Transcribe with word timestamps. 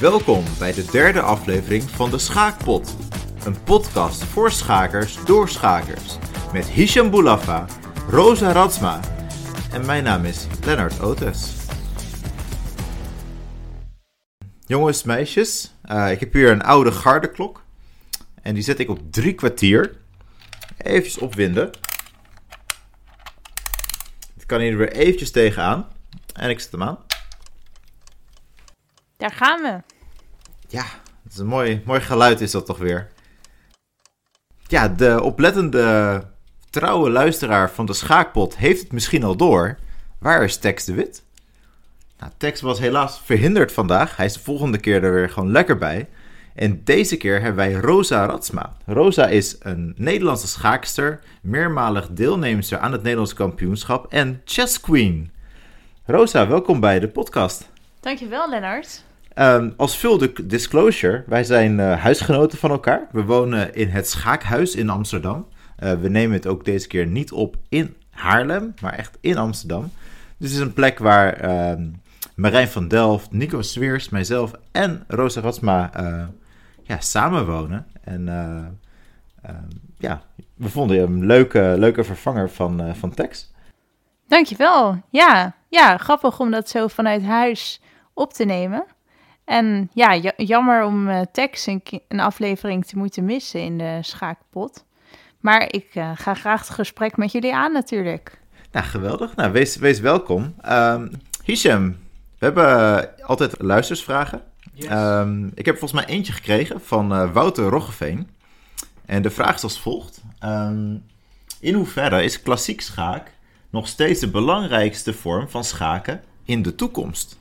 Welkom 0.00 0.44
bij 0.58 0.72
de 0.72 0.84
derde 0.84 1.20
aflevering 1.20 1.82
van 1.82 2.10
de 2.10 2.18
Schaakpot. 2.18 2.96
Een 3.44 3.62
podcast 3.62 4.24
voor 4.24 4.50
schakers 4.50 5.24
door 5.24 5.48
schakers. 5.48 6.18
Met 6.52 6.66
Hisham 6.66 7.10
Boulafa, 7.10 7.66
Rosa 8.08 8.52
Radsma 8.52 9.00
en 9.72 9.86
mijn 9.86 10.04
naam 10.04 10.24
is 10.24 10.46
Lennart 10.64 11.00
Otes. 11.00 11.54
Jongens, 14.66 15.02
meisjes, 15.02 15.74
uh, 15.90 16.10
ik 16.10 16.20
heb 16.20 16.32
hier 16.32 16.50
een 16.50 16.62
oude 16.62 16.92
gardeklok. 16.92 17.62
En 18.42 18.54
die 18.54 18.62
zet 18.62 18.78
ik 18.78 18.88
op 18.88 19.12
drie 19.12 19.34
kwartier. 19.34 19.96
Even 20.76 21.22
opwinden. 21.22 21.70
Het 24.34 24.46
kan 24.46 24.60
hier 24.60 24.76
weer 24.76 24.92
eventjes 24.92 25.30
tegenaan. 25.30 25.88
En 26.32 26.50
ik 26.50 26.60
zet 26.60 26.72
hem 26.72 26.82
aan. 26.82 26.98
Daar 29.16 29.32
gaan 29.32 29.62
we. 29.62 29.97
Ja, 30.70 30.84
het 31.22 31.32
is 31.32 31.38
een 31.38 31.46
mooi, 31.46 31.82
mooi 31.84 32.00
geluid 32.00 32.40
is 32.40 32.50
dat 32.50 32.66
toch 32.66 32.78
weer. 32.78 33.08
Ja, 34.66 34.88
de 34.88 35.22
oplettende 35.22 36.24
trouwe 36.70 37.10
luisteraar 37.10 37.70
van 37.70 37.86
de 37.86 37.92
Schaakpot 37.92 38.56
heeft 38.56 38.80
het 38.80 38.92
misschien 38.92 39.24
al 39.24 39.36
door. 39.36 39.78
Waar 40.18 40.44
is 40.44 40.56
Tex 40.56 40.84
de 40.84 40.94
Wit? 40.94 41.22
Nou, 42.18 42.32
Tex 42.36 42.60
was 42.60 42.78
helaas 42.78 43.20
verhinderd 43.24 43.72
vandaag. 43.72 44.16
Hij 44.16 44.26
is 44.26 44.32
de 44.32 44.40
volgende 44.40 44.78
keer 44.78 45.04
er 45.04 45.12
weer 45.12 45.30
gewoon 45.30 45.52
lekker 45.52 45.78
bij. 45.78 46.08
En 46.54 46.84
deze 46.84 47.16
keer 47.16 47.34
hebben 47.34 47.56
wij 47.56 47.72
Rosa 47.72 48.26
Ratsma. 48.26 48.76
Rosa 48.86 49.26
is 49.26 49.56
een 49.60 49.94
Nederlandse 49.96 50.48
schaakster, 50.48 51.20
meermalig 51.42 52.08
deelnemster 52.10 52.78
aan 52.78 52.92
het 52.92 53.02
Nederlands 53.02 53.34
kampioenschap 53.34 54.12
en 54.12 54.42
chess 54.44 54.80
queen. 54.80 55.32
Rosa, 56.04 56.48
welkom 56.48 56.80
bij 56.80 57.00
de 57.00 57.08
podcast. 57.08 57.68
Dankjewel, 58.00 58.50
Lennart. 58.50 59.06
Um, 59.40 59.74
als 59.76 59.94
full 59.94 60.32
disclosure, 60.44 61.24
wij 61.26 61.44
zijn 61.44 61.78
uh, 61.78 62.00
huisgenoten 62.00 62.58
van 62.58 62.70
elkaar. 62.70 63.08
We 63.12 63.24
wonen 63.24 63.74
in 63.74 63.88
het 63.88 64.08
Schaakhuis 64.08 64.74
in 64.74 64.90
Amsterdam. 64.90 65.46
Uh, 65.78 65.92
we 65.92 66.08
nemen 66.08 66.36
het 66.36 66.46
ook 66.46 66.64
deze 66.64 66.86
keer 66.86 67.06
niet 67.06 67.32
op 67.32 67.56
in 67.68 67.96
Haarlem, 68.10 68.74
maar 68.80 68.92
echt 68.92 69.18
in 69.20 69.36
Amsterdam. 69.36 69.92
Dus 70.36 70.50
het 70.50 70.58
is 70.58 70.66
een 70.66 70.72
plek 70.72 70.98
waar 70.98 71.44
uh, 71.44 71.86
Marijn 72.34 72.68
van 72.68 72.88
Delft, 72.88 73.32
Nico 73.32 73.62
Sweers, 73.62 74.08
mijzelf 74.08 74.52
en 74.72 75.04
Rosa 75.06 75.40
Ratsma 75.40 75.90
uh, 76.00 76.24
ja, 76.82 77.00
samenwonen. 77.00 77.86
En 78.04 78.28
ehm, 78.28 79.54
ja, 79.98 80.22
we 80.54 80.68
vonden 80.68 80.96
je 80.96 81.02
een 81.02 81.26
leuke, 81.26 81.74
leuke 81.78 82.04
vervanger 82.04 82.50
van, 82.50 82.94
van 82.96 83.14
Tex. 83.14 83.52
Dankjewel. 84.28 85.02
Ja, 85.10 85.54
ja, 85.68 85.96
grappig 85.96 86.40
om 86.40 86.50
dat 86.50 86.68
zo 86.68 86.86
vanuit 86.86 87.22
huis 87.22 87.80
op 88.14 88.32
te 88.32 88.44
nemen. 88.44 88.84
En 89.48 89.90
ja, 89.92 90.32
jammer 90.36 90.84
om 90.84 91.08
uh, 91.08 91.20
Tex 91.32 91.66
een, 91.66 91.82
een, 92.08 92.20
aflevering 92.20 92.86
te 92.86 92.98
moeten 92.98 93.24
missen 93.24 93.60
in 93.60 93.78
de 93.78 93.98
schaakpot. 94.00 94.84
Maar 95.40 95.62
ik 95.72 95.94
uh, 95.94 96.10
ga 96.14 96.34
graag 96.34 96.60
het 96.60 96.70
gesprek 96.70 97.16
met 97.16 97.32
jullie 97.32 97.54
aan 97.54 97.72
natuurlijk. 97.72 98.40
Nou, 98.72 98.86
geweldig. 98.86 99.36
Nou, 99.36 99.52
wees, 99.52 99.76
wees 99.76 100.00
welkom. 100.00 100.54
Um, 100.70 101.10
Hisham, 101.44 101.96
we 102.38 102.44
hebben 102.44 103.22
altijd 103.22 103.54
luistersvragen. 103.58 104.42
Yes. 104.72 104.90
Um, 104.90 105.50
ik 105.54 105.66
heb 105.66 105.78
volgens 105.78 106.04
mij 106.04 106.14
eentje 106.14 106.32
gekregen 106.32 106.80
van 106.80 107.12
uh, 107.12 107.32
Wouter 107.32 107.64
Roggeveen. 107.64 108.28
En 109.06 109.22
de 109.22 109.30
vraag 109.30 109.54
is 109.54 109.62
als 109.62 109.80
volgt. 109.80 110.22
Um, 110.44 111.04
in 111.60 111.74
hoeverre 111.74 112.22
is 112.22 112.42
klassiek 112.42 112.80
schaak 112.80 113.32
nog 113.70 113.88
steeds 113.88 114.20
de 114.20 114.30
belangrijkste 114.30 115.12
vorm 115.12 115.48
van 115.48 115.64
schaken 115.64 116.22
in 116.44 116.62
de 116.62 116.74
toekomst? 116.74 117.38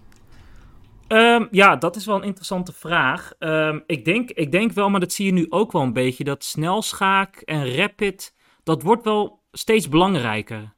Um, 1.07 1.47
ja, 1.51 1.75
dat 1.75 1.95
is 1.95 2.05
wel 2.05 2.15
een 2.15 2.23
interessante 2.23 2.73
vraag. 2.73 3.33
Um, 3.39 3.83
ik, 3.85 4.05
denk, 4.05 4.29
ik 4.29 4.51
denk 4.51 4.71
wel, 4.71 4.89
maar 4.89 4.99
dat 4.99 5.13
zie 5.13 5.25
je 5.25 5.31
nu 5.31 5.45
ook 5.49 5.71
wel 5.71 5.81
een 5.81 5.93
beetje, 5.93 6.23
dat 6.23 6.43
snelschaak 6.43 7.35
en 7.35 7.75
rapid, 7.75 8.35
dat 8.63 8.81
wordt 8.81 9.03
wel 9.03 9.43
steeds 9.51 9.89
belangrijker. 9.89 10.75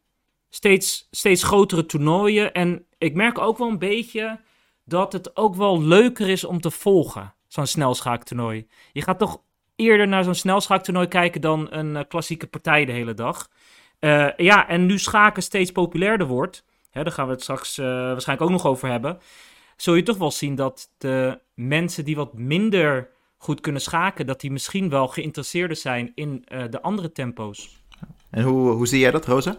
Steeds, 0.50 1.08
steeds 1.12 1.44
grotere 1.44 1.86
toernooien. 1.86 2.54
En 2.54 2.86
ik 2.98 3.14
merk 3.14 3.38
ook 3.38 3.58
wel 3.58 3.70
een 3.70 3.80
beetje 3.80 4.40
dat 4.86 5.14
het 5.14 5.36
ook 5.36 5.56
wel 5.56 5.82
leuker 5.82 6.30
is 6.30 6.44
om 6.44 6.62
te 6.62 6.72
volgen, 6.72 7.34
zo'n 7.48 7.68
snelschaaktoernooi. 7.68 8.68
Je 8.92 9.02
gaat 9.02 9.20
toch 9.20 9.42
eerder 9.76 10.08
naar 10.08 10.24
zo'n 10.24 10.36
snelschaaktoernooi 10.36 11.08
kijken 11.08 11.42
dan 11.42 11.68
een 11.70 11.96
uh, 11.96 12.02
klassieke 12.08 12.48
partij 12.48 12.86
de 12.86 12.92
hele 12.92 13.14
dag. 13.14 13.50
Uh, 14.00 14.30
ja, 14.38 14.68
en 14.68 14.86
nu 14.86 15.00
schaken 15.00 15.44
steeds 15.44 15.72
populairder 15.72 16.28
wordt, 16.28 16.64
hè, 16.90 17.04
daar 17.04 17.14
gaan 17.14 17.26
we 17.26 17.32
het 17.32 17.42
straks 17.42 17.78
uh, 17.78 17.86
waarschijnlijk 17.86 18.50
ook 18.50 18.58
nog 18.58 18.66
over 18.66 18.90
hebben 18.90 19.20
zul 19.82 19.96
je 19.96 20.04
toch 20.04 20.18
wel 20.18 20.32
zien 20.32 20.56
dat 20.56 20.90
de 20.98 21.40
mensen 21.54 22.06
die 22.06 22.16
wat 22.16 22.34
minder 22.34 23.10
goed 23.38 23.62
kunnen 23.62 23.82
schaken, 23.82 24.26
dat 24.26 24.42
die 24.42 24.52
misschien 24.52 24.90
wel 24.90 25.08
geïnteresseerder 25.08 25.78
zijn 25.78 26.12
in 26.16 26.46
uh, 26.48 26.64
de 26.70 26.82
andere 26.82 27.12
tempo's. 27.12 27.82
En 28.30 28.44
hoe, 28.44 28.70
hoe 28.70 28.88
zie 28.88 29.00
jij 29.00 29.12
dat, 29.12 29.26
Rosa? 29.26 29.58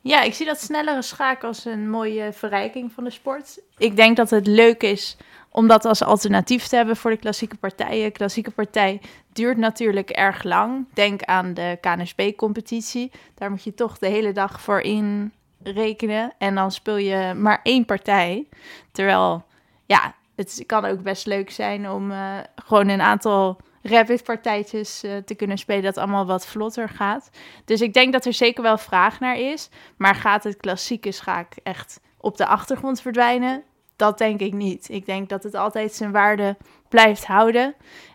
Ja, 0.00 0.22
ik 0.22 0.34
zie 0.34 0.46
dat 0.46 0.60
snellere 0.60 1.02
schaken 1.02 1.48
als 1.48 1.64
een 1.64 1.90
mooie 1.90 2.32
verrijking 2.32 2.92
van 2.92 3.04
de 3.04 3.10
sport. 3.10 3.60
Ik 3.78 3.96
denk 3.96 4.16
dat 4.16 4.30
het 4.30 4.46
leuk 4.46 4.82
is 4.82 5.16
om 5.50 5.66
dat 5.66 5.84
als 5.84 6.02
alternatief 6.02 6.66
te 6.66 6.76
hebben 6.76 6.96
voor 6.96 7.10
de 7.10 7.16
klassieke 7.16 7.56
partijen. 7.56 8.12
Klassieke 8.12 8.50
partij 8.50 9.00
duurt 9.32 9.56
natuurlijk 9.56 10.10
erg 10.10 10.42
lang. 10.42 10.86
Denk 10.94 11.22
aan 11.22 11.54
de 11.54 11.78
KNSB-competitie. 11.80 13.10
Daar 13.34 13.50
moet 13.50 13.64
je 13.64 13.74
toch 13.74 13.98
de 13.98 14.08
hele 14.08 14.32
dag 14.32 14.60
voor 14.60 14.80
in 14.80 15.32
rekenen. 15.70 16.32
En 16.38 16.54
dan 16.54 16.70
speel 16.70 16.96
je 16.96 17.34
maar 17.34 17.60
één 17.62 17.84
partij. 17.84 18.48
Terwijl, 18.92 19.44
ja, 19.86 20.14
het 20.36 20.62
kan 20.66 20.84
ook 20.84 21.02
best 21.02 21.26
leuk 21.26 21.50
zijn 21.50 21.90
om 21.90 22.10
uh, 22.10 22.36
gewoon 22.54 22.88
een 22.88 23.00
aantal 23.00 23.60
rapid 23.82 24.24
partijtjes 24.24 25.04
uh, 25.04 25.16
te 25.16 25.34
kunnen 25.34 25.58
spelen. 25.58 25.82
Dat 25.82 25.96
allemaal 25.96 26.26
wat 26.26 26.46
vlotter 26.46 26.88
gaat. 26.88 27.30
Dus 27.64 27.80
ik 27.80 27.92
denk 27.92 28.12
dat 28.12 28.24
er 28.24 28.32
zeker 28.32 28.62
wel 28.62 28.78
vraag 28.78 29.20
naar 29.20 29.38
is. 29.38 29.68
Maar 29.96 30.14
gaat 30.14 30.44
het 30.44 30.56
klassieke 30.56 31.12
schaak 31.12 31.54
echt 31.62 32.00
op 32.18 32.36
de 32.36 32.46
achtergrond 32.46 33.00
verdwijnen? 33.00 33.62
Dat 33.96 34.18
denk 34.18 34.40
ik 34.40 34.52
niet. 34.52 34.88
Ik 34.88 35.06
denk 35.06 35.28
dat 35.28 35.42
het 35.42 35.54
altijd 35.54 35.92
zijn 35.92 36.12
waarde 36.12 36.56
blijft 36.88 37.26
houden. 37.26 37.74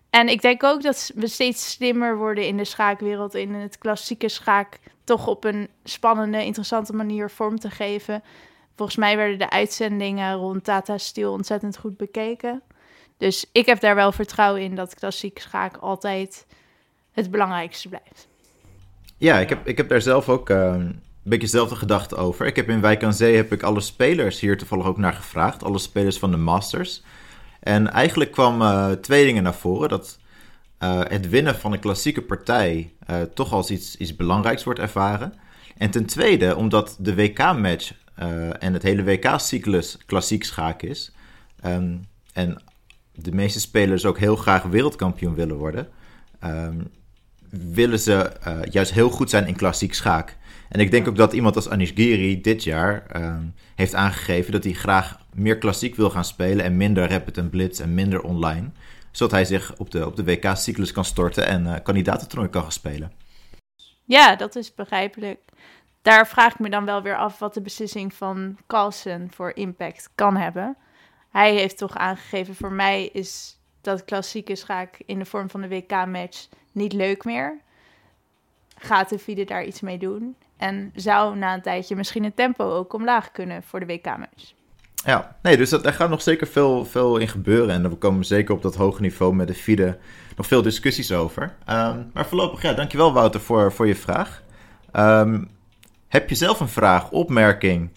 En 0.09 0.27
ik 0.27 0.41
denk 0.41 0.63
ook 0.63 0.81
dat 0.81 1.11
we 1.15 1.27
steeds 1.27 1.71
slimmer 1.71 2.17
worden 2.17 2.47
in 2.47 2.57
de 2.57 2.65
schaakwereld, 2.65 3.35
in 3.35 3.53
het 3.53 3.77
klassieke 3.77 4.29
schaak 4.29 4.79
toch 5.03 5.27
op 5.27 5.43
een 5.43 5.69
spannende, 5.83 6.45
interessante 6.45 6.93
manier 6.93 7.29
vorm 7.29 7.59
te 7.59 7.69
geven. 7.69 8.23
Volgens 8.75 8.97
mij 8.97 9.17
werden 9.17 9.39
de 9.39 9.49
uitzendingen 9.49 10.33
rond 10.33 10.63
Tata 10.63 10.97
Steel 10.97 11.31
ontzettend 11.31 11.77
goed 11.77 11.97
bekeken. 11.97 12.61
Dus 13.17 13.45
ik 13.51 13.65
heb 13.65 13.79
daar 13.79 13.95
wel 13.95 14.11
vertrouwen 14.11 14.61
in 14.61 14.75
dat 14.75 14.95
klassiek 14.95 15.39
schaak 15.39 15.77
altijd 15.77 16.45
het 17.11 17.31
belangrijkste 17.31 17.89
blijft. 17.89 18.27
Ja, 19.17 19.39
ik 19.39 19.49
heb, 19.49 19.67
ik 19.67 19.77
heb 19.77 19.89
daar 19.89 20.01
zelf 20.01 20.29
ook 20.29 20.49
uh, 20.49 20.57
een 20.57 21.01
beetje 21.23 21.47
dezelfde 21.47 21.75
gedachte 21.75 22.15
over. 22.15 22.45
Ik 22.45 22.55
heb 22.55 22.69
in 22.69 22.81
Wijk 22.81 23.03
aan 23.03 23.13
Zee 23.13 23.35
heb 23.35 23.51
ik 23.51 23.63
alle 23.63 23.81
spelers 23.81 24.39
hier 24.39 24.57
toevallig 24.57 24.85
ook 24.85 24.97
naar 24.97 25.13
gevraagd. 25.13 25.63
Alle 25.63 25.79
spelers 25.79 26.19
van 26.19 26.31
de 26.31 26.37
Masters. 26.37 27.03
En 27.59 27.91
eigenlijk 27.91 28.31
kwam 28.31 28.61
uh, 28.61 28.91
twee 28.91 29.25
dingen 29.25 29.43
naar 29.43 29.53
voren. 29.53 29.89
Dat 29.89 30.19
uh, 30.83 31.01
het 31.07 31.29
winnen 31.29 31.55
van 31.55 31.73
een 31.73 31.79
klassieke 31.79 32.21
partij 32.21 32.93
uh, 33.09 33.21
toch 33.21 33.53
als 33.53 33.71
iets, 33.71 33.97
iets 33.97 34.15
belangrijks 34.15 34.63
wordt 34.63 34.79
ervaren. 34.79 35.33
En 35.77 35.89
ten 35.89 36.05
tweede, 36.05 36.55
omdat 36.55 36.97
de 36.99 37.15
WK-match 37.15 37.93
uh, 38.19 38.63
en 38.63 38.73
het 38.73 38.83
hele 38.83 39.03
WK-cyclus 39.03 39.97
klassiek 40.05 40.43
schaak 40.43 40.81
is. 40.81 41.11
Um, 41.65 42.07
en 42.33 42.61
de 43.11 43.31
meeste 43.31 43.59
spelers 43.59 44.05
ook 44.05 44.17
heel 44.17 44.35
graag 44.35 44.63
wereldkampioen 44.63 45.35
willen 45.35 45.55
worden. 45.55 45.87
Um, 46.43 46.87
willen 47.49 47.99
ze 47.99 48.31
juist 48.69 48.91
heel 48.91 49.09
goed 49.09 49.29
zijn 49.29 49.47
in 49.47 49.55
klassiek 49.55 49.93
schaak. 49.93 50.37
En 50.69 50.79
ik 50.79 50.91
denk 50.91 51.07
ook 51.07 51.15
dat 51.15 51.33
iemand 51.33 51.55
als 51.55 51.69
Anish 51.69 51.91
Giri 51.95 52.41
dit 52.41 52.63
jaar 52.63 53.05
um, 53.15 53.53
heeft 53.75 53.95
aangegeven 53.95 54.51
dat 54.51 54.63
hij 54.63 54.73
graag 54.73 55.19
meer 55.33 55.57
klassiek 55.57 55.95
wil 55.95 56.09
gaan 56.09 56.25
spelen 56.25 56.65
en 56.65 56.77
minder 56.77 57.09
rapid 57.09 57.37
en 57.37 57.49
blitz 57.49 57.79
en 57.79 57.93
minder 57.93 58.21
online 58.21 58.69
zodat 59.13 59.31
hij 59.31 59.45
zich 59.45 59.77
op 59.77 59.91
de, 59.91 60.05
op 60.05 60.15
de 60.15 60.23
WK-cyclus 60.23 60.91
kan 60.91 61.05
storten 61.05 61.47
en 61.47 61.65
uh, 61.65 61.75
kandidatentoernooi 61.83 62.49
kan 62.49 62.61
gaan 62.61 62.71
spelen. 62.71 63.11
Ja, 64.03 64.35
dat 64.35 64.55
is 64.55 64.73
begrijpelijk. 64.73 65.39
Daar 66.01 66.27
vraag 66.27 66.53
ik 66.53 66.59
me 66.59 66.69
dan 66.69 66.85
wel 66.85 67.01
weer 67.01 67.17
af 67.17 67.39
wat 67.39 67.53
de 67.53 67.61
beslissing 67.61 68.13
van 68.13 68.57
Carlsen 68.67 69.31
voor 69.31 69.51
impact 69.55 70.09
kan 70.15 70.37
hebben. 70.37 70.77
Hij 71.29 71.53
heeft 71.53 71.77
toch 71.77 71.95
aangegeven, 71.95 72.55
voor 72.55 72.71
mij 72.71 73.05
is 73.05 73.59
dat 73.81 74.05
klassieke 74.05 74.55
schaak 74.55 74.97
in 75.05 75.19
de 75.19 75.25
vorm 75.25 75.49
van 75.49 75.61
de 75.61 75.67
WK-match 75.67 76.47
niet 76.71 76.93
leuk 76.93 77.23
meer. 77.23 77.61
Gaat 78.77 79.09
de 79.09 79.19
FIDE 79.19 79.45
daar 79.45 79.63
iets 79.65 79.81
mee 79.81 79.97
doen? 79.97 80.35
En 80.57 80.91
zou 80.95 81.35
na 81.35 81.53
een 81.53 81.61
tijdje 81.61 81.95
misschien 81.95 82.23
het 82.23 82.35
tempo 82.35 82.71
ook 82.71 82.93
omlaag 82.93 83.31
kunnen 83.31 83.63
voor 83.63 83.79
de 83.79 83.85
WK-match? 83.85 84.53
Ja, 85.05 85.35
nee, 85.41 85.57
dus 85.57 85.69
dat, 85.69 85.83
daar 85.83 85.93
gaat 85.93 86.09
nog 86.09 86.21
zeker 86.21 86.47
veel, 86.47 86.85
veel 86.85 87.17
in 87.17 87.27
gebeuren. 87.27 87.69
En 87.75 87.89
we 87.89 87.95
komen 87.95 88.25
zeker 88.25 88.55
op 88.55 88.61
dat 88.61 88.75
hoge 88.75 89.01
niveau 89.01 89.35
met 89.35 89.47
de 89.47 89.53
FIDE 89.53 89.97
nog 90.35 90.47
veel 90.47 90.61
discussies 90.61 91.11
over. 91.11 91.43
Um, 91.43 92.09
maar 92.13 92.25
voorlopig, 92.25 92.61
ja, 92.61 92.73
dankjewel 92.73 93.13
Wouter 93.13 93.41
voor, 93.41 93.73
voor 93.73 93.87
je 93.87 93.95
vraag. 93.95 94.43
Um, 94.93 95.49
heb 96.07 96.29
je 96.29 96.35
zelf 96.35 96.59
een 96.59 96.67
vraag, 96.67 97.11
opmerking, 97.11 97.89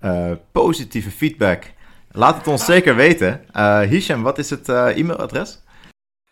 uh, 0.00 0.32
positieve 0.52 1.10
feedback? 1.10 1.72
Laat 2.10 2.36
het 2.36 2.46
ons 2.46 2.64
zeker 2.64 2.96
weten. 2.96 3.44
Uh, 3.56 3.80
Hisham, 3.80 4.22
wat 4.22 4.38
is 4.38 4.50
het 4.50 4.68
uh, 4.68 4.96
e-mailadres? 4.96 5.62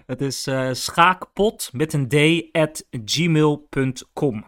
Het 0.06 0.20
is 0.20 0.48
schaakpot 0.72 1.70
met 1.72 1.92
een 1.92 2.08
d 2.08 2.16
at 2.56 2.84
gmail.com. 3.04 4.46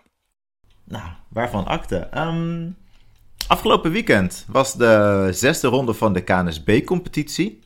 Nou, 0.85 1.05
waarvan 1.29 1.67
akte? 1.67 2.09
Um, 2.15 2.77
afgelopen 3.47 3.91
weekend 3.91 4.45
was 4.49 4.75
de 4.75 5.29
zesde 5.31 5.69
ronde 5.69 5.95
van 5.95 6.13
de 6.13 6.21
KNSB-competitie. 6.21 7.63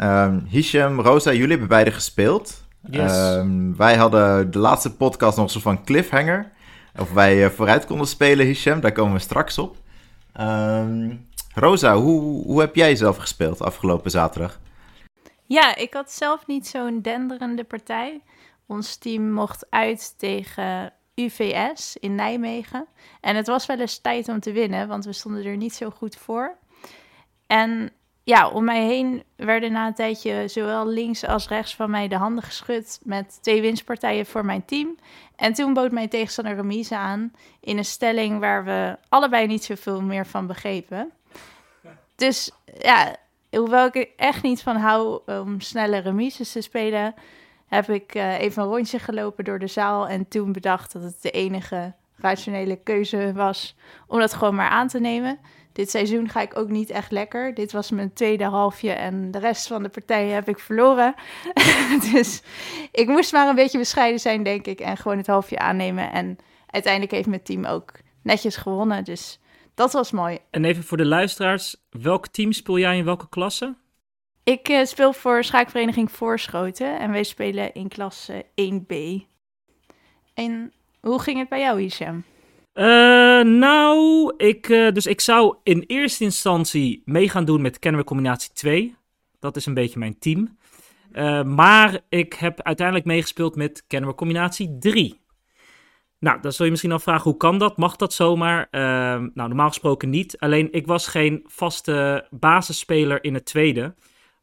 Um, 0.00 0.46
Hisham, 0.48 1.00
Rosa, 1.00 1.32
jullie 1.32 1.50
hebben 1.50 1.68
beide 1.68 1.90
gespeeld. 1.90 2.64
Yes. 2.90 3.18
Um, 3.18 3.76
wij 3.76 3.96
hadden 3.96 4.50
de 4.50 4.58
laatste 4.58 4.96
podcast 4.96 5.36
nog 5.36 5.50
zo 5.50 5.60
van 5.60 5.84
cliffhanger. 5.84 6.52
Of 6.96 7.12
wij 7.12 7.44
uh, 7.44 7.50
vooruit 7.50 7.86
konden 7.86 8.06
spelen, 8.06 8.46
Hisham. 8.46 8.80
Daar 8.80 8.92
komen 8.92 9.12
we 9.12 9.18
straks 9.18 9.58
op. 9.58 9.76
Um, 10.40 11.26
Rosa, 11.54 11.96
hoe, 11.96 12.44
hoe 12.44 12.60
heb 12.60 12.74
jij 12.74 12.96
zelf 12.96 13.16
gespeeld 13.16 13.62
afgelopen 13.62 14.10
zaterdag? 14.10 14.60
Ja, 15.44 15.76
ik 15.76 15.94
had 15.94 16.12
zelf 16.12 16.46
niet 16.46 16.66
zo'n 16.66 17.02
denderende 17.02 17.64
partij. 17.64 18.20
Ons 18.66 18.96
team 18.96 19.32
mocht 19.32 19.66
uit 19.70 20.14
tegen 20.18 20.92
UVS 21.18 21.96
in 21.96 22.14
Nijmegen. 22.14 22.86
En 23.20 23.36
het 23.36 23.46
was 23.46 23.66
wel 23.66 23.80
eens 23.80 23.98
tijd 23.98 24.28
om 24.28 24.40
te 24.40 24.52
winnen, 24.52 24.88
want 24.88 25.04
we 25.04 25.12
stonden 25.12 25.44
er 25.44 25.56
niet 25.56 25.74
zo 25.74 25.90
goed 25.90 26.16
voor. 26.16 26.56
En 27.46 27.92
ja, 28.24 28.48
om 28.48 28.64
mij 28.64 28.86
heen 28.86 29.22
werden 29.36 29.72
na 29.72 29.86
een 29.86 29.94
tijdje 29.94 30.48
zowel 30.48 30.86
links 30.86 31.26
als 31.26 31.48
rechts 31.48 31.74
van 31.74 31.90
mij 31.90 32.08
de 32.08 32.16
handen 32.16 32.44
geschud 32.44 33.00
met 33.02 33.38
twee 33.42 33.60
winstpartijen 33.60 34.26
voor 34.26 34.44
mijn 34.44 34.64
team. 34.64 34.98
En 35.36 35.52
toen 35.52 35.74
bood 35.74 35.90
mijn 35.90 36.08
tegenstander 36.08 36.54
remise 36.54 36.96
aan 36.96 37.32
in 37.60 37.78
een 37.78 37.84
stelling 37.84 38.38
waar 38.38 38.64
we 38.64 38.96
allebei 39.08 39.46
niet 39.46 39.64
zoveel 39.64 40.02
meer 40.02 40.26
van 40.26 40.46
begrepen. 40.46 41.12
Dus 42.16 42.50
ja, 42.78 43.16
hoewel 43.50 43.86
ik 43.86 43.94
er 43.96 44.08
echt 44.16 44.42
niet 44.42 44.62
van 44.62 44.76
hou 44.76 45.20
om 45.26 45.60
snelle 45.60 45.98
remises 45.98 46.52
te 46.52 46.60
spelen, 46.60 47.14
heb 47.68 47.88
ik 47.88 48.14
uh, 48.14 48.40
even 48.40 48.62
een 48.62 48.68
rondje 48.68 48.98
gelopen 48.98 49.44
door 49.44 49.58
de 49.58 49.66
zaal 49.66 50.08
en 50.08 50.28
toen 50.28 50.52
bedacht 50.52 50.92
dat 50.92 51.02
het 51.02 51.22
de 51.22 51.30
enige 51.30 51.94
rationele 52.16 52.76
keuze 52.76 53.32
was 53.34 53.76
om 54.06 54.18
dat 54.18 54.34
gewoon 54.34 54.54
maar 54.54 54.70
aan 54.70 54.88
te 54.88 55.00
nemen. 55.00 55.38
Dit 55.72 55.90
seizoen 55.90 56.28
ga 56.28 56.40
ik 56.40 56.58
ook 56.58 56.68
niet 56.68 56.90
echt 56.90 57.10
lekker. 57.10 57.54
Dit 57.54 57.72
was 57.72 57.90
mijn 57.90 58.12
tweede 58.12 58.44
halfje 58.44 58.90
en 58.90 59.30
de 59.30 59.38
rest 59.38 59.66
van 59.66 59.82
de 59.82 59.88
partijen 59.88 60.34
heb 60.34 60.48
ik 60.48 60.58
verloren. 60.58 61.14
dus 62.12 62.42
ik 62.92 63.06
moest 63.06 63.32
maar 63.32 63.48
een 63.48 63.54
beetje 63.54 63.78
bescheiden 63.78 64.20
zijn, 64.20 64.42
denk 64.42 64.66
ik, 64.66 64.80
en 64.80 64.96
gewoon 64.96 65.16
het 65.16 65.26
halfje 65.26 65.58
aannemen. 65.58 66.12
En 66.12 66.38
uiteindelijk 66.66 67.12
heeft 67.12 67.28
mijn 67.28 67.42
team 67.42 67.64
ook 67.64 67.92
netjes 68.22 68.56
gewonnen. 68.56 69.04
Dus 69.04 69.40
dat 69.74 69.92
was 69.92 70.10
mooi. 70.10 70.38
En 70.50 70.64
even 70.64 70.84
voor 70.84 70.96
de 70.96 71.06
luisteraars, 71.06 71.76
welk 71.90 72.26
team 72.26 72.52
speel 72.52 72.78
jij 72.78 72.96
in 72.96 73.04
welke 73.04 73.28
klasse? 73.28 73.76
Ik 74.48 74.68
uh, 74.68 74.84
speel 74.84 75.12
voor 75.12 75.44
schaakvereniging 75.44 76.10
Voorschoten 76.12 76.98
en 76.98 77.10
wij 77.10 77.24
spelen 77.24 77.74
in 77.74 77.88
klasse 77.88 78.44
1B. 78.44 78.94
En 80.34 80.72
hoe 81.00 81.20
ging 81.20 81.38
het 81.38 81.48
bij 81.48 81.60
jou, 81.60 81.80
Hisham? 81.80 82.24
Uh, 82.74 82.84
nou, 83.40 84.32
ik, 84.36 84.68
uh, 84.68 84.92
dus 84.92 85.06
ik 85.06 85.20
zou 85.20 85.56
in 85.62 85.84
eerste 85.86 86.24
instantie 86.24 87.02
mee 87.04 87.28
gaan 87.28 87.44
doen 87.44 87.62
met 87.62 87.78
Kennemer 87.78 88.06
Combinatie 88.06 88.52
2. 88.52 88.96
Dat 89.40 89.56
is 89.56 89.66
een 89.66 89.74
beetje 89.74 89.98
mijn 89.98 90.18
team. 90.18 90.56
Maar 91.46 92.00
ik 92.08 92.32
heb 92.32 92.62
uiteindelijk 92.62 93.06
meegespeeld 93.06 93.56
met 93.56 93.84
Kennemer 93.86 94.16
Combinatie 94.16 94.76
3. 94.78 95.20
Nou, 96.18 96.40
dan 96.40 96.52
zul 96.52 96.64
je 96.64 96.70
misschien 96.70 96.92
afvragen, 96.92 97.30
hoe 97.30 97.36
kan 97.36 97.58
dat? 97.58 97.76
Mag 97.76 97.96
dat 97.96 98.12
zomaar? 98.12 98.68
nou, 98.70 99.30
normaal 99.34 99.68
gesproken 99.68 100.10
niet. 100.10 100.38
Alleen, 100.38 100.72
ik 100.72 100.86
was 100.86 101.06
geen 101.06 101.44
vaste 101.46 102.26
basisspeler 102.30 103.24
in 103.24 103.34
het 103.34 103.44
tweede. 103.44 103.94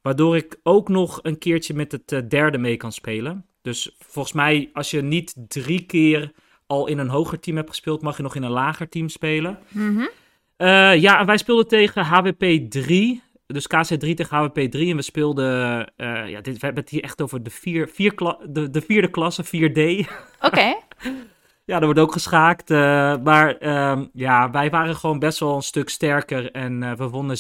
Waardoor 0.06 0.36
ik 0.36 0.60
ook 0.64 0.90
nog 0.90 1.20
een 1.22 1.38
keertje 1.38 1.74
met 1.74 1.92
het 1.92 2.30
derde 2.30 2.58
mee 2.58 2.78
kan 2.78 2.92
spelen. 2.92 3.46
Dus 3.62 3.96
volgens 4.00 4.34
mij, 4.34 4.70
als 4.74 4.92
je 4.92 5.02
niet 5.02 5.36
drie 5.48 5.86
keer 5.86 6.32
al 6.68 6.88
in 6.88 6.98
een 6.98 7.10
hoger 7.10 7.40
team 7.40 7.58
hebt 7.58 7.70
gespeeld, 7.70 8.02
mag 8.02 8.18
je 8.18 8.24
nog 8.24 8.36
in 8.36 8.44
een 8.44 8.52
lager 8.52 8.90
team 8.90 9.10
spelen. 9.10 9.60
Mm 9.70 9.96
-hmm. 9.96 10.10
uh, 10.58 10.96
ja, 10.96 11.20
en 11.20 11.26
wij 11.26 11.38
speelden 11.38 11.68
tegen 11.68 12.04
HWP 12.04 12.70
3. 12.70 13.22
Dus 13.48 13.68
KC3 13.68 13.98
tegen 13.98 14.38
HWP 14.38 14.72
3. 14.72 14.90
En 14.90 14.96
we 14.96 15.02
speelden. 15.02 15.80
Uh, 15.98 16.30
ja, 16.30 16.42
dit, 16.42 16.54
we 16.54 16.66
hebben 16.66 16.84
het 16.84 16.92
hier 16.92 17.04
echt 17.04 17.22
over 17.22 17.44
de, 17.44 17.50
vier, 17.50 17.88
vier 17.88 18.16
de, 18.48 18.70
de 18.70 18.82
vierde 18.82 19.10
klasse, 19.10 19.46
4D. 19.46 19.50
Oké. 19.50 20.06
Okay. 20.42 20.82
ja, 21.70 21.78
er 21.80 21.86
wordt 21.86 22.00
ook 22.00 22.12
geschaakt. 22.12 22.72
Uh, 22.72 22.78
maar 23.24 23.64
uh, 23.64 24.02
ja, 24.14 24.52
wij 24.52 24.70
waren 24.70 24.96
gewoon 24.96 25.20
best 25.20 25.40
wel 25.40 25.56
een 25.56 25.62
stuk 25.62 25.90
sterker. 25.90 26.52
En 26.52 26.98
we 26.98 27.10
wonnen 27.10 27.38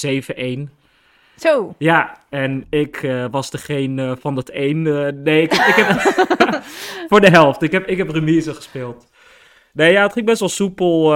7-1. 0.70 0.85
Zo. 1.38 1.76
Ja, 1.78 2.18
en 2.30 2.66
ik 2.70 3.02
uh, 3.02 3.26
was 3.32 3.50
degene 3.50 4.06
uh, 4.06 4.12
van 4.20 4.36
dat 4.36 4.50
één. 4.50 4.86
Uh, 4.86 5.08
nee, 5.24 5.42
ik, 5.42 5.54
ik 5.54 5.76
heb. 5.76 6.02
voor 7.10 7.22
de 7.22 7.30
helft. 7.30 7.62
Ik 7.62 7.72
heb, 7.72 7.88
ik 7.88 7.98
heb 7.98 8.10
remise 8.10 8.54
gespeeld. 8.54 9.08
Nee, 9.74 9.92
ja, 9.92 10.04
het 10.04 10.14
ging 10.14 10.26
best 10.26 10.40
wel 10.40 10.50
soepel 10.50 11.10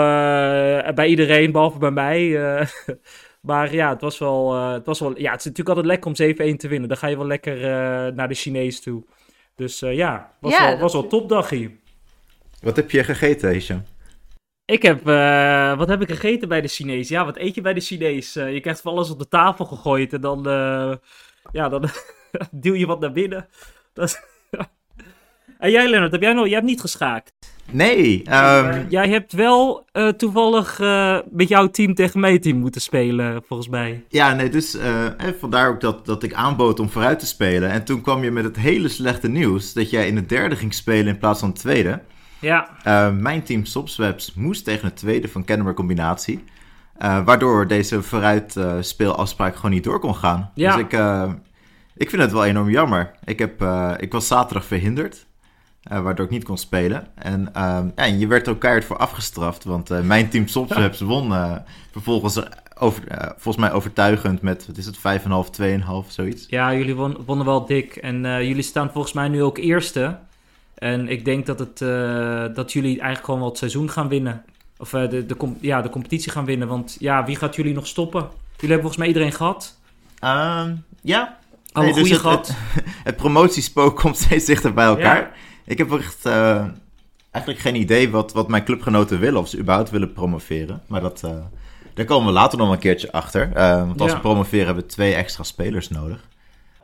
bij 0.95 1.07
iedereen, 1.07 1.51
behalve 1.51 1.77
bij 1.77 1.91
mij. 1.91 2.39
maar 3.41 3.73
ja, 3.73 3.89
het 3.89 4.01
was 4.01 4.17
wel. 4.17 4.53
het 4.71 4.85
was 4.85 4.99
wel 4.99 5.19
ja, 5.19 5.31
het 5.31 5.39
is 5.39 5.45
natuurlijk 5.45 5.77
altijd 5.77 5.85
lekker 5.85 6.37
om 6.41 6.53
7-1 6.53 6.57
te 6.57 6.67
winnen. 6.67 6.89
Dan 6.89 6.97
ga 6.97 7.07
je 7.07 7.17
wel 7.17 7.27
lekker 7.27 7.57
naar 8.13 8.27
de 8.27 8.33
Chinees 8.33 8.81
toe. 8.81 9.03
Dus 9.55 9.79
ja, 9.79 10.31
was 10.39 10.51
ja, 10.51 10.67
wel, 10.67 10.77
was 10.77 10.93
wel 10.93 11.07
topdag 11.07 11.49
hier. 11.49 11.71
Wat 12.61 12.75
heb 12.75 12.91
je 12.91 13.03
gegeten, 13.03 13.51
Hisham? 13.51 13.83
Ik 14.69 14.81
heb, 14.81 15.07
uh, 15.07 15.77
wat 15.77 15.87
heb 15.87 16.01
ik 16.01 16.09
gegeten 16.09 16.47
bij 16.47 16.61
de 16.61 16.67
Chinees? 16.67 17.09
Ja, 17.09 17.25
wat 17.25 17.37
eet 17.37 17.55
je 17.55 17.61
bij 17.61 17.73
de 17.73 17.79
Chinees? 17.79 18.37
Uh, 18.37 18.53
je 18.53 18.59
krijgt 18.59 18.81
van 18.81 18.91
alles 18.91 19.09
op 19.09 19.19
de 19.19 19.27
tafel 19.27 19.65
gegooid 19.65 20.13
en 20.13 20.21
dan, 20.21 20.47
uh, 20.47 20.93
ja, 21.51 21.69
dan 21.69 21.89
duw 22.51 22.75
je 22.75 22.85
wat 22.85 22.99
naar 22.99 23.11
binnen. 23.11 23.47
Dat... 23.93 24.27
en 25.59 25.71
jij, 25.71 25.89
Leonard, 25.89 26.11
heb 26.11 26.21
jij, 26.21 26.33
nog, 26.33 26.45
jij 26.45 26.53
hebt 26.53 26.65
niet 26.65 26.81
geschaakt? 26.81 27.33
Nee. 27.71 28.23
Um... 28.31 28.85
Jij 28.89 29.09
hebt 29.09 29.33
wel 29.33 29.85
toevallig 30.17 30.79
met 31.29 31.47
jouw 31.47 31.67
team 31.67 31.93
tegen 31.93 32.19
mijn 32.19 32.41
team 32.41 32.57
moeten 32.57 32.81
spelen, 32.81 33.43
volgens 33.47 33.69
mij. 33.69 34.03
Ja, 34.09 34.33
nee, 34.33 34.49
dus 34.49 34.77
vandaar 35.39 35.69
ook 35.69 35.81
dat, 35.81 36.05
dat 36.05 36.23
ik 36.23 36.33
aanbood 36.33 36.79
om 36.79 36.89
vooruit 36.89 37.19
te 37.19 37.25
spelen. 37.25 37.69
En 37.69 37.83
toen 37.83 38.01
kwam 38.01 38.23
je 38.23 38.31
met 38.31 38.43
het 38.43 38.55
hele 38.55 38.87
slechte 38.87 39.27
nieuws 39.27 39.73
dat 39.73 39.89
jij 39.89 40.07
in 40.07 40.15
de 40.15 40.25
derde 40.25 40.55
ging 40.55 40.73
spelen 40.73 41.13
in 41.13 41.19
plaats 41.19 41.39
van 41.39 41.49
de 41.53 41.59
tweede. 41.59 42.01
Ja. 42.39 42.69
Uh, 42.87 43.11
mijn 43.11 43.43
team 43.43 43.65
Sopswebs 43.65 44.33
moest 44.33 44.63
tegen 44.63 44.85
het 44.85 44.97
tweede 44.97 45.27
van 45.27 45.45
Kennemer 45.45 45.73
Combinatie. 45.73 46.43
Uh, 47.01 47.25
waardoor 47.25 47.67
deze 47.67 48.01
vooruit 48.01 48.55
uh, 48.55 48.73
speelafspraak 48.79 49.55
gewoon 49.55 49.71
niet 49.71 49.83
door 49.83 49.99
kon 49.99 50.15
gaan. 50.15 50.51
Ja. 50.53 50.75
Dus 50.75 50.81
ik, 50.83 50.93
ik 51.95 52.09
vind 52.09 52.21
het 52.21 52.31
wel 52.31 52.45
enorm 52.45 52.69
jammer. 52.69 53.11
Ik, 53.23 53.39
heb, 53.39 53.63
ik 53.97 54.11
was 54.11 54.27
zaterdag 54.27 54.65
verhinderd. 54.65 55.25
waardoor 55.83 56.25
ik 56.25 56.31
niet 56.31 56.43
kon 56.43 56.57
spelen. 56.57 57.07
En, 57.15 57.49
ja, 57.53 57.91
en 57.95 58.19
je 58.19 58.27
werd 58.27 58.47
er 58.47 58.53
ook 58.53 58.59
keihard 58.59 58.85
voor 58.85 58.97
afgestraft. 58.97 59.63
Want 59.63 60.03
mijn 60.03 60.29
team 60.29 60.47
Sopswebs 60.57 60.99
won 60.99 61.33
vervolgens 61.91 62.43
over, 62.75 63.03
volgens 63.37 63.57
mij 63.65 63.71
overtuigend 63.71 64.41
met, 64.41 64.67
wat 64.67 64.77
is 64.77 64.85
het, 64.85 64.97
5,5, 64.97 65.01
2,5, 65.61 66.07
zoiets. 66.07 66.45
Ja, 66.47 66.73
jullie 66.73 66.95
won, 66.95 67.17
wonnen 67.25 67.45
wel 67.45 67.65
dik. 67.65 67.95
En 67.95 68.21
jullie 68.21 68.61
staan 68.61 68.91
volgens 68.91 69.13
mij 69.13 69.27
nu 69.27 69.43
ook 69.43 69.57
eerste. 69.57 70.17
En 70.79 71.07
ik 71.07 71.25
denk 71.25 71.45
dat, 71.45 71.59
het, 71.59 71.81
uh, 71.81 72.45
dat 72.53 72.73
jullie 72.73 72.91
eigenlijk 72.91 73.25
gewoon 73.25 73.39
wel 73.39 73.49
het 73.49 73.57
seizoen 73.57 73.89
gaan 73.89 74.07
winnen. 74.07 74.43
Of 74.77 74.93
uh, 74.93 75.09
de, 75.09 75.25
de, 75.25 75.35
ja, 75.59 75.81
de 75.81 75.89
competitie 75.89 76.31
gaan 76.31 76.45
winnen. 76.45 76.67
Want 76.67 76.95
ja, 76.99 77.25
wie 77.25 77.35
gaat 77.35 77.55
jullie 77.55 77.73
nog 77.73 77.87
stoppen? 77.87 78.19
Jullie 78.21 78.75
hebben 78.75 78.79
volgens 78.79 78.97
mij 78.97 79.07
iedereen 79.07 79.31
gehad. 79.31 79.77
Um, 80.23 80.83
ja. 81.01 81.37
Alle 81.71 81.85
nee, 81.85 81.93
goede 81.93 82.09
dus 82.09 82.17
gehad. 82.17 82.53
Het, 83.03 83.15
promotiespook 83.15 83.95
komt 83.95 84.17
steeds 84.17 84.45
dichter 84.45 84.73
bij 84.73 84.85
elkaar. 84.85 85.17
Ja. 85.17 85.31
Ik 85.65 85.77
heb 85.77 85.91
echt 85.91 86.25
uh, 86.25 86.65
eigenlijk 87.31 87.63
geen 87.63 87.75
idee 87.75 88.09
wat, 88.09 88.33
wat 88.33 88.47
mijn 88.47 88.63
clubgenoten 88.63 89.19
willen. 89.19 89.39
Of 89.39 89.47
ze 89.47 89.57
überhaupt 89.57 89.89
willen 89.89 90.13
promoveren. 90.13 90.81
Maar 90.87 91.01
dat, 91.01 91.27
daar 91.93 92.05
komen 92.05 92.27
we 92.27 92.33
later 92.33 92.57
nog 92.57 92.71
een 92.71 92.79
keertje 92.79 93.11
achter. 93.11 93.49
want 93.53 94.01
als 94.01 94.09
Ja. 94.09 94.15
we 94.15 94.21
promoveren 94.21 94.65
hebben 94.65 94.83
we 94.83 94.89
twee 94.89 95.13
extra 95.13 95.43
spelers 95.43 95.89
nodig. 95.89 96.27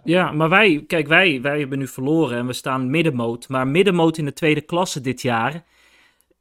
Ja, 0.05 0.31
maar 0.31 0.50
wij, 0.50 0.83
kijk, 0.88 1.07
wij, 1.07 1.41
wij 1.41 1.59
hebben 1.59 1.77
nu 1.77 1.88
verloren 1.88 2.38
en 2.38 2.47
we 2.47 2.53
staan 2.53 2.89
middenmoot. 2.89 3.50
Maar 3.50 3.67
middenmoot 3.67 4.17
in 4.17 4.25
de 4.25 4.33
tweede 4.33 4.62
klasse 4.62 5.01
dit 5.01 5.21
jaar 5.21 5.63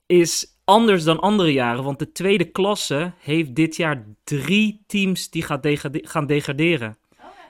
is 0.07 0.47
anders 0.65 1.05
dan 1.05 1.21
andere 1.21 1.53
jaren. 1.53 1.85
Want 1.85 1.99
de 1.99 2.13
tweede 2.13 2.45
klasse 2.45 3.13
heeft 3.19 3.55
dit 3.55 3.77
jaar 3.77 4.07
drie 4.25 4.85
teams 4.87 5.31
die 5.31 5.43
gaat 5.43 5.63
degade 5.63 6.01
gaan 6.07 6.27
degraderen. 6.27 6.97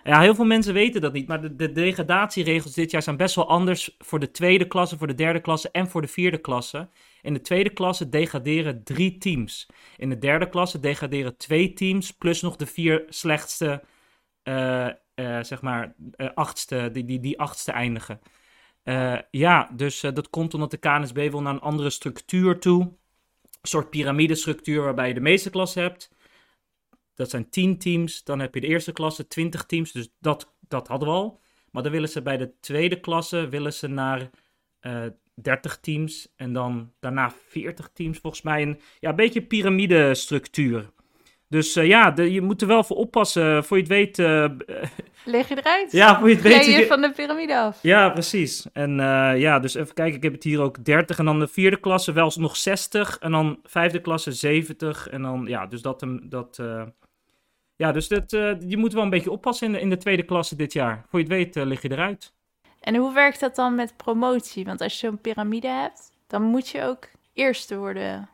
Ja, 0.05 0.21
heel 0.21 0.35
veel 0.35 0.45
mensen 0.45 0.75
weten 0.75 1.01
dat 1.01 1.13
niet, 1.13 1.27
maar 1.27 1.41
de, 1.41 1.57
de 1.57 1.73
degradatieregels 1.73 2.75
dit 2.75 2.91
jaar 2.91 3.03
zijn 3.03 3.17
best 3.17 3.35
wel 3.35 3.49
anders 3.49 3.97
voor 3.99 4.21
de 4.21 4.31
tweede 4.31 4.67
klasse, 4.67 4.99
voor 4.99 5.07
de 5.07 5.15
derde 5.15 5.41
klasse 5.41 5.71
en 5.71 5.89
voor 5.89 6.01
de 6.01 6.09
vierde 6.09 6.39
klasse. 6.39 6.89
In 7.23 7.33
de 7.33 7.41
tweede 7.41 7.71
klasse 7.71 8.09
degraderen 8.09 8.85
drie 8.85 9.19
teams. 9.19 9.69
In 9.97 10.09
de 10.09 10.19
derde 10.19 10.49
klasse 10.49 10.81
degraderen 10.81 11.37
twee 11.37 11.73
teams, 11.73 12.11
plus 12.11 12.41
nog 12.41 12.57
de 12.57 12.67
vier 12.67 13.05
slechtste, 13.09 13.83
uh, 14.45 14.89
uh, 15.15 15.43
zeg 15.43 15.63
maar, 15.63 15.95
uh, 16.17 16.29
achtste, 16.35 16.91
die, 16.93 17.05
die, 17.05 17.21
die 17.21 17.39
achtste 17.39 17.73
eindigen. 17.73 18.21
Uh, 18.85 19.19
ja, 19.31 19.71
dus 19.73 20.01
dat 20.01 20.31
komt 20.31 20.55
omdat 20.55 20.71
de 20.71 20.77
KNSB 20.77 21.31
wil 21.31 21.43
naar 21.43 21.55
een 21.55 21.61
andere 21.61 21.91
structuur 21.91 22.59
toe. 22.59 22.83
Een 22.83 23.71
soort 23.71 23.91
piramidestructuur 23.91 24.83
waarbij 24.83 25.09
je 25.09 25.15
de 25.15 25.21
meeste 25.21 25.51
klassen 25.51 25.83
hebt. 25.83 26.11
dat 27.15 27.31
zijn 27.31 27.51
10 27.51 27.79
teams. 27.79 28.25
Dan 28.25 28.41
heb 28.41 28.55
je 28.55 28.61
de 28.61 28.67
eerste 28.67 28.93
klasse 28.93 29.27
20 29.27 29.65
teams. 29.67 29.93
Dus 29.93 30.09
dat, 30.21 30.55
dat 30.69 30.89
hadden 30.89 31.09
we 31.09 31.15
al. 31.15 31.41
Maar 31.71 31.83
dan 31.83 31.93
willen 31.93 32.09
ze 32.09 32.23
bij 32.23 32.37
de 32.37 32.53
tweede 32.61 33.01
klasse 33.01 33.49
willen 33.49 33.73
ze 33.73 33.89
naar 33.89 34.31
uh, 34.81 35.07
30 35.35 35.81
teams. 35.81 36.33
En 36.37 36.53
dan 36.53 36.93
daarna 37.01 37.31
40 37.31 37.91
teams. 37.93 38.19
Volgens 38.19 38.43
mij 38.43 38.63
een, 38.63 38.81
ja, 39.01 39.11
een 39.11 39.17
beetje 39.17 39.43
piramidestructuur. 39.43 40.93
Dus 41.49 41.77
uh, 41.77 41.87
ja, 41.87 42.11
de, 42.11 42.33
je 42.33 42.41
moet 42.41 42.61
er 42.61 42.67
wel 42.67 42.85
voor 42.85 42.97
oppassen. 42.97 43.65
Voor 43.65 43.77
je 43.77 43.83
het 43.83 43.93
weet. 43.93 44.19
Uh, 44.19 44.45
Leg 45.25 45.49
je 45.49 45.59
eruit? 45.59 45.93
Ja, 45.93 46.19
voor 46.19 46.29
je 46.29 46.35
het 46.35 46.45
weet. 46.45 46.65
je 46.65 46.87
van 46.87 47.01
de 47.01 47.13
piramide 47.13 47.59
af. 47.59 47.79
Ja, 47.83 48.11
precies. 48.11 48.67
En 48.73 48.91
uh, 48.91 49.41
ja, 49.41 49.59
dus 49.59 49.75
even 49.75 49.95
kijken. 49.95 50.17
Ik 50.17 50.23
heb 50.23 50.33
het 50.33 50.45
hier 50.45 50.61
ook 50.61 50.85
30. 50.85 51.19
En 51.19 51.25
dan 51.25 51.39
de 51.39 51.49
vierde 51.49 51.81
klasse 51.81 52.13
wel 52.13 52.33
nog 52.35 52.57
60. 52.57 53.19
En 53.19 53.31
dan 53.31 53.59
vijfde 53.63 54.01
klasse 54.01 54.33
70. 54.33 55.09
En 55.09 55.23
dan, 55.23 55.45
ja, 55.47 55.67
dus 55.67 55.83
dat. 55.83 56.07
dat 56.23 56.63
ja, 57.77 57.93
dus 57.93 58.09
dat, 58.09 58.31
je 58.67 58.77
moet 58.77 58.93
wel 58.93 59.03
een 59.03 59.11
beetje 59.11 59.31
oppassen 59.31 59.67
in 59.67 59.73
de, 59.73 59.81
in 59.81 59.91
de 59.91 59.97
tweede 59.97 60.23
klasse 60.23 60.57
dit 60.57 60.73
jaar. 60.73 61.05
Voor 61.09 61.19
je 61.19 61.25
het 61.25 61.35
weet 61.35 61.65
lig 61.67 61.83
je 61.83 61.91
eruit. 61.91 62.33
En 62.81 62.97
hoe 62.97 63.15
werkt 63.15 63.41
dat 63.41 63.57
dan 63.57 63.75
met 63.75 63.97
promotie? 63.97 64.65
Want 64.65 64.81
als 64.81 65.01
je 65.01 65.07
zo'n 65.07 65.21
piramide 65.21 65.69
hebt, 65.69 66.11
dan 66.27 66.43
moet 66.43 66.69
je 66.69 66.83
ook 66.83 67.09
eerste 67.33 67.77
worden 67.77 68.29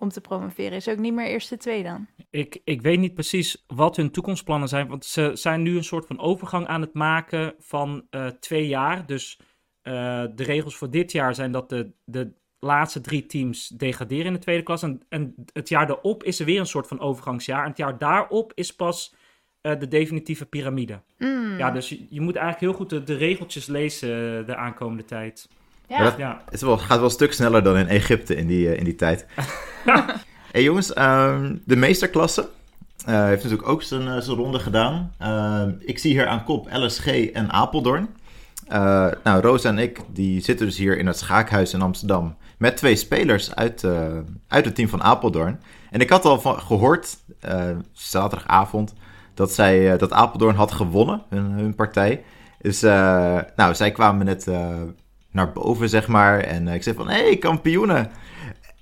om 0.00 0.08
te 0.08 0.20
promoveren. 0.20 0.72
Is 0.72 0.88
ook 0.88 0.98
niet 0.98 1.14
meer 1.14 1.26
eerste 1.26 1.56
twee 1.56 1.82
dan? 1.82 2.06
Ik, 2.30 2.60
ik 2.64 2.82
weet 2.82 2.98
niet 2.98 3.14
precies 3.14 3.64
wat 3.66 3.96
hun 3.96 4.10
toekomstplannen 4.10 4.68
zijn. 4.68 4.88
Want 4.88 5.04
ze 5.04 5.30
zijn 5.34 5.62
nu 5.62 5.76
een 5.76 5.84
soort 5.84 6.06
van 6.06 6.20
overgang 6.20 6.66
aan 6.66 6.80
het 6.80 6.94
maken 6.94 7.54
van 7.58 8.06
uh, 8.10 8.26
twee 8.26 8.66
jaar. 8.66 9.06
Dus 9.06 9.38
uh, 9.82 10.24
de 10.34 10.42
regels 10.42 10.76
voor 10.76 10.90
dit 10.90 11.12
jaar 11.12 11.34
zijn 11.34 11.52
dat 11.52 11.68
de, 11.68 11.92
de 12.04 12.32
laatste 12.58 13.00
drie 13.00 13.26
teams 13.26 13.68
degraderen 13.68 14.26
in 14.26 14.32
de 14.32 14.38
tweede 14.38 14.62
klas. 14.62 14.82
En, 14.82 15.02
en 15.08 15.34
het 15.52 15.68
jaar 15.68 15.86
daarop 15.86 16.24
is 16.24 16.40
er 16.40 16.46
weer 16.46 16.60
een 16.60 16.66
soort 16.66 16.86
van 16.86 17.00
overgangsjaar. 17.00 17.62
En 17.62 17.68
het 17.68 17.78
jaar 17.78 17.98
daarop 17.98 18.52
is 18.54 18.74
pas 18.74 19.14
uh, 19.62 19.78
de 19.78 19.88
definitieve 19.88 20.46
piramide. 20.46 21.02
Mm. 21.18 21.58
Ja, 21.58 21.70
dus 21.70 21.88
je, 21.88 22.06
je, 22.08 22.20
moet 22.20 22.36
eigenlijk 22.36 22.64
heel 22.66 22.80
goed 22.80 22.90
de, 22.90 23.02
de 23.02 23.16
regeltjes 23.16 23.66
lezen 23.66 24.46
de 24.46 24.56
aankomende 24.56 25.04
tijd. 25.04 25.48
Ja. 25.90 26.02
dat 26.02 26.16
ja. 26.16 26.40
Het 26.50 26.60
wel, 26.60 26.78
gaat 26.78 26.96
wel 26.96 27.04
een 27.04 27.10
stuk 27.10 27.32
sneller 27.32 27.62
dan 27.62 27.76
in 27.76 27.88
Egypte 27.88 28.36
in 28.36 28.46
die, 28.46 28.66
uh, 28.66 28.76
in 28.76 28.84
die 28.84 28.94
tijd. 28.94 29.26
hey 30.52 30.62
jongens, 30.62 30.90
uh, 30.90 31.40
de 31.64 31.76
meesterklasse 31.76 32.48
uh, 33.08 33.24
heeft 33.24 33.42
natuurlijk 33.42 33.68
ook 33.68 33.82
zijn, 33.82 34.02
uh, 34.02 34.16
zijn 34.18 34.36
ronde 34.36 34.58
gedaan. 34.58 35.12
ik 35.80 35.98
zie 35.98 36.12
hier 36.12 36.26
aan 36.26 36.44
kop 36.44 36.68
LSG 36.72 37.06
en 37.06 37.50
Apeldoorn. 37.50 38.08
nou, 39.24 39.40
Roos 39.40 39.64
en 39.64 39.78
ik 39.78 40.00
die 40.12 40.40
zitten 40.40 40.66
dus 40.66 40.76
hier 40.76 40.98
in 40.98 41.06
het 41.06 41.18
Schaakhuis 41.18 41.72
in 41.72 41.82
Amsterdam 41.82 42.36
met 42.58 42.76
twee 42.76 42.96
spelers 42.96 43.54
uit, 43.54 43.84
uit 44.48 44.64
het 44.64 44.74
team 44.74 44.88
van 44.88 45.02
Apeldoorn. 45.02 45.60
En 45.90 46.00
ik 46.00 46.10
had 46.10 46.24
al 46.24 46.40
van 46.40 46.60
gehoord, 46.60 47.16
zaterdagavond, 47.92 48.94
dat, 49.34 49.52
zij, 49.52 49.96
dat 49.98 50.12
Apeldoorn 50.12 50.56
had 50.56 50.72
gewonnen, 50.72 51.22
hun, 51.28 51.50
hun 51.50 51.74
partij. 51.74 52.24
Dus 52.58 52.80
nou, 53.56 53.74
zij 53.74 53.90
kwamen 53.92 54.26
net 54.26 54.46
naar 55.30 55.52
boven, 55.52 55.88
zeg 55.88 56.06
maar. 56.06 56.40
En 56.40 56.68
ik 56.68 56.82
zei 56.82 56.96
van, 56.96 57.08
hé, 57.08 57.22
hey, 57.22 57.36
kampioenen. 57.36 58.10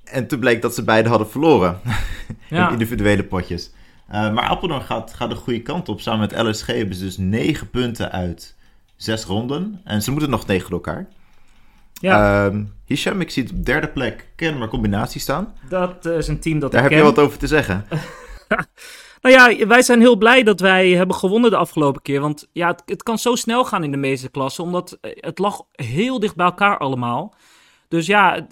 En 0.05 0.27
toen 0.27 0.39
bleek 0.39 0.63
dat 0.63 0.75
ze 0.75 0.85
beide 0.85 1.09
hadden 1.09 1.31
verloren. 1.31 1.81
Ja. 2.49 2.67
in 2.67 2.73
individuele 2.73 3.25
potjes. 3.25 3.71
Uh, 4.13 4.33
maar 4.33 4.45
Apeldoorn 4.45 4.83
gaat, 4.83 5.15
gaat 5.15 5.31
de 5.31 5.37
goede 5.37 5.63
kant 5.63 5.89
op. 5.89 6.01
Samen 6.01 6.21
met 6.21 6.43
LSG 6.43 6.67
hebben 6.67 6.95
ze 6.95 7.05
dus 7.05 7.17
negen 7.17 7.71
punten 7.71 8.13
uit 8.13 8.55
zes 8.97 9.25
ronden. 9.25 9.81
En 9.85 10.03
ze 10.03 10.11
moeten 10.11 10.31
nog 10.31 10.45
tegen 10.45 10.71
elkaar. 10.71 11.07
Ja. 11.93 12.47
Uh, 12.47 12.57
Hisham, 12.85 13.21
ik 13.21 13.31
zie 13.31 13.43
het 13.43 13.53
op 13.53 13.65
derde 13.67 13.89
plek 13.89 14.29
Kennemer 14.37 14.69
combinatie 14.69 15.21
staan. 15.21 15.55
Dat 15.69 16.07
uh, 16.07 16.17
is 16.17 16.29
een 16.29 16.41
team 16.41 16.59
dat 16.59 16.73
Daar 16.73 16.85
ik 16.85 16.91
heb 16.91 16.99
ken. 16.99 17.09
je 17.09 17.15
wat 17.15 17.25
over 17.25 17.39
te 17.39 17.47
zeggen. 17.47 17.85
nou 19.21 19.35
ja, 19.35 19.67
wij 19.67 19.83
zijn 19.83 20.01
heel 20.01 20.17
blij 20.17 20.43
dat 20.43 20.61
wij 20.61 20.91
hebben 20.91 21.17
gewonnen 21.17 21.51
de 21.51 21.57
afgelopen 21.57 22.03
keer. 22.03 22.21
Want 22.21 22.49
ja, 22.53 22.67
het, 22.69 22.83
het 22.87 23.03
kan 23.03 23.19
zo 23.19 23.35
snel 23.35 23.65
gaan 23.65 23.85
in 23.85 23.91
de 23.91 23.97
meeste 23.97 24.31
klassen. 24.31 24.65
Omdat 24.65 24.99
het 25.01 25.39
lag 25.39 25.63
heel 25.73 26.21
dicht 26.21 26.37
bij 26.37 26.47
elkaar 26.47 26.79
allemaal. 26.79 27.35
Dus 27.89 28.07
ja, 28.07 28.47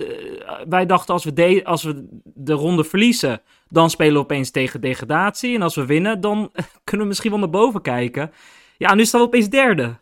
wij 0.68 0.87
dachten 0.87 1.14
als 1.14 1.25
we, 1.25 1.32
de, 1.32 1.64
als 1.64 1.82
we 1.82 2.06
de 2.25 2.52
ronde 2.52 2.85
verliezen, 2.85 3.42
dan 3.68 3.90
spelen 3.90 4.12
we 4.12 4.18
opeens 4.18 4.50
tegen 4.50 4.80
degradatie. 4.80 5.54
En 5.54 5.62
als 5.62 5.75
we 5.75 5.87
winnen, 5.87 6.20
dan 6.20 6.50
kunnen 6.85 7.02
we 7.02 7.06
misschien 7.06 7.30
wel 7.30 7.40
naar 7.40 7.50
boven 7.50 7.82
kijken. 7.82 8.32
Ja, 8.78 8.94
nu 8.94 9.04
staan 9.04 9.20
we 9.20 9.26
opeens 9.26 9.49
derde. 9.49 9.96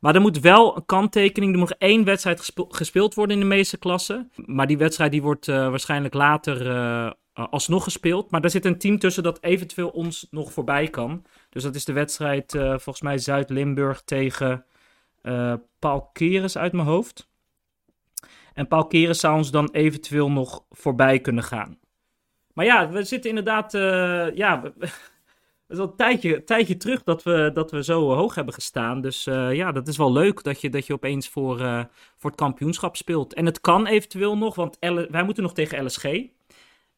Maar 0.00 0.14
er 0.14 0.20
moet 0.20 0.40
wel 0.40 0.76
een 0.76 0.86
kanttekening, 0.86 1.52
er 1.52 1.58
moet 1.58 1.76
één 1.78 2.04
wedstrijd 2.04 2.52
gespeeld 2.68 3.14
worden 3.14 3.34
in 3.34 3.42
de 3.42 3.54
meeste 3.54 3.78
klassen. 3.78 4.30
Maar 4.46 4.66
die 4.66 4.78
wedstrijd 4.78 5.10
die 5.10 5.22
wordt 5.22 5.46
uh, 5.46 5.68
waarschijnlijk 5.68 6.14
later 6.14 6.66
uh, 6.66 7.10
alsnog 7.48 7.84
gespeeld. 7.84 8.30
Maar 8.30 8.40
daar 8.40 8.50
zit 8.50 8.64
een 8.64 8.78
team 8.78 8.98
tussen 8.98 9.22
dat 9.22 9.42
eventueel 9.42 9.88
ons 9.88 10.26
nog 10.30 10.52
voorbij 10.52 10.88
kan. 10.88 11.24
Dus 11.50 11.62
dat 11.62 11.74
is 11.74 11.84
de 11.84 11.92
wedstrijd 11.92 12.54
uh, 12.54 12.68
volgens 12.68 13.00
mij 13.00 13.18
Zuid-Limburg 13.18 14.02
tegen 14.02 14.64
Paul 15.78 16.10
Keres 16.12 16.58
uit 16.58 16.72
mijn 16.72 16.86
hoofd. 16.86 17.30
En 18.54 18.68
Paul 18.68 18.86
Keren 18.86 19.16
zou 19.16 19.36
ons 19.36 19.50
dan 19.50 19.70
eventueel 19.70 20.30
nog 20.30 20.64
voorbij 20.70 21.20
kunnen 21.20 21.44
gaan. 21.44 21.78
Maar 22.52 22.64
ja, 22.64 22.90
we 22.90 23.04
zitten 23.04 23.28
inderdaad. 23.30 23.74
Uh, 23.74 24.36
ja, 24.36 24.62
het 24.72 25.68
is 25.68 25.78
al 25.78 25.84
een 25.84 25.96
tijdje, 25.96 26.44
tijdje 26.44 26.76
terug 26.76 27.02
dat 27.02 27.22
we, 27.22 27.50
dat 27.54 27.70
we 27.70 27.84
zo 27.84 28.14
hoog 28.14 28.34
hebben 28.34 28.54
gestaan. 28.54 29.00
Dus 29.00 29.26
uh, 29.26 29.54
ja, 29.54 29.72
dat 29.72 29.88
is 29.88 29.96
wel 29.96 30.12
leuk 30.12 30.42
dat 30.42 30.60
je, 30.60 30.70
dat 30.70 30.86
je 30.86 30.92
opeens 30.92 31.28
voor, 31.28 31.60
uh, 31.60 31.84
voor 32.16 32.30
het 32.30 32.40
kampioenschap 32.40 32.96
speelt. 32.96 33.34
En 33.34 33.46
het 33.46 33.60
kan 33.60 33.86
eventueel 33.86 34.36
nog, 34.36 34.54
want 34.54 34.76
wij 35.10 35.22
moeten 35.22 35.42
nog 35.42 35.54
tegen 35.54 35.84
LSG. 35.84 36.04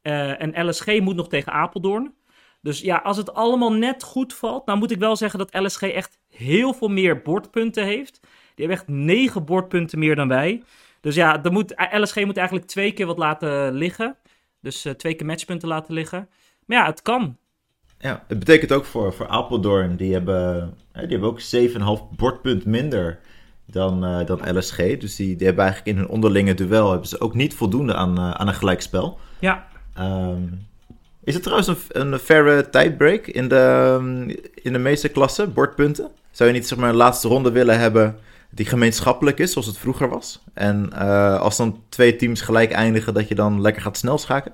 En 0.02 0.68
LSG 0.68 1.00
moet 1.00 1.16
nog 1.16 1.28
tegen 1.28 1.52
Apeldoorn. 1.52 2.14
Dus 2.60 2.80
ja, 2.80 2.96
als 2.96 3.16
het 3.16 3.34
allemaal 3.34 3.72
net 3.72 4.02
goed 4.02 4.34
valt, 4.34 4.66
nou 4.66 4.78
moet 4.78 4.90
ik 4.90 4.98
wel 4.98 5.16
zeggen 5.16 5.38
dat 5.38 5.54
LSG 5.62 5.82
echt 5.82 6.18
heel 6.28 6.72
veel 6.72 6.88
meer 6.88 7.22
bordpunten 7.22 7.84
heeft. 7.84 8.20
Die 8.54 8.66
hebben 8.66 8.76
echt 8.76 8.88
negen 8.88 9.44
bordpunten 9.44 9.98
meer 9.98 10.16
dan 10.16 10.28
wij. 10.28 10.62
Dus 11.00 11.14
ja, 11.14 11.42
er 11.42 11.52
moet, 11.52 11.74
LSG 11.90 12.24
moet 12.24 12.36
eigenlijk 12.36 12.66
twee 12.66 12.92
keer 12.92 13.06
wat 13.06 13.18
laten 13.18 13.72
liggen. 13.72 14.16
Dus 14.60 14.86
uh, 14.86 14.92
twee 14.92 15.14
keer 15.14 15.26
matchpunten 15.26 15.68
laten 15.68 15.94
liggen. 15.94 16.28
Maar 16.66 16.78
ja, 16.78 16.86
het 16.86 17.02
kan. 17.02 17.36
Ja, 17.98 18.24
het 18.28 18.38
betekent 18.38 18.72
ook 18.72 18.84
voor, 18.84 19.12
voor 19.12 19.28
Apeldoorn, 19.28 19.96
die 19.96 20.12
hebben, 20.12 20.74
die 20.92 21.06
hebben 21.06 21.28
ook 21.28 21.40
7,5 21.40 22.16
bordpunt 22.16 22.64
minder 22.64 23.18
dan, 23.66 24.04
uh, 24.04 24.26
dan 24.26 24.58
LSG. 24.58 24.76
Dus 24.76 25.16
die, 25.16 25.36
die 25.36 25.46
hebben 25.46 25.64
eigenlijk 25.64 25.96
in 25.96 26.02
hun 26.02 26.12
onderlinge 26.12 26.54
duel 26.54 26.90
hebben 26.90 27.08
ze 27.08 27.20
ook 27.20 27.34
niet 27.34 27.54
voldoende 27.54 27.94
aan, 27.94 28.18
uh, 28.18 28.30
aan 28.30 28.48
een 28.48 28.54
gelijkspel. 28.54 29.18
Ja. 29.40 29.66
Um, 29.98 30.66
is 31.24 31.34
het 31.34 31.42
trouwens 31.42 31.68
een, 31.68 32.12
een 32.12 32.18
faire 32.18 32.70
tijdbreak 32.70 33.26
in 33.26 33.48
de, 33.48 34.52
in 34.54 34.72
de 34.72 34.78
meeste 34.78 35.08
klassen, 35.08 35.52
bordpunten? 35.52 36.10
Zou 36.30 36.48
je 36.48 36.54
niet 36.54 36.66
zeg 36.66 36.78
maar 36.78 36.88
een 36.88 36.94
laatste 36.94 37.28
ronde 37.28 37.50
willen 37.50 37.78
hebben 37.78 38.18
die 38.50 38.66
gemeenschappelijk 38.66 39.38
is, 39.38 39.52
zoals 39.52 39.66
het 39.66 39.78
vroeger 39.78 40.08
was. 40.08 40.42
En 40.54 40.90
uh, 40.92 41.40
als 41.40 41.56
dan 41.56 41.82
twee 41.88 42.16
teams 42.16 42.40
gelijk 42.40 42.72
eindigen, 42.72 43.14
dat 43.14 43.28
je 43.28 43.34
dan 43.34 43.60
lekker 43.60 43.82
gaat 43.82 43.96
snel 43.96 44.18
schaken? 44.18 44.52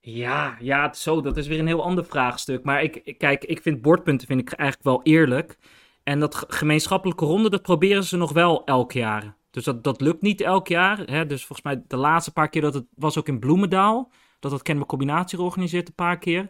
Ja, 0.00 0.56
ja, 0.60 0.92
zo, 0.94 1.20
dat 1.20 1.36
is 1.36 1.46
weer 1.46 1.58
een 1.58 1.66
heel 1.66 1.84
ander 1.84 2.04
vraagstuk. 2.04 2.64
Maar 2.64 2.82
ik, 2.82 3.14
kijk, 3.18 3.44
ik 3.44 3.62
vind 3.62 3.82
bordpunten 3.82 4.26
vind 4.26 4.40
ik 4.40 4.52
eigenlijk 4.52 4.88
wel 4.88 5.00
eerlijk. 5.14 5.58
En 6.02 6.20
dat 6.20 6.44
gemeenschappelijke 6.48 7.24
ronde, 7.24 7.50
dat 7.50 7.62
proberen 7.62 8.04
ze 8.04 8.16
nog 8.16 8.32
wel 8.32 8.64
elk 8.64 8.92
jaar. 8.92 9.34
Dus 9.50 9.64
dat, 9.64 9.84
dat 9.84 10.00
lukt 10.00 10.22
niet 10.22 10.40
elk 10.40 10.68
jaar. 10.68 10.98
Hè? 10.98 11.26
Dus 11.26 11.44
volgens 11.44 11.66
mij 11.66 11.82
de 11.86 11.96
laatste 11.96 12.32
paar 12.32 12.48
keer 12.48 12.62
dat 12.62 12.74
het 12.74 12.86
was 12.94 13.18
ook 13.18 13.28
in 13.28 13.38
Bloemendaal. 13.38 14.10
Dat 14.42 14.52
het 14.52 14.62
Kennemer 14.62 14.88
Combinatie 14.88 15.38
georganiseerd 15.38 15.88
een 15.88 15.94
paar 15.94 16.18
keer. 16.18 16.48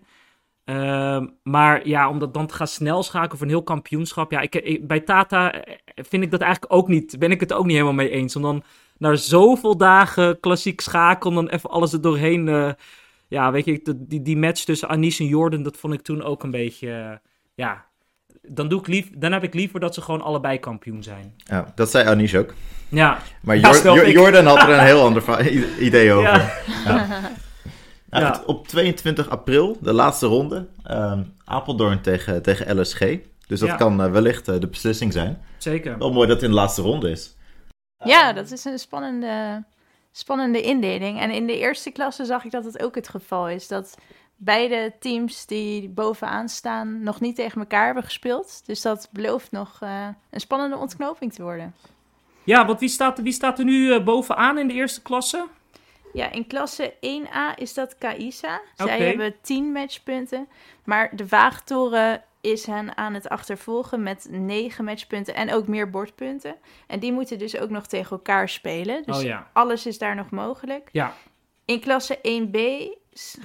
Uh, 0.65 1.23
maar 1.43 1.89
ja, 1.89 2.09
om 2.09 2.19
dat 2.19 2.35
dan 2.35 2.47
te 2.47 2.55
gaan 2.55 2.67
snel 2.67 3.03
schakelen 3.03 3.37
voor 3.37 3.47
een 3.47 3.53
heel 3.53 3.63
kampioenschap. 3.63 4.31
Ja, 4.31 4.41
ik, 4.41 4.55
ik, 4.55 4.87
bij 4.87 5.01
Tata 5.01 5.65
vind 5.95 6.23
ik 6.23 6.31
dat 6.31 6.41
eigenlijk 6.41 6.73
ook 6.73 6.89
niet. 6.89 7.19
Ben 7.19 7.31
ik 7.31 7.41
het 7.41 7.53
ook 7.53 7.65
niet 7.65 7.73
helemaal 7.73 7.93
mee 7.93 8.11
eens. 8.11 8.37
Om 8.37 8.43
dan 8.43 8.63
na 8.99 9.15
zoveel 9.15 9.77
dagen 9.77 10.41
klassiek 10.41 10.81
schaken, 10.81 11.29
om 11.29 11.35
dan 11.35 11.49
even 11.49 11.71
alles 11.71 11.93
er 11.93 12.01
doorheen. 12.01 12.47
Uh, 12.47 12.71
ja, 13.29 13.51
weet 13.51 13.65
je, 13.65 13.97
die, 13.97 14.23
die 14.23 14.37
match 14.37 14.65
tussen 14.65 14.89
Anis 14.89 15.21
en 15.21 15.27
Jordan, 15.27 15.63
dat 15.63 15.77
vond 15.77 15.95
ik 15.95 16.03
toen 16.03 16.23
ook 16.23 16.43
een 16.43 16.51
beetje. 16.51 16.89
Uh, 16.89 17.11
ja, 17.55 17.85
dan, 18.43 18.69
doe 18.69 18.81
ik 18.81 18.87
lief, 18.87 19.11
dan 19.17 19.33
heb 19.33 19.43
ik 19.43 19.55
liever 19.55 19.81
dat 19.81 19.95
ze 19.95 20.01
gewoon 20.01 20.23
allebei 20.23 20.59
kampioen 20.59 21.03
zijn. 21.03 21.35
Ja, 21.37 21.73
dat 21.75 21.91
zei 21.91 22.09
Anis 22.09 22.37
ook. 22.37 22.55
Ja. 22.89 23.19
Maar 23.43 23.59
Jor 23.59 23.97
ja, 23.97 24.09
Jordan 24.09 24.47
had 24.47 24.63
er 24.63 24.69
een 24.69 24.85
heel 24.85 25.05
ander 25.05 25.51
idee 25.81 26.13
over. 26.13 26.31
Ja. 26.85 26.95
ja. 26.95 27.31
Nou, 28.21 28.25
ja. 28.25 28.43
Op 28.47 28.69
22 28.69 29.29
april, 29.31 29.77
de 29.81 29.93
laatste 29.93 30.27
ronde, 30.27 30.67
um, 30.91 31.35
Apeldoorn 31.45 32.01
tegen, 32.01 32.43
tegen 32.43 32.81
LSG. 32.81 32.99
Dus 33.47 33.61
dat 33.61 33.69
Ja. 33.69 33.77
kan 33.77 34.05
uh, 34.05 34.11
wellicht 34.11 34.49
uh, 34.49 34.61
de 34.61 34.67
beslissing 34.69 35.13
zijn. 35.13 35.43
Zeker. 35.59 35.99
Wel 35.99 36.13
mooi 36.13 36.27
dat 36.27 36.37
het 36.37 36.45
in 36.45 36.51
de 36.51 36.57
laatste 36.57 36.83
ronde 36.83 37.11
is. 37.11 37.37
Ja, 38.05 38.33
dat 38.33 38.51
is 38.51 38.65
een 38.65 38.79
spannende, 38.79 39.65
spannende 40.13 40.61
indeling. 40.61 41.21
En 41.21 41.31
in 41.31 41.47
de 41.47 41.59
eerste 41.59 41.91
klasse 41.91 42.25
zag 42.25 42.45
ik 42.45 42.51
dat 42.51 42.65
het 42.65 42.83
ook 42.83 42.95
het 42.95 43.09
geval 43.09 43.49
is. 43.49 43.69
Dat 43.69 43.95
beide 44.37 44.93
teams 45.01 45.47
die 45.47 45.89
bovenaan 45.89 46.49
staan 46.49 47.03
nog 47.03 47.21
niet 47.21 47.37
tegen 47.37 47.61
elkaar 47.61 47.85
hebben 47.85 48.03
gespeeld. 48.05 48.63
Dus 48.67 48.83
dat 48.83 49.09
belooft 49.13 49.51
nog 49.53 49.81
uh, 49.83 50.09
een 50.31 50.41
spannende 50.41 50.77
ontknoping 50.77 51.33
te 51.33 51.43
worden. 51.43 51.75
Ja, 52.45 52.67
want 52.67 52.81
wie 52.81 52.89
staat, 52.89 53.21
wie 53.23 53.33
staat 53.33 53.59
er 53.59 53.65
nu 53.65 53.87
uh, 53.95 54.05
bovenaan 54.05 54.59
in 54.59 54.69
de 54.69 54.75
eerste 54.75 55.03
klasse? 55.03 55.47
Ja, 56.13 56.31
in 56.31 56.47
klasse 56.47 56.95
1A 56.95 57.55
is 57.59 57.75
dat 57.75 57.99
Kaisa. 57.99 58.61
Zij 58.77 59.01
hebben 59.01 59.35
10 59.41 59.73
matchpunten. 59.73 60.49
Maar 60.85 61.17
de 61.17 61.29
Waagtoren 61.29 62.25
is 62.41 62.67
hen 62.67 62.97
aan 62.97 63.15
het 63.15 63.29
achtervolgen 63.29 64.03
met 64.03 64.27
negen 64.31 64.85
matchpunten 64.85 65.35
en 65.35 65.53
ook 65.53 65.67
meer 65.67 65.91
bordpunten. 65.91 66.57
En 66.87 67.01
die 67.01 67.13
moeten 67.13 67.39
dus 67.39 67.59
ook 67.59 67.71
nog 67.71 67.87
tegen 67.87 68.11
elkaar 68.11 68.49
spelen. 68.49 69.03
Dus 69.03 69.17
oh 69.17 69.23
ja. 69.23 69.51
alles 69.53 69.87
is 69.87 69.99
daar 69.99 70.15
nog 70.15 70.31
mogelijk. 70.31 70.89
Ja. 70.93 71.15
In 71.65 71.81
klasse 71.81 72.17
1b 72.17 72.59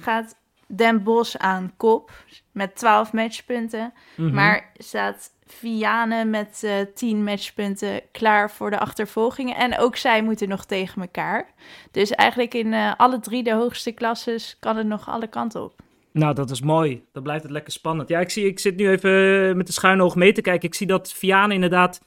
gaat 0.00 0.36
Den 0.66 1.02
Bosch 1.02 1.36
aan 1.36 1.72
kop 1.76 2.24
met 2.52 2.76
12 2.76 3.12
matchpunten. 3.12 3.92
Mhm. 4.16 4.34
Maar 4.34 4.72
staat 4.76 5.30
Vianen 5.52 6.30
met 6.30 6.62
eh 6.64 6.72
10 6.94 7.24
matchpunten 7.24 8.00
klaar 8.12 8.50
voor 8.50 8.70
de 8.70 8.78
achtervolgingen. 8.78 9.56
En 9.56 9.78
ook 9.78 9.96
zij 9.96 10.22
moeten 10.22 10.48
nog 10.48 10.64
tegen 10.64 11.02
elkaar. 11.02 11.52
Dus 11.90 12.10
eigenlijk 12.10 12.54
in 12.54 12.72
eh, 12.72 12.92
alle 12.96 13.20
drie 13.20 13.42
de 13.42 13.52
hoogste 13.52 13.92
klasses 13.92 14.56
kan 14.60 14.76
het 14.76 14.86
nog 14.86 15.08
alle 15.08 15.26
kanten 15.26 15.62
op. 15.62 15.80
Nou, 16.12 16.34
dat 16.34 16.50
is 16.50 16.60
mooi. 16.60 17.04
Dan 17.12 17.22
blijft 17.22 17.42
het 17.42 17.52
lekker 17.52 17.72
spannend. 17.72 18.08
Ja, 18.08 18.20
ik, 18.20 18.30
zie, 18.30 18.46
ik 18.46 18.58
zit 18.58 18.76
nu 18.76 18.90
even 18.90 19.56
met 19.56 19.66
de 19.66 19.72
schuine 19.72 20.02
oog 20.02 20.14
mee 20.14 20.32
te 20.32 20.40
kijken. 20.40 20.68
Ik 20.68 20.74
zie 20.74 20.86
dat 20.86 21.12
Vianen 21.12 21.54
inderdaad 21.54 22.00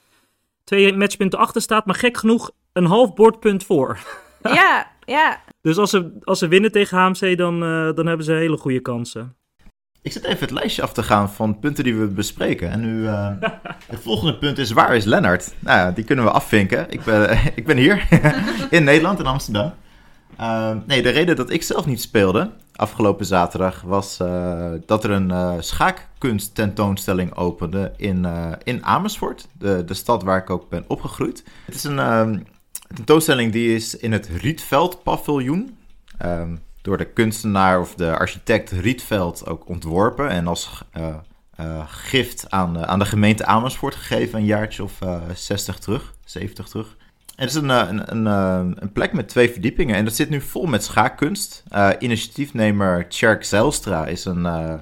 twee 0.63 0.93
matchpunten 0.93 1.39
achter 1.39 1.61
staat. 1.61 1.85
Maar 1.85 1.95
gek 1.95 2.17
genoeg 2.17 2.51
een 2.73 2.85
half 2.85 3.13
bordpunt 3.13 3.63
voor. 3.63 3.99
ja, 4.41 4.91
ja. 5.05 5.41
Dus 5.61 5.77
als 5.77 5.89
ze, 5.89 6.17
als 6.23 6.39
ze 6.39 6.47
winnen 6.47 6.71
tegen 6.71 6.97
HMC, 6.97 7.37
dan, 7.37 7.63
eh, 7.63 7.93
dan 7.93 8.05
hebben 8.05 8.25
ze 8.25 8.33
hele 8.33 8.57
goede 8.57 8.79
kansen. 8.79 9.35
Ik 10.03 10.11
zit 10.11 10.23
even 10.23 10.39
het 10.39 10.51
lijstje 10.51 10.81
af 10.81 10.93
te 10.93 11.03
gaan 11.03 11.29
van 11.31 11.59
punten 11.59 11.83
die 11.83 11.95
we 11.95 12.07
bespreken. 12.07 12.69
En 12.69 12.79
nu, 12.79 13.07
eh, 13.07 13.29
het 13.93 13.99
volgende 14.01 14.37
punt 14.37 14.57
is, 14.57 14.71
waar 14.71 14.95
is 14.95 15.05
Lennart? 15.05 15.53
Nou 15.59 15.77
ja, 15.77 15.91
die 15.91 16.03
kunnen 16.03 16.25
we 16.25 16.31
afvinken. 16.31 16.91
Ik 16.91 17.03
ben, 17.03 17.39
ik 17.55 17.65
ben 17.65 17.77
hier, 17.77 18.07
in 18.69 18.83
Nederland, 18.83 19.19
in 19.19 19.25
Amsterdam. 19.25 19.73
Uh, 20.39 20.71
nee, 20.85 21.01
de 21.01 21.09
reden 21.09 21.35
dat 21.35 21.49
ik 21.49 21.63
zelf 21.63 21.85
niet 21.85 22.01
speelde 22.01 22.51
afgelopen 22.75 23.25
zaterdag 23.25 23.81
was 23.81 24.19
uh, 24.21 24.71
dat 24.85 25.03
er 25.03 25.11
een 25.11 25.29
uh, 25.29 25.53
schaakkunst 25.59 26.55
tentoonstelling 26.55 27.35
opende 27.35 27.93
in, 27.97 28.27
in 28.63 28.85
Amersfoort, 28.85 29.47
de, 29.57 29.83
de 29.85 29.93
stad 29.93 30.23
waar 30.23 30.37
ik 30.37 30.49
ook 30.49 30.69
ben 30.69 30.83
opgegroeid. 30.87 31.43
Het 31.65 31.75
is 31.75 31.83
een 31.83 31.99
ehm, 31.99 32.39
tentoonstelling 32.95 33.51
die 33.51 33.75
is 33.75 33.97
in 33.97 34.11
het 34.11 34.27
Rietveld 34.27 35.03
paviljoen 35.03 35.77
ehm, 36.17 36.55
door 36.81 36.97
de 36.97 37.05
kunstenaar 37.05 37.79
of 37.79 37.95
de 37.95 38.17
architect 38.17 38.71
Rietveld 38.71 39.47
ook 39.47 39.67
ontworpen 39.67 40.29
en 40.29 40.47
als 40.47 40.83
gift 41.85 42.45
aan, 42.49 42.85
aan 42.85 42.99
de 42.99 43.05
gemeente 43.05 43.45
Amersfoort 43.45 43.95
gegeven 43.95 44.39
een 44.39 44.45
jaartje 44.45 44.83
of 44.83 44.99
60 45.33 45.79
terug, 45.79 46.13
70 46.25 46.67
terug. 46.67 46.95
Het 47.41 47.49
is 47.49 47.55
een, 47.55 47.69
een, 47.69 48.11
een, 48.11 48.25
een, 48.81 48.91
plek 48.91 49.13
met 49.13 49.29
twee 49.29 49.51
verdiepingen 49.51 49.95
en 49.95 50.05
dat 50.05 50.15
zit 50.15 50.29
nu 50.29 50.41
vol 50.41 50.65
met 50.65 50.83
schaakkunst. 50.83 51.63
Uh, 51.71 51.89
initiatiefnemer 51.99 53.09
Tjerk 53.09 53.43
Zijlstra 53.43 54.05
is 54.05 54.25
een, 54.25 54.45
uh, 54.45 54.73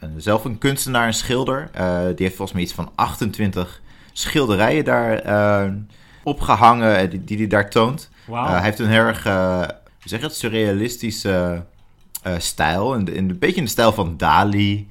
een, 0.00 0.20
zelf 0.20 0.44
een 0.44 0.58
kunstenaar, 0.58 1.06
een 1.06 1.14
schilder. 1.14 1.70
Uh, 1.76 2.00
die 2.04 2.14
heeft 2.16 2.36
volgens 2.36 2.52
mij 2.52 2.62
iets 2.62 2.72
van 2.72 2.90
28 2.94 3.80
schilderijen 4.12 4.84
daar 4.84 5.74
opgehangen 6.22 7.10
die, 7.10 7.24
die 7.24 7.36
hij 7.36 7.46
daar 7.46 7.70
toont. 7.70 8.10
Wow. 8.26 8.48
hij 8.48 8.62
heeft 8.62 8.78
een 8.78 8.88
heel 8.88 9.04
erg, 9.04 9.26
zeg 10.04 10.20
het, 10.20 10.34
surrealistische 10.34 11.64
stijl. 12.38 12.94
In, 12.94 13.04
de, 13.04 13.16
een 13.16 13.38
beetje 13.38 13.56
in 13.56 13.64
de 13.64 13.70
stijl 13.70 13.92
van 13.92 14.16
Dali, 14.16 14.88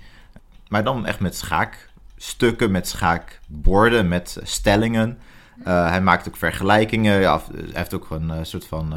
maar 0.67 0.84
dan 0.84 1.05
echt 1.05 1.20
met 1.20 1.36
schaakstukken, 1.36 2.72
met 2.72 2.88
schaakborden, 2.88 4.08
met 4.08 4.39
stellingen. 4.43 5.17
Uh, 5.60 5.89
hij 5.89 6.01
maakt 6.01 6.27
ook 6.27 6.38
vergelijkingen. 6.38 7.20
Ja, 7.20 7.41
hij 7.51 7.63
heeft 7.74 7.93
ook 7.93 8.10
een 8.10 8.27
uh, 8.27 8.38
soort 8.41 8.65
van 8.65 8.93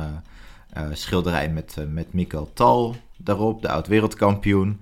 uh, 0.76 0.82
schilderij 0.92 1.49
met, 1.49 1.76
met 1.90 2.06
Tal 2.54 2.96
daarop, 3.16 3.62
de 3.62 3.68
oud-wereldkampioen. 3.68 4.80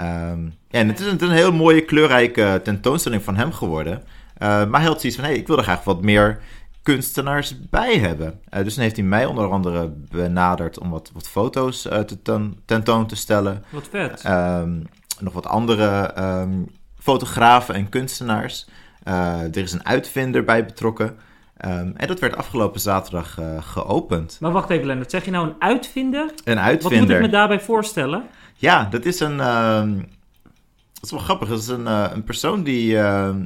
Um, 0.00 0.54
en 0.70 0.88
het 0.88 1.00
is, 1.00 1.06
een, 1.06 1.12
het 1.12 1.22
is, 1.22 1.28
een, 1.28 1.34
heel 1.34 1.52
mooie, 1.52 1.84
kleurrijke 1.84 2.60
tentoonstelling 2.64 3.22
van 3.22 3.36
hem 3.36 3.52
geworden. 3.52 4.02
maar 4.38 4.80
hij 4.80 4.84
had 4.84 5.00
zoiets 5.00 5.18
van, 5.18 5.28
hey, 5.28 5.36
ik 5.36 5.46
wil 5.46 5.58
er 5.58 5.62
graag 5.62 5.84
wat 5.84 6.02
meer 6.02 6.40
kunstenaars 6.86 7.68
bij 7.70 7.98
hebben. 7.98 8.40
dus 8.50 8.74
dan 8.74 8.82
heeft 8.82 8.96
hij 8.96 9.04
mij 9.04 9.24
onder 9.24 9.50
andere 9.50 9.92
benaderd 10.10 10.78
om 10.78 10.90
wat, 10.90 11.10
wat 11.14 11.28
foto's 11.28 11.82
te 11.82 12.22
ten, 12.22 12.58
tentoon 12.64 13.06
te 13.06 13.16
stellen. 13.16 13.64
Wat 13.70 13.88
vet. 13.90 14.24
Um, 14.26 14.82
nog 15.20 15.32
wat 15.32 15.46
andere 15.46 16.14
um, 16.18 16.66
fotografen 16.98 17.74
en 17.74 17.88
kunstenaars. 17.88 18.66
Uh, 19.04 19.40
er 19.40 19.56
is 19.56 19.72
een 19.72 19.86
uitvinder 19.86 20.44
bij 20.44 20.64
betrokken. 20.64 21.06
Um, 21.06 21.92
en 21.96 22.06
dat 22.06 22.20
werd 22.20 22.36
afgelopen 22.36 22.80
zaterdag 22.80 23.38
geopend. 23.60 24.36
Maar 24.40 24.52
wacht 24.52 24.70
even, 24.70 24.86
Lennart. 24.86 25.10
Zeg 25.10 25.24
je 25.24 25.30
nou 25.30 25.48
een 25.48 25.56
uitvinder? 25.58 26.32
Een 26.44 26.58
uitvinder. 26.58 26.98
Wat 26.98 27.08
moet 27.08 27.16
ik 27.16 27.22
me 27.22 27.28
daarbij 27.28 27.60
voorstellen? 27.60 28.24
Ja, 28.54 28.84
dat 28.84 29.04
is 29.04 29.20
een... 29.20 29.36
Dat 29.36 31.04
is 31.04 31.10
wel 31.10 31.20
grappig. 31.20 31.48
Dat 31.48 31.60
is 31.60 31.68
een, 31.68 31.86
een 31.86 32.24
persoon 32.24 32.62
die... 32.62 32.98
ehm, 32.98 33.42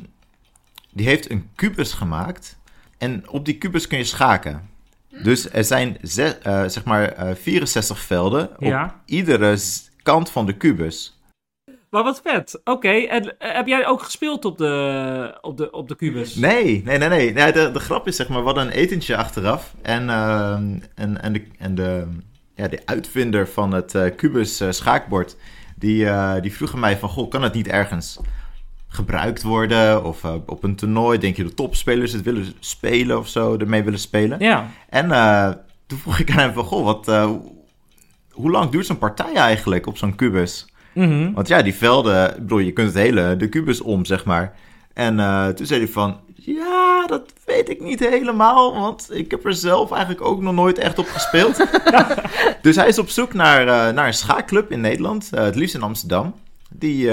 die 0.92 1.06
heeft 1.06 1.30
een 1.30 1.50
kubus 1.54 1.92
gemaakt. 1.92 2.58
En 3.00 3.28
op 3.28 3.44
die 3.44 3.58
kubus 3.58 3.86
kun 3.86 3.98
je 3.98 4.04
schaken. 4.04 4.68
Dus 5.22 5.50
er 5.50 5.64
zijn 5.64 5.96
ze, 6.02 6.38
uh, 6.46 6.64
zeg 6.66 6.84
maar 6.84 7.14
64 7.36 7.98
velden 7.98 8.50
ja. 8.58 8.84
op 8.84 8.90
iedere 9.04 9.58
kant 10.02 10.30
van 10.30 10.46
de 10.46 10.56
kubus. 10.56 11.20
Maar 11.90 12.02
wat 12.02 12.20
vet. 12.24 12.54
Oké, 12.58 12.70
okay. 12.70 13.06
en 13.06 13.34
heb 13.38 13.66
jij 13.66 13.86
ook 13.86 14.02
gespeeld 14.02 14.44
op 14.44 14.58
de, 14.58 15.38
op 15.40 15.56
de, 15.56 15.70
op 15.70 15.88
de 15.88 15.96
kubus? 15.96 16.34
Nee, 16.34 16.82
nee, 16.84 16.98
nee. 16.98 17.08
nee. 17.08 17.32
nee 17.32 17.52
de, 17.52 17.70
de 17.70 17.80
grap 17.80 18.06
is, 18.06 18.16
zeg 18.16 18.28
maar, 18.28 18.38
we 18.38 18.44
hadden 18.44 18.66
een 18.66 18.72
etentje 18.72 19.16
achteraf. 19.16 19.74
En, 19.82 20.10
en, 20.10 21.22
en, 21.22 21.32
de, 21.32 21.46
en 21.58 21.74
de, 21.74 22.06
ja, 22.54 22.68
de 22.68 22.82
uitvinder 22.84 23.48
van 23.48 23.72
het 23.72 24.14
kubus 24.16 24.62
schaakbord, 24.70 25.36
die, 25.76 26.08
die 26.40 26.52
vroeg 26.52 26.74
mij 26.74 26.98
van, 26.98 27.08
goh, 27.08 27.30
kan 27.30 27.42
het 27.42 27.54
niet 27.54 27.68
ergens 27.68 28.20
gebruikt 28.90 29.42
worden? 29.42 30.04
Of 30.04 30.24
op 30.46 30.62
een 30.62 30.76
toernooi, 30.76 31.18
denk 31.18 31.36
je 31.36 31.44
de 31.44 31.54
topspelers 31.54 32.12
het 32.12 32.22
willen 32.22 32.46
spelen 32.60 33.18
of 33.18 33.28
zo, 33.28 33.56
ermee 33.56 33.82
willen 33.82 33.98
spelen? 33.98 34.38
Ja. 34.40 34.70
En 34.88 35.08
toen 35.86 35.98
vroeg 35.98 36.18
ik 36.18 36.30
aan 36.30 36.38
hem 36.38 36.52
van, 36.52 36.64
goh, 36.64 36.84
wat, 36.84 37.06
hoe 38.30 38.50
lang 38.50 38.70
duurt 38.70 38.86
zo'n 38.86 38.98
partij 38.98 39.34
eigenlijk 39.34 39.86
op 39.86 39.96
zo'n 39.96 40.14
kubus? 40.14 40.66
Mm 40.94 41.04
-hmm. 41.04 41.34
Want 41.34 41.48
ja, 41.48 41.62
die 41.62 41.74
velden, 41.74 42.30
ik 42.30 42.36
bedoel, 42.36 42.58
je 42.58 42.72
kunt 42.72 42.88
het 42.88 42.96
hele, 42.96 43.36
de 43.36 43.48
kubus 43.48 43.80
om, 43.80 44.04
zeg 44.04 44.24
maar. 44.24 44.54
En 44.94 45.16
toen 45.54 45.66
zei 45.66 45.80
hij 45.80 45.92
van, 45.92 46.20
ja, 46.34 47.06
dat 47.06 47.32
weet 47.46 47.68
ik 47.68 47.80
niet 47.80 48.00
helemaal, 48.00 48.74
want 48.74 49.08
ik 49.12 49.30
heb 49.30 49.44
er 49.44 49.54
zelf 49.54 49.90
eigenlijk 49.90 50.22
ook 50.22 50.40
nog 50.40 50.54
nooit 50.54 50.78
echt 50.78 50.98
op 50.98 51.06
gespeeld. 51.08 51.66
dus 52.62 52.76
hij 52.76 52.88
is 52.88 52.98
op 52.98 53.08
zoek 53.08 53.34
naar, 53.34 53.94
naar 53.94 54.06
een 54.06 54.14
schaakclub 54.14 54.70
in 54.70 54.80
Nederland, 54.80 55.30
het 55.34 55.54
liefst 55.54 55.74
in 55.74 55.82
Amsterdam, 55.82 56.34
die, 56.70 57.04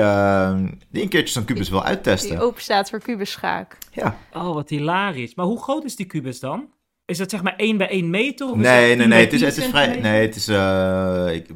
die 0.89 1.03
een 1.03 1.09
keertje 1.09 1.33
zo'n 1.33 1.45
kubus 1.45 1.69
wil 1.69 1.83
uittesten. 1.83 2.29
Die 2.29 2.39
open 2.41 2.61
staat 2.61 2.89
voor 2.89 2.99
kubusschaak. 2.99 3.77
Ja. 3.91 4.17
Oh, 4.33 4.53
wat 4.53 4.69
hilarisch. 4.69 5.35
Maar 5.35 5.45
hoe 5.45 5.61
groot 5.61 5.83
is 5.83 5.95
die 5.95 6.05
kubus 6.05 6.39
dan? 6.39 6.69
Is 7.05 7.17
dat 7.17 7.29
zeg 7.29 7.43
maar 7.43 7.55
1 7.55 7.77
bij 7.77 7.89
1 7.89 8.09
meter? 8.09 8.49
Of 8.49 8.55
nee, 8.55 8.95
nee, 8.95 9.07
nee, 9.07 9.23
het 9.23 9.33
is, 9.33 9.41
het 9.41 9.57
is 9.57 9.65
vrij, 9.65 9.99
nee, 9.99 10.21
het 10.21 10.35
is, 10.35 10.47
ik, 11.35 11.49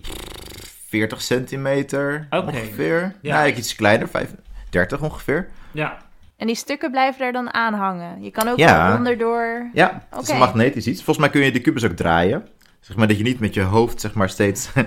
40 0.88 1.22
centimeter 1.22 2.28
okay. 2.30 2.40
ongeveer. 2.40 3.16
Ja. 3.22 3.46
Ja, 3.46 3.56
iets 3.56 3.76
kleiner, 3.76 4.08
5, 4.08 4.34
30 4.70 5.02
ongeveer. 5.02 5.50
Ja. 5.72 5.98
En 6.38 6.48
die 6.48 6.56
stukken 6.56 6.92
blijven 6.92 7.20
daar 7.20 7.32
dan 7.32 7.54
aan 7.54 7.74
hangen. 7.74 8.24
Je 8.24 8.32
kan 8.32 8.48
ook 8.48 8.58
ja. 8.58 8.96
onderdoor. 8.98 9.70
Ja, 9.74 10.08
het 10.10 10.22
is 10.22 10.30
een 10.30 10.38
magnetisch 10.38 10.88
iets. 10.88 11.04
Volgens 11.04 11.18
mij 11.18 11.30
kun 11.30 11.42
je 11.42 11.52
de 11.52 11.62
kubus 11.62 11.84
ook 11.84 11.92
draaien. 11.92 12.48
Zeg 12.80 12.96
maar 12.96 13.08
dat 13.08 13.18
je 13.18 13.24
niet 13.24 13.40
met 13.40 13.54
je 13.54 13.62
hoofd 13.62 14.02
zeg 14.02 14.14
maar 14.14 14.30
steeds 14.30 14.70
um, 14.76 14.86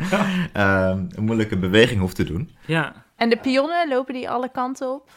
een 0.53 1.25
moeilijke 1.25 1.57
beweging 1.57 2.01
hoeft 2.01 2.17
te 2.17 2.25
doen. 2.25 2.51
Ja. 2.67 3.04
En 3.17 3.29
de 3.29 3.37
pionnen 3.37 3.89
lopen 3.89 4.15
die 4.15 4.31
alle 4.31 4.49
kanten 4.49 4.93
op? 4.93 5.11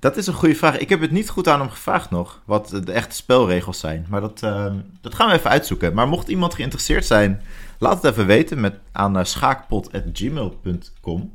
Dat 0.00 0.16
is 0.16 0.26
een 0.26 0.34
goede 0.34 0.54
vraag. 0.54 0.78
Ik 0.78 0.88
heb 0.88 1.00
het 1.00 1.10
niet 1.10 1.28
goed 1.28 1.48
aan 1.48 1.60
hem 1.60 1.68
gevraagd 1.68 2.10
nog, 2.10 2.42
wat 2.44 2.68
de 2.68 2.92
echte 2.92 3.16
spelregels 3.16 3.78
zijn. 3.78 4.06
Maar 4.08 4.20
dat, 4.20 4.42
uh, 4.42 4.72
dat 5.00 5.14
gaan 5.14 5.28
we 5.28 5.34
even 5.34 5.50
uitzoeken. 5.50 5.94
Maar 5.94 6.08
mocht 6.08 6.28
iemand 6.28 6.54
geïnteresseerd 6.54 7.06
zijn, 7.06 7.42
laat 7.78 8.02
het 8.02 8.12
even 8.12 8.26
weten 8.26 8.60
met, 8.60 8.78
aan 8.92 9.18
uh, 9.18 9.24
schaakpot.gmail.com. 9.24 11.32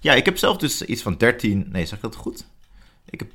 Ja, 0.00 0.14
ik 0.14 0.24
heb 0.24 0.38
zelf 0.38 0.56
dus 0.56 0.82
iets 0.82 1.02
van 1.02 1.16
13... 1.16 1.68
Nee, 1.72 1.86
zeg 1.86 1.98
ik 1.98 2.04
dat 2.04 2.16
goed? 2.16 2.46
Ik 3.10 3.18
heb 3.18 3.30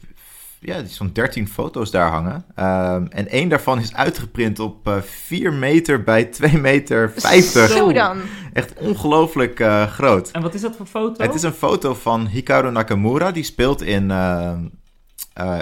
ja, 0.60 0.86
van 0.86 1.10
13 1.14 1.48
foto's 1.48 1.92
daar 1.92 2.10
hangen. 2.10 2.36
Um, 2.36 3.08
en 3.08 3.28
één 3.28 3.50
daarvan 3.50 3.80
is 3.80 3.94
uitgeprint 3.94 4.60
op 4.60 4.88
uh, 4.88 5.02
4 5.02 5.54
meter 5.54 6.04
bij 6.04 6.26
2 6.26 6.58
meter 6.58 7.12
50. 7.16 7.70
Zo 7.70 7.92
dan. 7.94 8.18
Echt 8.54 8.74
ongelooflijk 8.74 9.60
uh, 9.60 9.88
groot. 9.88 10.32
En 10.32 10.42
wat 10.42 10.54
is 10.54 10.62
dat 10.62 10.76
voor 10.76 10.86
foto? 10.86 11.24
Het 11.24 11.34
is 11.34 11.44
een 11.44 11.54
foto 11.54 11.94
van 11.94 12.28
Hikaru 12.28 12.72
Nakamura. 12.72 13.32
Die 13.32 13.44
speelt 13.44 13.82
in, 13.82 14.10
uh, 14.10 14.58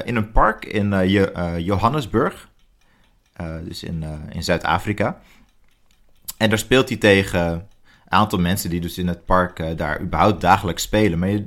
in 0.04 0.16
een 0.16 0.32
park 0.32 0.66
in 0.66 1.08
Johannesburg. 1.64 2.50
dus 3.64 3.84
in, 3.84 4.06
in 4.30 4.44
Zuid-Afrika. 4.44 5.20
En 6.38 6.50
daar 6.50 6.60
speelt 6.60 6.90
hij 6.90 6.98
tegen 6.98 7.42
een 7.42 7.64
aantal 8.08 8.40
mensen 8.40 8.70
die 8.70 8.82
dus 8.82 8.98
in 8.98 9.08
het 9.08 9.26
park 9.26 9.78
daar 9.78 10.02
überhaupt 10.02 10.42
dagelijks 10.42 10.84
spelen. 10.84 11.20
Maar 11.20 11.30
je, 11.30 11.46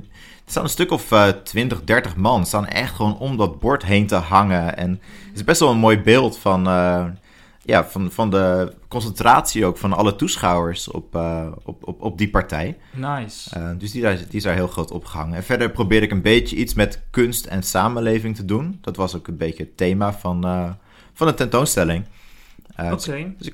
staan 0.51 0.63
een 0.63 0.69
stuk 0.69 0.91
of 0.91 1.11
uh, 1.11 1.27
20, 1.27 1.83
30 1.83 2.15
man. 2.15 2.45
Staan 2.45 2.67
echt 2.67 2.95
gewoon 2.95 3.17
om 3.17 3.37
dat 3.37 3.59
bord 3.59 3.85
heen 3.85 4.07
te 4.07 4.15
hangen. 4.15 4.77
En 4.77 4.89
het 5.27 5.35
is 5.35 5.43
best 5.43 5.59
wel 5.59 5.69
een 5.69 5.77
mooi 5.77 5.99
beeld 5.99 6.37
van, 6.37 6.67
uh, 6.67 7.05
ja, 7.61 7.85
van, 7.85 8.11
van 8.11 8.29
de 8.29 8.73
concentratie 8.87 9.65
ook 9.65 9.77
van 9.77 9.93
alle 9.93 10.15
toeschouwers 10.15 10.87
op, 10.87 11.15
uh, 11.15 11.47
op, 11.63 11.87
op, 11.87 12.01
op 12.01 12.17
die 12.17 12.29
partij. 12.29 12.77
Nice. 12.91 13.59
Uh, 13.59 13.69
dus 13.77 13.91
die, 13.91 14.01
die 14.01 14.25
is 14.31 14.43
daar 14.43 14.55
heel 14.55 14.67
groot 14.67 14.91
opgehangen. 14.91 15.35
En 15.35 15.43
verder 15.43 15.71
probeerde 15.71 16.05
ik 16.05 16.11
een 16.11 16.21
beetje 16.21 16.55
iets 16.55 16.73
met 16.73 17.01
kunst 17.09 17.45
en 17.45 17.63
samenleving 17.63 18.35
te 18.35 18.45
doen. 18.45 18.77
Dat 18.81 18.95
was 18.95 19.15
ook 19.15 19.27
een 19.27 19.37
beetje 19.37 19.63
het 19.63 19.77
thema 19.77 20.13
van, 20.13 20.45
uh, 20.45 20.69
van 21.13 21.27
de 21.27 21.33
tentoonstelling. 21.33 22.05
Oké. 22.77 22.93
Okay. 22.93 23.35
Dus 23.37 23.49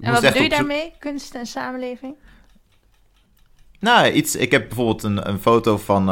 en 0.00 0.12
wat 0.12 0.22
doe 0.22 0.42
je 0.42 0.48
daarmee, 0.48 0.92
kunst 0.98 1.34
en 1.34 1.46
samenleving? 1.46 2.14
Nou, 3.80 4.10
iets, 4.10 4.36
ik 4.36 4.50
heb 4.50 4.66
bijvoorbeeld 4.68 5.02
een, 5.02 5.28
een 5.28 5.38
foto 5.38 5.78
van 5.78 6.08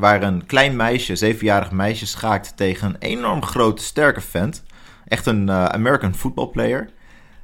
waar 0.00 0.22
een 0.22 0.46
klein 0.46 0.76
meisje, 0.76 1.16
zevenjarig 1.16 1.70
meisje, 1.70 2.06
schaakt 2.06 2.56
tegen 2.56 2.88
een 2.88 2.96
enorm 2.98 3.42
grote, 3.42 3.82
sterke 3.82 4.20
vent. 4.20 4.62
Echt 5.08 5.26
een 5.26 5.48
uh, 5.48 5.64
American 5.64 6.14
football 6.14 6.46
player. 6.46 6.90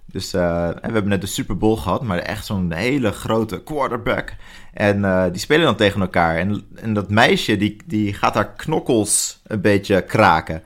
Dus 0.07 0.35
uh, 0.35 0.69
we 0.69 0.79
hebben 0.81 1.09
net 1.09 1.21
de 1.21 1.27
Super 1.27 1.57
Bowl 1.57 1.77
gehad, 1.77 2.03
maar 2.03 2.19
echt 2.19 2.47
zo'n 2.47 2.73
hele 2.73 3.13
grote 3.13 3.63
quarterback. 3.63 4.35
En 4.73 4.99
uh, 4.99 5.25
die 5.31 5.41
spelen 5.41 5.65
dan 5.65 5.77
tegen 5.77 6.01
elkaar. 6.01 6.37
En, 6.37 6.63
en 6.75 6.95
dat 6.95 7.11
meisje, 7.11 7.57
die, 7.57 7.77
die 7.87 8.15
gaat 8.15 8.35
haar 8.35 8.53
knokkels 8.53 9.41
een 9.47 9.61
beetje 9.61 10.03
kraken. 10.03 10.63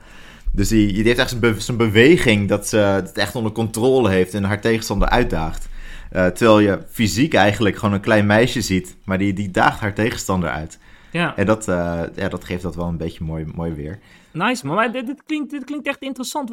Dus 0.51 0.67
die, 0.67 0.93
die 0.93 1.03
heeft 1.03 1.19
echt 1.19 1.39
be 1.39 1.73
beweging 1.77 2.49
dat 2.49 2.67
ze 2.67 2.77
het 2.77 3.17
echt 3.17 3.35
onder 3.35 3.51
controle 3.51 4.09
heeft 4.09 4.33
en 4.33 4.43
haar 4.43 4.61
tegenstander 4.61 5.09
uitdaagt. 5.09 5.69
Uh, 6.11 6.25
terwijl 6.25 6.59
je 6.59 6.79
fysiek 6.89 7.33
eigenlijk 7.33 7.75
gewoon 7.75 7.93
een 7.93 8.01
klein 8.01 8.25
meisje 8.25 8.61
ziet, 8.61 8.95
maar 9.05 9.17
die, 9.17 9.33
die 9.33 9.51
daagt 9.51 9.79
haar 9.79 9.93
tegenstander 9.93 10.49
uit. 10.49 10.79
Ja. 11.11 11.35
En 11.35 11.45
dat, 11.45 11.67
uh, 11.67 12.01
ja, 12.15 12.29
dat 12.29 12.43
geeft 12.43 12.61
dat 12.61 12.75
wel 12.75 12.87
een 12.87 12.97
beetje 12.97 13.23
mooi, 13.23 13.45
mooi 13.55 13.73
weer. 13.73 13.99
Nice, 14.31 14.67
maar 14.67 14.91
dit, 14.91 15.05
dit, 15.05 15.23
klinkt, 15.25 15.51
dit 15.51 15.63
klinkt 15.63 15.87
echt 15.87 16.01
interessant. 16.01 16.49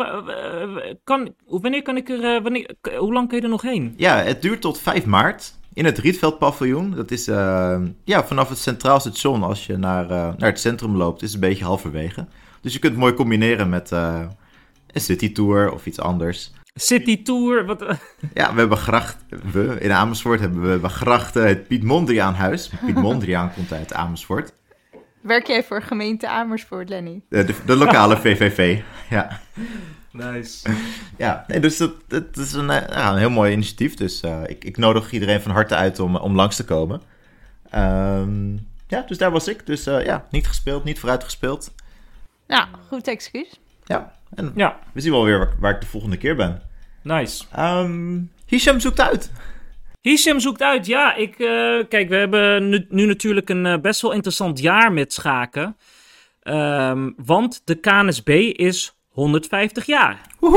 Kan, 1.05 1.35
wanneer 1.47 1.83
kan 1.83 1.97
ik 1.97 2.09
er, 2.09 2.43
wanneer, 2.43 2.71
hoe 2.99 3.13
lang 3.13 3.29
kun 3.29 3.37
je 3.37 3.43
er 3.43 3.49
nog 3.51 3.63
heen? 3.63 3.95
Ja, 3.97 4.17
het 4.17 4.43
duurt 4.43 4.61
tot 4.61 4.81
5 4.81 5.05
maart 5.05 5.55
in 5.79 5.85
het 5.85 5.99
Rietveld 5.99 6.39
paviljoen. 6.39 6.95
Dat 6.95 7.11
is 7.11 7.29
uh, 7.29 7.81
ja, 8.05 8.25
vanaf 8.25 8.49
het 8.49 8.59
Centraal 8.59 9.01
Station 9.01 9.43
als 9.43 9.67
je 9.67 9.77
naar, 9.77 10.05
uh, 10.05 10.11
naar 10.11 10.49
het 10.49 10.61
centrum 10.61 10.97
loopt, 10.97 11.23
is 11.23 11.35
een 11.35 11.41
beetje 11.41 11.65
halverwege. 11.65 12.27
Dus 12.61 12.73
je 12.73 12.79
kunt 12.79 12.93
het 12.93 13.03
mooi 13.03 13.15
combineren 13.15 13.69
met 13.69 13.91
uh, 13.93 14.21
een 14.93 15.01
city 15.01 15.33
tour 15.33 15.73
of 15.73 15.87
iets 15.87 16.01
anders. 16.01 16.53
City 16.75 17.23
Tour. 17.23 17.65
Wat... 17.67 17.85
Ja, 18.35 18.53
we 18.53 18.59
hebben 18.59 18.79
gracht. 18.79 19.17
We, 19.53 19.77
in 19.81 19.93
Amersfoort 19.93 20.41
hebben 20.41 20.81
we 20.83 20.89
grachten. 20.89 21.47
Het 21.47 21.67
Piet 21.67 21.83
Mondriaan 21.83 22.35
huis. 22.35 22.71
Piet 22.87 22.95
Mondriaan 23.07 23.53
komt 23.53 23.73
uit 23.73 23.93
Amersfoort. 23.93 24.53
Werk 25.21 25.47
jij 25.47 25.65
voor 25.65 25.83
gemeente 25.83 26.29
Amersfoort, 26.29 26.89
Lenny? 26.89 27.23
De, 27.29 27.45
de, 27.45 27.55
de 27.67 27.77
lokale 27.77 28.17
VVV, 28.25 28.81
ja. 29.11 29.41
Nice. 30.13 30.69
Ja, 31.17 31.45
nee, 31.47 31.61
dus 31.61 31.77
dat, 31.77 31.93
dat 32.07 32.37
is 32.37 32.53
een, 32.53 32.67
ja, 32.67 33.13
een 33.13 33.19
heel 33.19 33.31
mooi 33.31 33.53
initiatief. 33.53 33.95
Dus 33.95 34.23
uh, 34.23 34.43
ik, 34.47 34.65
ik 34.65 34.77
nodig 34.77 35.13
iedereen 35.13 35.41
van 35.41 35.53
harte 35.53 35.75
uit 35.75 35.99
om, 35.99 36.17
om 36.17 36.35
langs 36.35 36.57
te 36.57 36.65
komen. 36.65 37.03
Um, 37.75 38.67
ja, 38.87 39.03
dus 39.07 39.19
daar 39.19 39.31
was 39.31 39.49
ik. 39.49 39.67
Dus 39.67 39.87
uh, 39.87 40.05
ja, 40.05 40.27
niet 40.31 40.47
gespeeld, 40.47 40.85
niet 40.85 40.99
vooruit 40.99 41.25
gespeeld. 41.25 41.75
Nou, 42.47 42.67
goed 42.89 43.09
excuus. 43.09 43.61
Ja, 43.85 44.18
en 44.35 44.53
ja. 44.55 44.79
we 44.93 45.01
zien 45.01 45.13
wel 45.13 45.25
weer 45.25 45.39
waar, 45.39 45.55
waar 45.59 45.75
ik 45.75 45.81
de 45.81 45.87
volgende 45.87 46.17
keer 46.17 46.37
ben. 46.37 46.63
Nice. 47.03 47.45
Um, 47.59 48.33
Hisham 48.47 48.81
zoekt 48.81 49.01
uit. 49.01 49.33
Hisham 50.01 50.41
zoekt 50.41 50.63
uit, 50.63 50.87
ja. 50.87 51.15
Ik, 51.15 51.39
uh, 51.39 51.85
kijk, 51.89 52.09
we 52.09 52.17
hebben 52.17 52.69
nu, 52.69 52.87
nu 52.89 53.07
natuurlijk 53.07 53.49
een 53.49 53.65
uh, 53.65 53.79
best 53.79 54.01
wel 54.01 54.13
interessant 54.13 54.61
jaar 54.61 54.93
met 54.93 55.13
schaken. 55.13 55.77
Um, 56.43 57.15
want 57.25 57.63
de 57.65 57.75
KNSB 57.75 58.29
is 58.53 58.99
150 59.09 59.87
jaar. 59.87 60.21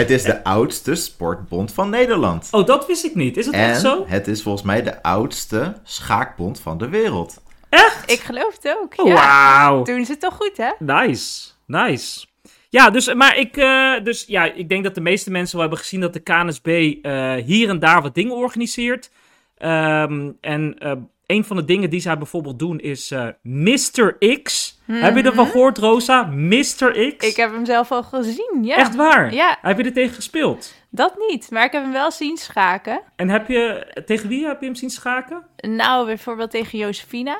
het 0.00 0.10
is 0.10 0.22
de 0.22 0.44
oudste 0.44 0.94
sportbond 0.94 1.72
van 1.72 1.90
Nederland. 1.90 2.48
Oh, 2.50 2.66
dat 2.66 2.86
wist 2.86 3.04
ik 3.04 3.14
niet. 3.14 3.36
Is 3.36 3.46
het 3.46 3.54
en 3.54 3.68
echt 3.68 3.80
zo? 3.80 4.04
het 4.06 4.28
is 4.28 4.42
volgens 4.42 4.64
mij 4.64 4.82
de 4.82 5.02
oudste 5.02 5.74
schaakbond 5.84 6.60
van 6.60 6.78
de 6.78 6.88
wereld. 6.88 7.42
Echt? 7.72 8.10
Ik 8.10 8.20
geloof 8.20 8.56
het 8.62 8.76
ook, 8.82 8.92
oh, 8.96 9.06
ja. 9.06 9.14
Wauw. 9.14 9.82
Doen 9.82 10.04
ze 10.04 10.10
het 10.10 10.20
toch 10.20 10.34
goed, 10.34 10.56
hè? 10.56 10.70
Nice, 10.78 11.50
nice. 11.66 12.26
Ja, 12.68 12.90
dus, 12.90 13.14
maar 13.14 13.38
ik, 13.38 13.56
uh, 13.56 13.94
dus, 14.02 14.24
ja, 14.26 14.44
ik 14.44 14.68
denk 14.68 14.84
dat 14.84 14.94
de 14.94 15.00
meeste 15.00 15.30
mensen 15.30 15.52
wel 15.52 15.60
hebben 15.60 15.82
gezien 15.82 16.00
dat 16.00 16.12
de 16.12 16.20
KNSB 16.20 16.66
uh, 16.66 17.34
hier 17.34 17.68
en 17.68 17.78
daar 17.78 18.02
wat 18.02 18.14
dingen 18.14 18.34
organiseert. 18.34 19.10
Um, 19.58 20.38
en 20.40 20.76
uh, 20.78 20.92
een 21.26 21.44
van 21.44 21.56
de 21.56 21.64
dingen 21.64 21.90
die 21.90 22.00
zij 22.00 22.18
bijvoorbeeld 22.18 22.58
doen 22.58 22.80
is 22.80 23.14
Mr. 23.42 24.16
X. 24.42 24.80
Mm 24.84 24.94
-hmm. 24.94 25.04
Heb 25.04 25.16
je 25.16 25.22
ervan 25.22 25.46
gehoord, 25.46 25.78
Rosa? 25.78 26.22
Mr. 26.22 27.14
X? 27.16 27.28
Ik 27.28 27.36
heb 27.36 27.52
hem 27.52 27.64
zelf 27.64 27.90
al 27.92 28.02
gezien, 28.02 28.58
ja. 28.62 28.76
Echt 28.76 28.94
waar? 28.94 29.34
Ja. 29.34 29.58
Heb 29.62 29.78
je 29.78 29.84
er 29.84 29.92
tegen 29.92 30.14
gespeeld? 30.14 30.74
Dat 30.90 31.14
niet, 31.28 31.50
maar 31.50 31.64
ik 31.64 31.72
heb 31.72 31.82
hem 31.82 31.92
wel 31.92 32.10
zien 32.10 32.36
schaken. 32.36 33.00
En 33.16 33.28
heb 33.28 33.48
je, 33.48 33.86
tegen 34.06 34.28
wie 34.28 34.46
heb 34.46 34.60
je 34.60 34.66
hem 34.66 34.74
zien 34.74 34.90
schaken? 34.90 35.42
Nou, 35.56 36.06
bijvoorbeeld 36.06 36.50
tegen 36.50 36.78
Josefina. 36.78 37.38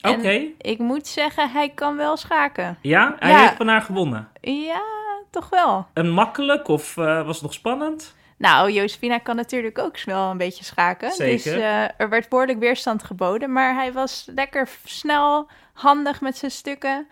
Oké. 0.00 0.18
Okay. 0.18 0.54
Ik 0.58 0.78
moet 0.78 1.06
zeggen, 1.06 1.50
hij 1.50 1.68
kan 1.68 1.96
wel 1.96 2.16
schaken. 2.16 2.78
Ja? 2.80 3.16
Hij 3.18 3.30
ja. 3.30 3.40
heeft 3.40 3.56
van 3.56 3.68
haar 3.68 3.82
gewonnen? 3.82 4.28
Ja, 4.40 4.82
toch 5.30 5.48
wel. 5.48 5.86
En 5.92 6.10
makkelijk 6.10 6.68
of 6.68 6.96
uh, 6.96 7.26
was 7.26 7.34
het 7.34 7.42
nog 7.42 7.52
spannend? 7.52 8.16
Nou, 8.36 8.70
Josefina 8.70 9.18
kan 9.18 9.36
natuurlijk 9.36 9.78
ook 9.78 10.04
wel 10.04 10.30
een 10.30 10.36
beetje 10.36 10.64
schaken. 10.64 11.12
Zeker. 11.12 11.52
Dus 11.52 11.62
uh, 11.62 12.00
er 12.00 12.08
werd 12.08 12.28
behoorlijk 12.28 12.58
weerstand 12.58 13.02
geboden. 13.02 13.52
Maar 13.52 13.74
hij 13.74 13.92
was 13.92 14.28
lekker 14.34 14.68
snel, 14.84 15.48
handig 15.72 16.20
met 16.20 16.36
zijn 16.36 16.50
stukken. 16.50 17.06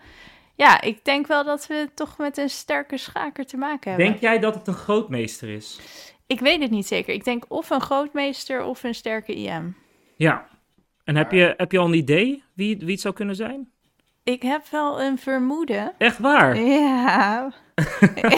Ja, 0.55 0.81
ik 0.81 1.05
denk 1.05 1.27
wel 1.27 1.43
dat 1.43 1.67
we 1.67 1.89
toch 1.93 2.17
met 2.17 2.37
een 2.37 2.49
sterke 2.49 2.97
schaker 2.97 3.45
te 3.45 3.57
maken 3.57 3.89
hebben. 3.89 4.07
Denk 4.07 4.21
jij 4.21 4.39
dat 4.39 4.55
het 4.55 4.67
een 4.67 4.73
grootmeester 4.73 5.49
is? 5.49 5.79
Ik 6.27 6.39
weet 6.39 6.61
het 6.61 6.71
niet 6.71 6.87
zeker. 6.87 7.13
Ik 7.13 7.23
denk 7.23 7.45
of 7.47 7.69
een 7.69 7.81
grootmeester 7.81 8.63
of 8.63 8.83
een 8.83 8.95
sterke 8.95 9.33
IM. 9.35 9.75
Ja. 10.15 10.47
En 11.07 11.15
heb 11.15 11.31
je, 11.31 11.53
heb 11.57 11.71
je 11.71 11.79
al 11.79 11.85
een 11.85 11.93
idee 11.93 12.43
wie, 12.53 12.77
wie 12.77 12.91
het 12.91 13.01
zou 13.01 13.13
kunnen 13.13 13.35
zijn? 13.35 13.69
Ik 14.23 14.41
heb 14.41 14.63
wel 14.71 15.01
een 15.01 15.17
vermoeden. 15.17 15.93
Echt 15.97 16.19
waar? 16.19 16.59
Ja. 16.59 17.51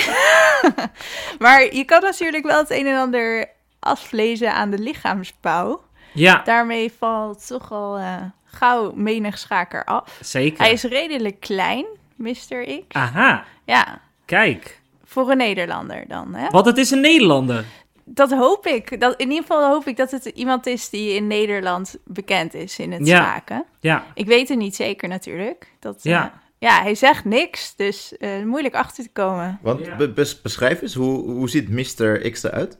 maar 1.43 1.75
je 1.75 1.83
kan 1.85 2.01
natuurlijk 2.01 2.45
wel 2.45 2.57
het 2.57 2.69
een 2.69 2.87
en 2.87 2.97
ander 2.97 3.49
aflezen 3.79 4.53
aan 4.53 4.69
de 4.69 4.79
lichaamsbouw. 4.79 5.81
Ja. 6.13 6.41
Daarmee 6.43 6.91
valt 6.97 7.47
toch 7.47 7.71
al 7.71 7.99
uh, 7.99 8.15
gauw 8.45 8.91
menig 8.91 9.37
schaker 9.37 9.85
af. 9.85 10.19
Zeker. 10.21 10.63
Hij 10.63 10.71
is 10.71 10.83
redelijk 10.83 11.39
klein, 11.39 11.85
Mr. 12.15 12.65
X. 12.65 12.83
Aha. 12.87 13.45
Ja. 13.65 14.01
Kijk. 14.25 14.81
Voor 15.03 15.29
een 15.29 15.37
Nederlander 15.37 16.05
dan, 16.07 16.33
hè? 16.33 16.49
Want 16.49 16.65
het 16.65 16.77
is 16.77 16.91
een 16.91 17.01
Nederlander. 17.01 17.65
Dat 18.11 18.31
hoop 18.31 18.65
ik. 18.65 18.99
Dat, 18.99 19.19
in 19.19 19.27
ieder 19.29 19.41
geval 19.41 19.69
hoop 19.69 19.87
ik 19.87 19.97
dat 19.97 20.11
het 20.11 20.25
iemand 20.25 20.65
is 20.65 20.89
die 20.89 21.13
in 21.13 21.27
Nederland 21.27 21.95
bekend 22.05 22.53
is 22.53 22.79
in 22.79 22.91
het 22.91 23.07
ja. 23.07 23.23
schaken. 23.23 23.65
Ja. 23.79 24.05
Ik 24.13 24.25
weet 24.25 24.49
het 24.49 24.57
niet 24.57 24.75
zeker 24.75 25.07
natuurlijk. 25.07 25.71
Dat, 25.79 25.99
ja. 26.03 26.25
Uh, 26.25 26.31
ja, 26.59 26.81
hij 26.81 26.95
zegt 26.95 27.25
niks, 27.25 27.75
dus 27.75 28.13
uh, 28.19 28.43
moeilijk 28.43 28.75
achter 28.75 29.03
te 29.03 29.09
komen. 29.11 29.59
Want 29.61 29.85
Ja. 29.85 29.95
be- 29.95 30.11
bes- 30.11 30.41
beschrijf 30.41 30.81
eens, 30.81 30.93
hoe, 30.93 31.31
hoe 31.31 31.49
ziet 31.49 31.69
Mr. 31.69 32.31
X 32.31 32.43
eruit? 32.43 32.77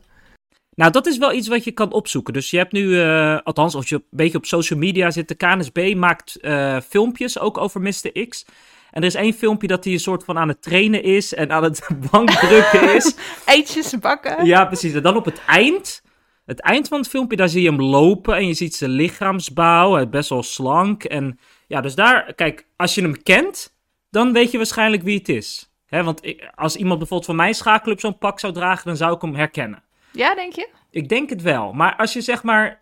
Nou, 0.76 0.92
dat 0.92 1.06
is 1.08 1.18
wel 1.18 1.34
iets 1.34 1.48
wat 1.48 1.64
je 1.64 1.72
kan 1.72 1.92
opzoeken. 1.92 2.34
Dus 2.34 2.50
je 2.50 2.58
hebt 2.58 2.72
nu, 2.72 3.02
eh, 3.02 3.38
althans, 3.44 3.76
als 3.76 3.90
je 3.90 3.96
een 3.96 4.04
beetje 4.10 4.38
op 4.38 4.46
social 4.46 4.80
media 4.80 5.12
zit, 5.12 5.28
de 5.28 5.36
KNSB 5.36 5.94
maakt 5.98 6.36
eh, 6.36 6.78
filmpjes 6.90 7.40
ook 7.40 7.58
over 7.58 7.82
Mr. 7.82 8.28
X. 8.28 8.46
En 8.92 9.02
er 9.02 9.08
is 9.08 9.16
één 9.16 9.34
filmpje 9.34 9.68
dat 9.68 9.84
hij 9.84 9.94
een 9.94 10.00
soort 10.00 10.24
van 10.24 10.38
aan 10.38 10.48
het 10.48 10.62
trainen 10.62 11.04
is 11.04 11.34
en 11.34 11.52
aan 11.52 11.64
het 11.64 11.88
bankdrukken 12.12 12.96
is. 12.96 13.16
Eitjes 13.46 14.00
bakken. 14.00 14.46
Ja, 14.46 14.66
precies. 14.66 14.94
En 14.94 15.02
dan 15.02 15.16
op 15.16 15.26
het 15.26 15.42
eind, 15.48 16.02
het 16.46 16.62
eind 16.62 16.88
van 16.88 17.00
het 17.00 17.08
filmpje, 17.10 17.38
daar 17.38 17.50
zie 17.50 17.62
je 17.62 17.70
hem 17.70 17.82
lopen 17.82 18.36
en 18.36 18.48
je 18.48 18.54
ziet 18.54 18.76
zijn 18.76 18.92
lichaamsbouw. 18.92 19.94
Hij 19.94 20.04
is 20.04 20.10
best 20.10 20.30
wel 20.30 20.44
slank. 20.44 21.04
En 21.04 21.40
ja, 21.68 21.82
dus 21.82 21.96
daar, 21.96 22.34
kijk, 22.34 22.66
als 22.76 22.96
je 22.96 23.02
hem 23.02 23.24
kent, 23.24 23.76
dan 24.12 24.34
weet 24.34 24.52
je 24.52 24.58
waarschijnlijk 24.58 25.04
wie 25.04 25.18
het 25.18 25.30
is. 25.30 25.72
Hè, 25.86 26.04
want 26.04 26.26
ik- 26.26 26.52
als 26.56 26.76
iemand 26.76 26.98
bijvoorbeeld 27.00 27.30
van 27.30 27.36
mijn 27.40 27.54
schaakclub 27.56 28.00
zo'n 28.00 28.18
pak 28.18 28.40
zou 28.40 28.54
dragen, 28.54 28.86
dan 28.88 28.98
zou 28.98 29.16
ik 29.16 29.22
hem 29.22 29.36
herkennen. 29.36 29.84
Ja, 30.12 30.36
denk 30.36 30.54
je? 30.54 30.70
Ik 30.92 31.10
denk 31.10 31.30
het 31.30 31.42
wel. 31.42 31.74
Maar 31.74 31.96
als 31.96 32.14
je 32.14 32.22
zeg 32.22 32.44
maar 32.44 32.82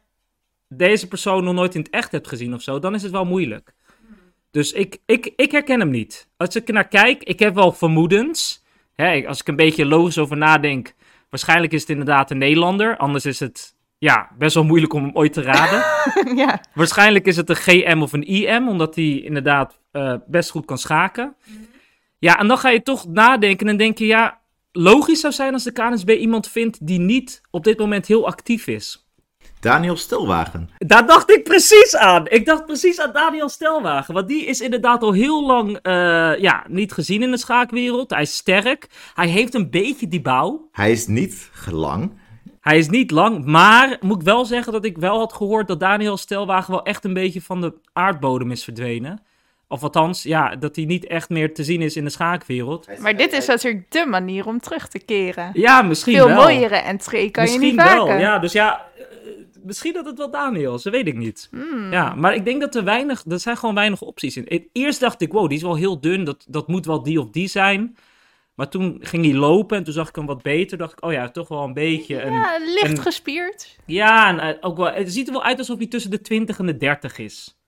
deze 0.69 1.07
persoon 1.07 1.43
nog 1.43 1.53
nooit 1.53 1.75
in 1.75 1.81
het 1.81 1.89
echt 1.89 2.11
hebt 2.11 2.27
gezien 2.27 2.53
of 2.53 2.61
zo, 2.61 2.79
dan 2.79 2.93
is 2.95 3.01
het 3.01 3.11
wel 3.11 3.25
moeilijk. 3.25 3.73
Dus 4.51 4.71
ik, 4.71 4.97
ik, 5.05 5.33
ik 5.35 5.51
herken 5.51 5.79
hem 5.79 5.89
niet. 5.89 6.29
Als 6.37 6.55
ik 6.55 6.71
naar 6.71 6.87
kijk, 6.87 7.23
ik 7.23 7.39
heb 7.39 7.55
wel 7.55 7.71
vermoedens. 7.71 8.65
Hè, 8.95 9.27
als 9.27 9.39
ik 9.39 9.47
een 9.47 9.55
beetje 9.55 9.85
logisch 9.85 10.17
over 10.17 10.37
nadenk, 10.37 10.93
waarschijnlijk 11.29 11.73
is 11.73 11.81
het 11.81 11.89
inderdaad 11.89 12.31
een 12.31 12.37
Nederlander. 12.37 12.97
Anders 12.97 13.25
is 13.25 13.39
het 13.39 13.75
ja, 13.97 14.29
best 14.37 14.53
wel 14.55 14.63
moeilijk 14.63 14.93
om 14.93 15.03
hem 15.03 15.15
ooit 15.15 15.33
te 15.33 15.41
raden. 15.41 15.83
ja. 16.43 16.61
Waarschijnlijk 16.73 17.25
is 17.25 17.35
het 17.35 17.49
een 17.49 17.55
GM 17.55 17.99
of 18.01 18.13
een 18.13 18.27
IM, 18.27 18.67
omdat 18.67 18.95
hij 18.95 19.19
inderdaad 19.19 19.79
eh, 19.91 20.13
best 20.27 20.49
goed 20.49 20.65
kan 20.65 20.77
schaken. 20.77 21.35
Ja, 22.19 22.39
en 22.39 22.47
dan 22.47 22.57
ga 22.57 22.69
je 22.69 22.81
toch 22.81 23.07
nadenken 23.07 23.67
en 23.67 23.77
denk 23.77 23.97
je, 23.97 24.05
ja, 24.05 24.39
logisch 24.71 25.19
zou 25.19 25.33
zijn 25.33 25.53
als 25.53 25.63
de 25.63 25.71
KNSB 25.71 26.09
iemand 26.09 26.49
vindt 26.49 26.87
die 26.87 26.99
niet 26.99 27.41
op 27.51 27.63
dit 27.63 27.79
moment 27.79 28.07
heel 28.07 28.27
actief 28.27 28.67
is. 28.67 29.06
Daniel 29.59 29.95
Stelwagen. 29.95 30.69
Daar 30.77 31.05
dacht 31.05 31.31
ik 31.31 31.43
precies 31.43 31.95
aan. 31.95 32.27
Ik 32.27 32.45
dacht 32.45 32.65
precies 32.65 32.99
aan 32.99 33.11
Daniel 33.13 33.49
Stelwagen. 33.49 34.13
Want 34.13 34.27
die 34.27 34.45
is 34.45 34.61
inderdaad 34.61 35.03
al 35.03 35.11
heel 35.11 35.45
lang 35.45 35.67
uh, 35.83 36.39
ja, 36.39 36.63
niet 36.67 36.91
gezien 36.91 37.23
in 37.23 37.31
de 37.31 37.37
schaakwereld. 37.37 38.09
Hij 38.09 38.21
is 38.21 38.35
sterk. 38.35 38.87
Hij 39.13 39.27
heeft 39.27 39.53
een 39.53 39.69
beetje 39.69 40.07
die 40.07 40.21
bouw. 40.21 40.67
Hij 40.71 40.91
is 40.91 41.07
niet 41.07 41.49
lang. 41.71 42.11
Hij 42.61 42.77
is 42.77 42.89
niet 42.89 43.11
lang, 43.11 43.45
maar 43.45 43.97
moet 44.01 44.19
ik 44.19 44.25
wel 44.25 44.45
zeggen 44.45 44.73
dat 44.73 44.85
ik 44.85 44.97
wel 44.97 45.17
had 45.17 45.33
gehoord 45.33 45.67
dat 45.67 45.79
Daniel 45.79 46.17
Stelwagen 46.17 46.71
wel 46.71 46.83
echt 46.83 47.03
een 47.03 47.13
beetje 47.13 47.41
van 47.41 47.61
de 47.61 47.73
aardbodem 47.93 48.51
is 48.51 48.63
verdwenen. 48.63 49.21
Of 49.67 49.83
althans, 49.83 50.23
ja, 50.23 50.55
dat 50.55 50.75
hij 50.75 50.85
niet 50.85 51.07
echt 51.07 51.29
meer 51.29 51.53
te 51.53 51.63
zien 51.63 51.81
is 51.81 51.95
in 51.95 52.03
de 52.03 52.09
schaakwereld. 52.09 52.99
Maar 52.99 53.17
dit 53.17 53.33
is 53.33 53.45
natuurlijk 53.45 53.91
de 53.91 54.05
manier 54.05 54.47
om 54.47 54.59
terug 54.59 54.87
te 54.87 54.99
keren. 54.99 55.49
Ja, 55.53 55.81
misschien 55.81 56.15
Veel 56.15 56.27
wel. 56.27 56.35
Veel 56.35 56.43
mooiere 56.45 56.75
entree 56.75 57.29
kan 57.29 57.43
misschien 57.43 57.61
je 57.61 57.67
niet 57.67 57.75
maken. 57.75 58.05
wel, 58.05 58.17
ja. 58.17 58.39
Dus 58.39 58.51
ja, 58.51 58.85
misschien 59.67 59.93
dat 59.93 60.05
het 60.05 60.17
wel 60.17 60.31
Daniel 60.31 60.75
is, 60.75 60.81
dat 60.81 60.93
weet 60.93 61.07
ik 61.07 61.17
niet. 61.17 61.47
Hmm. 61.51 61.91
Ja, 61.91 62.15
maar 62.15 62.35
ik 62.35 62.45
denk 62.45 62.61
dat 62.61 62.75
er 62.75 62.83
weinig, 62.83 63.23
er 63.27 63.39
zijn 63.39 63.57
gewoon 63.57 63.75
weinig 63.75 64.01
opties 64.01 64.37
in. 64.37 64.69
Eerst 64.71 64.99
dacht 64.99 65.21
ik, 65.21 65.31
wow, 65.31 65.47
die 65.47 65.57
is 65.57 65.63
wel 65.63 65.75
heel 65.75 66.01
dun, 66.01 66.23
dat, 66.23 66.45
dat 66.49 66.67
moet 66.67 66.85
wel 66.85 67.03
die 67.03 67.21
of 67.21 67.29
die 67.29 67.47
zijn. 67.47 67.97
Maar 68.55 68.69
toen 68.69 68.97
ging 68.99 69.25
hij 69.25 69.33
lopen 69.33 69.77
en 69.77 69.83
toen 69.83 69.93
zag 69.93 70.09
ik 70.09 70.15
hem 70.15 70.25
wat 70.25 70.41
beter. 70.41 70.77
dacht 70.77 70.91
ik, 70.91 71.03
oh 71.03 71.11
ja, 71.11 71.29
toch 71.29 71.47
wel 71.47 71.63
een 71.63 71.73
beetje. 71.73 72.21
Een, 72.21 72.33
ja, 72.33 72.57
licht 72.59 72.97
een, 72.97 73.01
gespierd. 73.01 73.77
Ja, 73.85 74.39
en 74.39 74.55
uh, 74.55 74.57
ook 74.61 74.77
wel, 74.77 74.91
het 74.91 75.13
ziet 75.13 75.27
er 75.27 75.33
wel 75.33 75.43
uit 75.43 75.57
alsof 75.57 75.77
hij 75.77 75.87
tussen 75.87 76.11
de 76.11 76.21
20 76.21 76.59
en 76.59 76.65
de 76.65 76.77
30 76.77 77.17
is. 77.17 77.59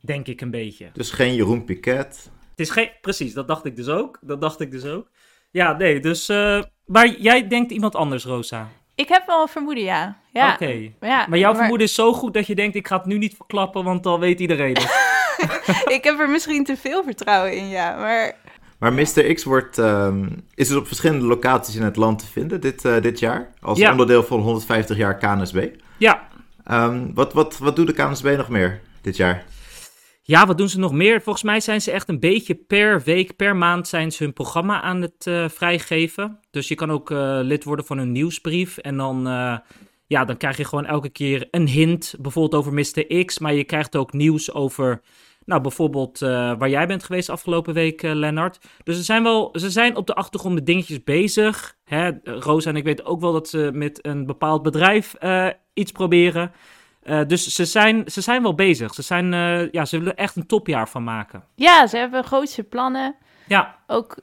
Denk 0.00 0.26
ik 0.26 0.40
een 0.40 0.50
beetje. 0.50 0.90
Dus 0.92 1.10
geen 1.10 1.34
Jeroen 1.34 1.64
Piquet. 1.64 2.30
Het 2.50 2.60
is 2.60 2.70
geen, 2.70 2.90
precies, 3.00 3.32
dat 3.32 3.48
dacht 3.48 3.64
ik 3.64 3.76
dus 3.76 3.88
ook. 3.88 4.18
Dat 4.20 4.40
dacht 4.40 4.60
ik 4.60 4.70
dus 4.70 4.84
ook. 4.84 5.10
Ja, 5.50 5.76
nee, 5.76 6.00
dus. 6.00 6.28
Uh, 6.28 6.62
maar 6.86 7.20
jij 7.20 7.48
denkt 7.48 7.72
iemand 7.72 7.94
anders, 7.94 8.24
Rosa. 8.24 8.70
Ik 9.02 9.08
heb 9.08 9.26
wel 9.26 9.42
een 9.42 9.48
vermoeden, 9.48 9.84
ja. 9.84 10.16
ja. 10.32 10.52
Oké. 10.52 10.62
Okay. 10.62 10.94
Ja, 11.00 11.26
maar 11.28 11.38
jouw 11.38 11.54
vermoeden 11.54 11.86
is 11.86 11.94
zo 11.94 12.12
goed 12.12 12.34
dat 12.34 12.46
je 12.46 12.54
denkt: 12.54 12.76
ik 12.76 12.86
ga 12.86 12.96
het 12.96 13.06
nu 13.06 13.18
niet 13.18 13.36
verklappen, 13.36 13.84
want 13.84 14.02
dan 14.02 14.20
weet 14.20 14.40
iedereen 14.40 14.74
het. 14.74 15.10
ik 15.96 16.04
heb 16.04 16.18
er 16.18 16.28
misschien 16.28 16.64
te 16.64 16.76
veel 16.76 17.04
vertrouwen 17.04 17.56
in, 17.56 17.68
ja. 17.68 17.96
Maar 17.96 18.34
maar 18.82 18.92
Mr. 18.92 19.34
X 19.34 19.44
wordt, 19.44 19.78
um, 19.78 20.44
is 20.54 20.68
dus 20.68 20.76
op 20.76 20.86
verschillende 20.86 21.26
locaties 21.26 21.76
in 21.76 21.82
het 21.82 21.96
land 21.96 22.18
te 22.18 22.26
vinden 22.26 22.60
dit, 22.60 22.84
uh, 22.84 23.00
dit 23.00 23.18
jaar. 23.18 23.50
Als 23.60 23.78
ja. 23.78 23.90
onderdeel 23.90 24.22
van 24.22 24.40
150 24.40 24.96
jaar 24.96 25.16
KNSB. 25.16 25.68
Ja. 25.96 26.28
Um, 26.70 27.14
wat, 27.14 27.32
wat, 27.32 27.58
wat 27.58 27.76
doet 27.76 27.86
de 27.86 27.92
KNSB 27.92 28.34
nog 28.36 28.48
meer 28.48 28.80
dit 29.00 29.16
jaar? 29.16 29.44
Ja, 30.24 30.46
wat 30.46 30.58
doen 30.58 30.68
ze 30.68 30.78
nog 30.78 30.92
meer? 30.92 31.22
Volgens 31.22 31.44
mij 31.44 31.60
zijn 31.60 31.80
ze 31.80 31.90
echt 31.90 32.08
een 32.08 32.20
beetje 32.20 32.54
per 32.54 33.02
week, 33.02 33.36
per 33.36 33.56
maand 33.56 33.88
zijn 33.88 34.12
ze 34.12 34.22
hun 34.22 34.32
programma 34.32 34.80
aan 34.80 35.00
het 35.00 35.26
uh, 35.26 35.48
vrijgeven. 35.48 36.38
Dus 36.50 36.68
je 36.68 36.74
kan 36.74 36.90
ook 36.90 37.10
uh, 37.10 37.38
lid 37.42 37.64
worden 37.64 37.84
van 37.84 37.98
hun 37.98 38.12
nieuwsbrief. 38.12 38.78
En 38.78 38.96
dan, 38.96 39.28
uh, 39.28 39.58
ja, 40.06 40.24
dan 40.24 40.36
krijg 40.36 40.56
je 40.56 40.64
gewoon 40.64 40.84
elke 40.84 41.08
keer 41.08 41.48
een 41.50 41.68
hint, 41.68 42.14
bijvoorbeeld 42.20 42.54
over 42.54 42.72
Mr. 42.72 43.24
X. 43.24 43.38
Maar 43.38 43.54
je 43.54 43.64
krijgt 43.64 43.96
ook 43.96 44.12
nieuws 44.12 44.52
over 44.52 45.00
nou, 45.44 45.60
bijvoorbeeld 45.60 46.18
waar 46.18 46.68
jij 46.68 46.86
bent 46.86 47.04
geweest 47.04 47.28
afgelopen 47.28 47.74
week, 47.74 48.02
Lennart. 48.02 48.58
Dus 48.84 48.96
ze 48.96 49.02
zijn, 49.02 49.22
wel, 49.22 49.48
ze 49.52 49.70
zijn 49.70 49.96
op 49.96 50.06
de 50.06 50.14
achtergrond 50.14 50.54
met 50.54 50.66
dingetjes 50.66 51.04
bezig. 51.04 51.76
Hè? 51.84 52.10
Rosa 52.24 52.70
en 52.70 52.76
ik 52.76 52.84
weet 52.84 53.04
ook 53.04 53.20
wel 53.20 53.32
dat 53.32 53.48
ze 53.48 53.70
met 53.72 54.06
een 54.06 54.26
bepaald 54.26 54.62
bedrijf 54.62 55.14
iets 55.72 55.92
proberen. 55.92 56.52
Dus 57.26 57.54
ze 57.54 57.64
zijn, 57.64 58.04
ze 58.06 58.20
zijn 58.20 58.42
wel 58.42 58.54
bezig. 58.54 58.94
Ze, 58.94 59.02
zijn, 59.02 59.26
ja, 59.72 59.84
ze 59.84 59.98
willen 59.98 60.16
echt 60.16 60.36
een 60.36 60.46
topjaar 60.46 60.88
van 60.88 61.04
maken. 61.04 61.44
Ja, 61.54 61.86
ze 61.86 61.96
hebben 61.96 62.24
grootste 62.24 62.62
plannen. 62.62 63.14
Ja. 63.46 63.76
Ook 63.86 64.16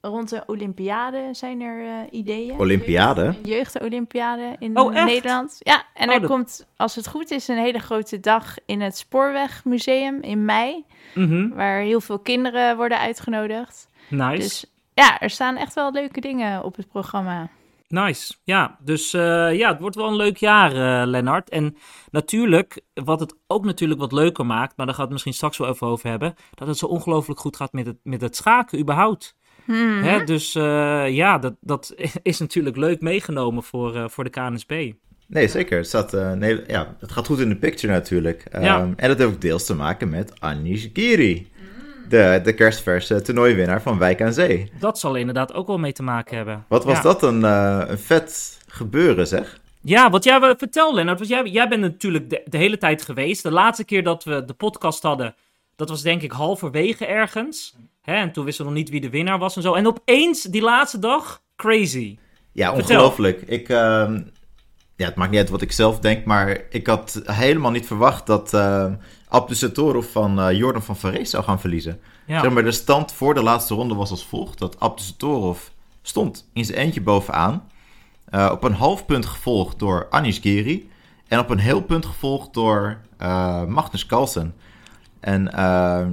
rond 0.00 0.28
de 0.28 0.42
Olympiade 0.46 1.28
zijn 1.32 1.60
er 1.60 1.80
uh, 1.82 1.92
ideeën. 2.10 2.58
Olympiade? 2.58 3.34
Jeugd-Olympiade 3.42 4.56
in 4.58 4.78
oh, 4.78 5.04
Nederland. 5.04 5.56
Ja, 5.58 5.82
en 5.94 6.08
Oh, 6.08 6.14
er 6.14 6.20
dat- 6.20 6.30
komt, 6.30 6.66
als 6.76 6.94
het 6.94 7.08
goed 7.08 7.30
is, 7.30 7.48
een 7.48 7.58
hele 7.58 7.78
grote 7.78 8.20
dag 8.20 8.56
in 8.66 8.80
het 8.80 8.96
Spoorwegmuseum 8.96 10.22
in 10.22 10.44
mei. 10.44 10.84
Mhm. 11.14 11.48
Waar 11.48 11.80
heel 11.80 12.00
veel 12.00 12.18
kinderen 12.18 12.76
worden 12.76 12.98
uitgenodigd. 12.98 13.88
Nice. 14.08 14.36
Dus 14.36 14.64
ja, 14.94 15.20
er 15.20 15.30
staan 15.30 15.56
echt 15.56 15.74
wel 15.74 15.92
leuke 15.92 16.20
dingen 16.20 16.64
op 16.64 16.76
het 16.76 16.88
programma. 16.88 17.48
Nice, 17.88 18.34
ja. 18.44 18.78
Dus 18.80 19.14
eh, 19.14 19.58
ja, 19.58 19.70
het 19.70 19.80
wordt 19.80 19.96
wel 19.96 20.08
een 20.08 20.16
leuk 20.16 20.36
jaar, 20.36 20.70
eh 20.70 21.06
Lennart. 21.06 21.48
En 21.48 21.76
natuurlijk, 22.10 22.80
wat 22.94 23.20
het 23.20 23.34
ook 23.46 23.64
natuurlijk 23.64 24.00
wat 24.00 24.12
leuker 24.12 24.46
maakt, 24.46 24.76
maar 24.76 24.86
daar 24.86 24.94
gaan 24.94 25.08
we 25.08 25.14
het 25.14 25.24
misschien 25.24 25.32
straks 25.32 25.58
wel 25.58 25.68
even 25.68 25.86
over 25.86 26.08
hebben, 26.10 26.34
dat 26.54 26.68
het 26.68 26.78
zo 26.78 26.86
ongelooflijk 26.86 27.40
goed 27.40 27.56
gaat 27.56 27.72
met 27.72 27.86
het, 27.86 27.96
met 28.02 28.20
het 28.20 28.36
schaken 28.36 28.78
überhaupt. 28.78 29.36
Hmm. 29.64 30.02
Hè? 30.02 30.24
Dus 30.24 30.54
eh, 30.54 31.08
ja, 31.08 31.38
dat, 31.38 31.54
dat 31.60 31.94
is 32.22 32.38
natuurlijk 32.38 32.76
leuk 32.76 33.00
meegenomen 33.00 33.62
voor, 33.62 33.96
eh, 33.96 34.08
voor 34.08 34.24
de 34.24 34.30
KNSB. 34.30 34.92
Nee, 35.26 35.48
zeker. 35.48 35.76
Het, 35.76 35.86
staat, 35.86 36.14
eh, 36.14 36.32
nee, 36.32 36.60
ja, 36.66 36.96
het 36.98 37.12
gaat 37.12 37.26
goed 37.26 37.38
in 37.38 37.48
de 37.48 37.56
picture 37.56 37.92
natuurlijk. 37.92 38.44
Ehm, 38.50 38.64
Ja. 38.64 38.80
En 38.96 39.08
dat 39.08 39.18
heeft 39.18 39.30
ook 39.30 39.40
deels 39.40 39.66
te 39.66 39.74
maken 39.74 40.08
met 40.08 40.40
Anish 40.40 40.86
Giri. 40.92 41.48
De, 42.08 42.40
de 42.44 42.52
kerstverse 42.54 43.22
toernooiwinnaar 43.22 43.82
van 43.82 43.98
Wijk 43.98 44.22
aan 44.22 44.32
Zee. 44.32 44.70
Dat 44.80 44.98
zal 44.98 45.14
inderdaad 45.14 45.52
ook 45.54 45.66
wel 45.66 45.78
mee 45.78 45.92
te 45.92 46.02
maken 46.02 46.36
hebben. 46.36 46.64
Wat 46.68 46.84
was 46.84 46.96
Ja. 46.96 47.02
dat 47.02 47.22
een, 47.22 47.44
eh, 47.44 47.82
een 47.86 47.98
vet 47.98 48.58
gebeuren, 48.68 49.26
zeg. 49.26 49.58
Ja, 49.80 50.10
wat 50.10 50.24
jij 50.24 50.54
vertel, 50.58 50.94
Lennart. 50.94 51.18
Want 51.18 51.30
jij, 51.30 51.44
jij 51.44 51.68
bent 51.68 51.80
natuurlijk 51.80 52.30
de, 52.30 52.42
de 52.46 52.56
hele 52.56 52.78
tijd 52.78 53.02
geweest. 53.02 53.42
De 53.42 53.50
laatste 53.50 53.84
keer 53.84 54.02
dat 54.02 54.24
we 54.24 54.44
de 54.44 54.52
podcast 54.54 55.02
hadden, 55.02 55.34
dat 55.76 55.88
was 55.88 56.02
denk 56.02 56.22
ik 56.22 56.32
halverwege 56.32 57.06
ergens. 57.06 57.76
Hè? 58.02 58.14
En 58.14 58.32
toen 58.32 58.44
wisten 58.44 58.64
we 58.64 58.70
nog 58.70 58.80
niet 58.80 58.90
wie 58.90 59.00
de 59.00 59.10
winnaar 59.10 59.38
was 59.38 59.56
en 59.56 59.62
zo. 59.62 59.74
En 59.74 59.86
opeens, 59.86 60.42
die 60.42 60.62
laatste 60.62 60.98
dag, 60.98 61.42
crazy. 61.56 62.18
Ja, 62.52 62.74
Vertel. 62.74 62.96
ongelooflijk. 62.96 63.42
Ik, 63.46 63.68
ehm, 63.68 64.20
ja, 64.96 65.06
het 65.06 65.14
maakt 65.14 65.30
niet 65.30 65.40
uit 65.40 65.48
wat 65.50 65.62
ik 65.62 65.72
zelf 65.72 65.98
denk, 65.98 66.24
maar 66.24 66.60
ik 66.70 66.86
had 66.86 67.22
helemaal 67.24 67.70
niet 67.70 67.86
verwacht 67.86 68.26
dat 68.26 68.52
uh, 68.54 68.92
Abdusatorov 69.28 70.06
van 70.12 70.40
eh, 70.40 70.52
Jordan 70.58 70.82
van 70.82 70.96
Verrees 70.96 71.30
zou 71.30 71.44
gaan 71.44 71.60
verliezen. 71.60 72.00
Ja. 72.26 72.40
Zeg 72.40 72.50
maar, 72.50 72.62
de 72.62 72.72
stand 72.72 73.12
voor 73.12 73.34
de 73.34 73.42
laatste 73.42 73.74
ronde 73.74 73.94
was 73.94 74.10
als 74.10 74.24
volgt. 74.26 74.58
Dat 74.58 74.80
Abdusatorov 74.80 75.58
stond 76.02 76.48
in 76.52 76.64
zijn 76.64 76.78
eentje 76.78 77.00
bovenaan. 77.00 77.62
eh, 78.24 78.48
op 78.52 78.64
een 78.64 78.72
half 78.74 79.06
punt 79.06 79.26
gevolgd 79.26 79.78
door 79.78 80.06
Anish 80.10 80.40
Giri. 80.40 80.90
En 81.28 81.38
op 81.38 81.50
een 81.50 81.58
heel 81.58 81.80
punt 81.82 82.06
gevolgd 82.06 82.54
door 82.54 82.98
eh, 83.16 83.64
Magnus 83.64 84.06
Carlsen. 84.06 84.54
En 85.20 85.52
eh, 85.52 86.06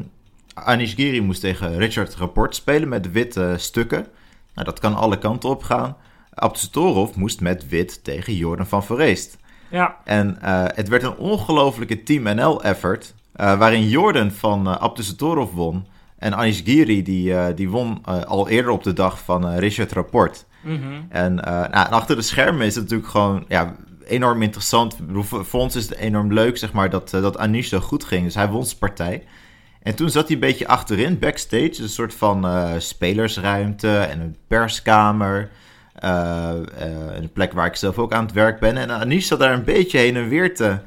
Anish 0.53 0.95
Giri 0.95 1.21
moest 1.21 1.41
tegen 1.41 1.77
Richard 1.77 2.15
Rapport 2.15 2.55
spelen 2.55 2.89
met 2.89 3.11
witte 3.11 3.55
stukken. 3.57 4.07
Nou, 4.53 4.65
dat 4.67 4.79
kan 4.79 4.95
alle 4.95 5.17
kanten 5.17 5.49
op 5.49 5.63
gaan. 5.63 5.97
Abdusatorov 6.33 7.15
moest 7.15 7.41
met 7.41 7.67
wit 7.69 8.03
tegen 8.03 8.35
Jordan 8.35 8.67
van 8.67 8.83
Verreest. 8.83 9.37
Ja. 9.69 9.95
En 10.03 10.41
eh, 10.41 10.63
het 10.67 10.87
werd 10.87 11.03
een 11.03 11.17
ongelofelijke 11.17 12.03
Team 12.03 12.35
NL-effort. 12.35 13.13
eh, 13.33 13.57
waarin 13.57 13.87
Jordan 13.87 14.31
van 14.31 14.67
uh, 14.67 14.75
Abdusatorov 14.75 15.51
won. 15.51 15.85
En 16.17 16.33
Anish 16.33 16.61
Giri 16.63 17.03
die, 17.03 17.53
die 17.53 17.69
won 17.69 18.05
al 18.27 18.49
eerder 18.49 18.71
op 18.71 18.83
de 18.83 18.93
dag 18.93 19.19
van 19.19 19.55
Richard 19.55 19.91
Rapport. 19.91 20.45
Mhm. 20.61 20.81
En, 21.09 21.35
nou, 21.35 21.65
en 21.65 21.91
achter 21.91 22.15
de 22.15 22.21
schermen 22.21 22.65
is 22.65 22.75
het 22.75 22.83
natuurlijk 22.83 23.09
gewoon 23.09 23.45
ja, 23.47 23.75
enorm 24.05 24.41
interessant. 24.41 24.97
Voor, 25.13 25.45
ons 25.51 25.75
is 25.75 25.89
het 25.89 25.97
enorm 25.97 26.33
leuk 26.33 26.57
zeg 26.57 26.73
maar, 26.73 26.89
dat, 26.89 27.09
dat 27.09 27.37
Anish 27.37 27.69
zo 27.69 27.79
goed 27.79 28.03
ging. 28.03 28.23
Dus 28.23 28.35
hij 28.35 28.49
won 28.49 28.65
zijn 28.65 28.79
partij. 28.79 29.23
En 29.81 29.95
toen 29.95 30.09
zat 30.09 30.23
hij 30.25 30.33
een 30.33 30.39
beetje 30.39 30.67
achterin, 30.67 31.19
backstage. 31.19 31.81
Een 31.81 31.89
soort 31.89 32.13
van 32.13 32.47
spelersruimte 32.81 33.97
en 33.97 34.19
een 34.19 34.35
perskamer. 34.47 35.49
Eh, 35.95 36.49
eh, 36.51 37.15
een 37.15 37.31
plek 37.31 37.53
waar 37.53 37.65
ik 37.65 37.75
zelf 37.75 37.99
ook 37.99 38.13
aan 38.13 38.25
het 38.25 38.33
werk 38.33 38.59
ben. 38.59 38.77
En 38.77 38.89
Anish 38.89 39.27
zat 39.27 39.39
daar 39.39 39.53
een 39.53 39.63
beetje 39.63 39.97
heen 39.97 40.15
en 40.15 40.29
weer 40.29 40.55
te 40.55 40.77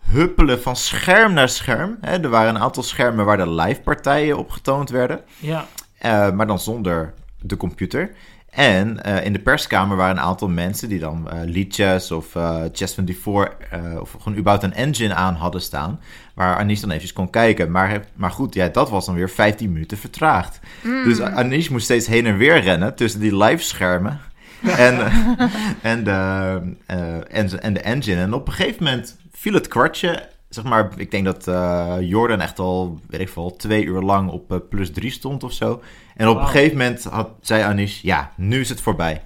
huppelen 0.00 0.62
van 0.62 0.76
scherm 0.76 1.32
naar 1.32 1.48
scherm. 1.48 1.96
Hè, 2.00 2.18
er 2.22 2.28
waren 2.28 2.54
een 2.54 2.60
aantal 2.60 2.82
schermen 2.82 3.24
waar 3.24 3.36
de 3.36 3.50
live 3.50 3.80
partijen 3.80 4.38
op 4.38 4.50
getoond 4.50 4.90
werden. 4.90 5.20
ja. 5.38 5.66
Eh, 5.98 6.30
maar 6.30 6.46
dan 6.46 6.58
zonder 6.58 7.14
de 7.40 7.56
computer. 7.56 8.10
En 8.50 9.02
eh, 9.02 9.24
in 9.24 9.32
de 9.32 9.38
perskamer 9.38 9.96
waren 9.96 10.16
een 10.16 10.22
aantal 10.22 10.48
mensen 10.48 10.88
die 10.88 10.98
dan 10.98 11.30
eh 11.30 11.38
liedjes 11.44 12.10
of 12.10 12.34
eh 12.34 12.60
Chess24 12.72 13.24
eh, 13.70 14.00
of 14.00 14.16
gewoon 14.18 14.38
überhaupt 14.38 14.64
een 14.64 14.74
engine 14.74 15.14
aan 15.14 15.34
hadden 15.34 15.60
staan. 15.60 16.00
Waar 16.34 16.56
Anish 16.56 16.80
dan 16.80 16.88
eventjes 16.88 17.12
kon 17.12 17.30
kijken. 17.30 17.70
Maar, 17.70 18.00
maar 18.14 18.30
goed, 18.30 18.54
ja, 18.54 18.68
dat 18.68 18.90
was 18.90 19.06
dan 19.06 19.14
weer 19.14 19.30
15 19.30 19.72
minuten 19.72 19.98
vertraagd. 19.98 20.60
Dus 20.82 21.20
Anish 21.20 21.68
moest 21.68 21.84
steeds 21.84 22.06
heen 22.06 22.26
en 22.26 22.36
weer 22.36 22.60
rennen 22.60 22.94
tussen 22.94 23.20
die 23.20 23.36
live 23.36 23.62
schermen. 23.62 24.20
En, 24.64 25.00
eh, 25.06 25.90
en, 25.92 26.04
de, 26.04 26.60
eh, 26.86 27.36
en, 27.38 27.62
en 27.62 27.72
de 27.72 27.80
engine. 27.80 28.20
En 28.20 28.32
op 28.32 28.46
een 28.46 28.52
gegeven 28.52 28.84
moment 28.84 29.16
viel 29.32 29.52
het 29.54 29.68
kwartje. 29.68 30.28
Zeg 30.48 30.64
maar, 30.64 30.88
ik 30.96 31.10
denk 31.10 31.24
dat 31.24 31.48
eh, 31.48 31.96
Jordan 32.00 32.40
echt 32.40 32.58
al, 32.58 33.00
weet 33.08 33.20
ik 33.20 33.28
veel, 33.28 33.56
twee 33.56 33.84
uur 33.84 34.00
lang 34.00 34.30
op 34.30 34.62
plus 34.70 34.92
drie 34.92 35.10
stond 35.10 35.42
of 35.42 35.52
zo. 35.52 35.82
En 36.16 36.28
op 36.28 36.38
een 36.38 36.46
gegeven 36.46 36.76
moment 36.76 37.04
had, 37.04 37.28
zei 37.40 37.62
Anish, 37.62 38.00
ja, 38.00 38.32
nu 38.36 38.60
is 38.60 38.68
het 38.68 38.80
voorbij. 38.80 39.22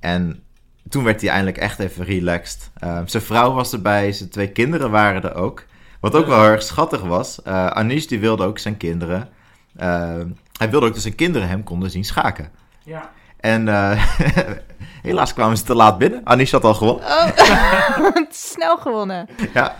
En 0.00 0.42
toen 0.88 1.04
werd 1.04 1.20
hij 1.20 1.30
eindelijk 1.30 1.58
echt 1.58 1.78
even 1.78 2.04
relaxed. 2.04 2.70
Eh, 2.74 3.00
zijn 3.04 3.22
vrouw 3.22 3.52
was 3.52 3.72
erbij, 3.72 4.12
zijn 4.12 4.28
twee 4.30 4.48
kinderen 4.50 4.90
waren 4.90 5.22
er 5.22 5.34
ook. 5.34 5.64
Wat 6.00 6.14
ook 6.14 6.26
wel 6.26 6.40
heel 6.40 6.50
erg 6.50 6.62
schattig 6.62 7.00
was. 7.00 7.44
Anish 7.44 8.04
die 8.04 8.20
wilde 8.20 8.44
ook 8.44 8.58
zijn 8.58 8.76
kinderen... 8.76 9.28
eh, 9.76 10.20
hij 10.58 10.70
wilde 10.70 10.86
ook 10.86 10.92
dat 10.92 11.02
zijn 11.02 11.14
kinderen 11.14 11.48
hem 11.48 11.62
konden 11.64 11.90
zien 11.90 12.04
schaken. 12.04 12.50
ja. 12.84 13.10
En 13.46 13.66
uh, 13.66 14.04
helaas 15.08 15.34
kwamen 15.34 15.56
ze 15.56 15.64
te 15.64 15.74
laat 15.74 15.98
binnen. 15.98 16.20
Anish 16.24 16.52
had 16.52 16.64
al 16.64 16.74
gewonnen. 16.74 17.04
Oh, 17.04 18.16
snel 18.30 18.76
gewonnen. 18.76 19.28
Ja. 19.54 19.76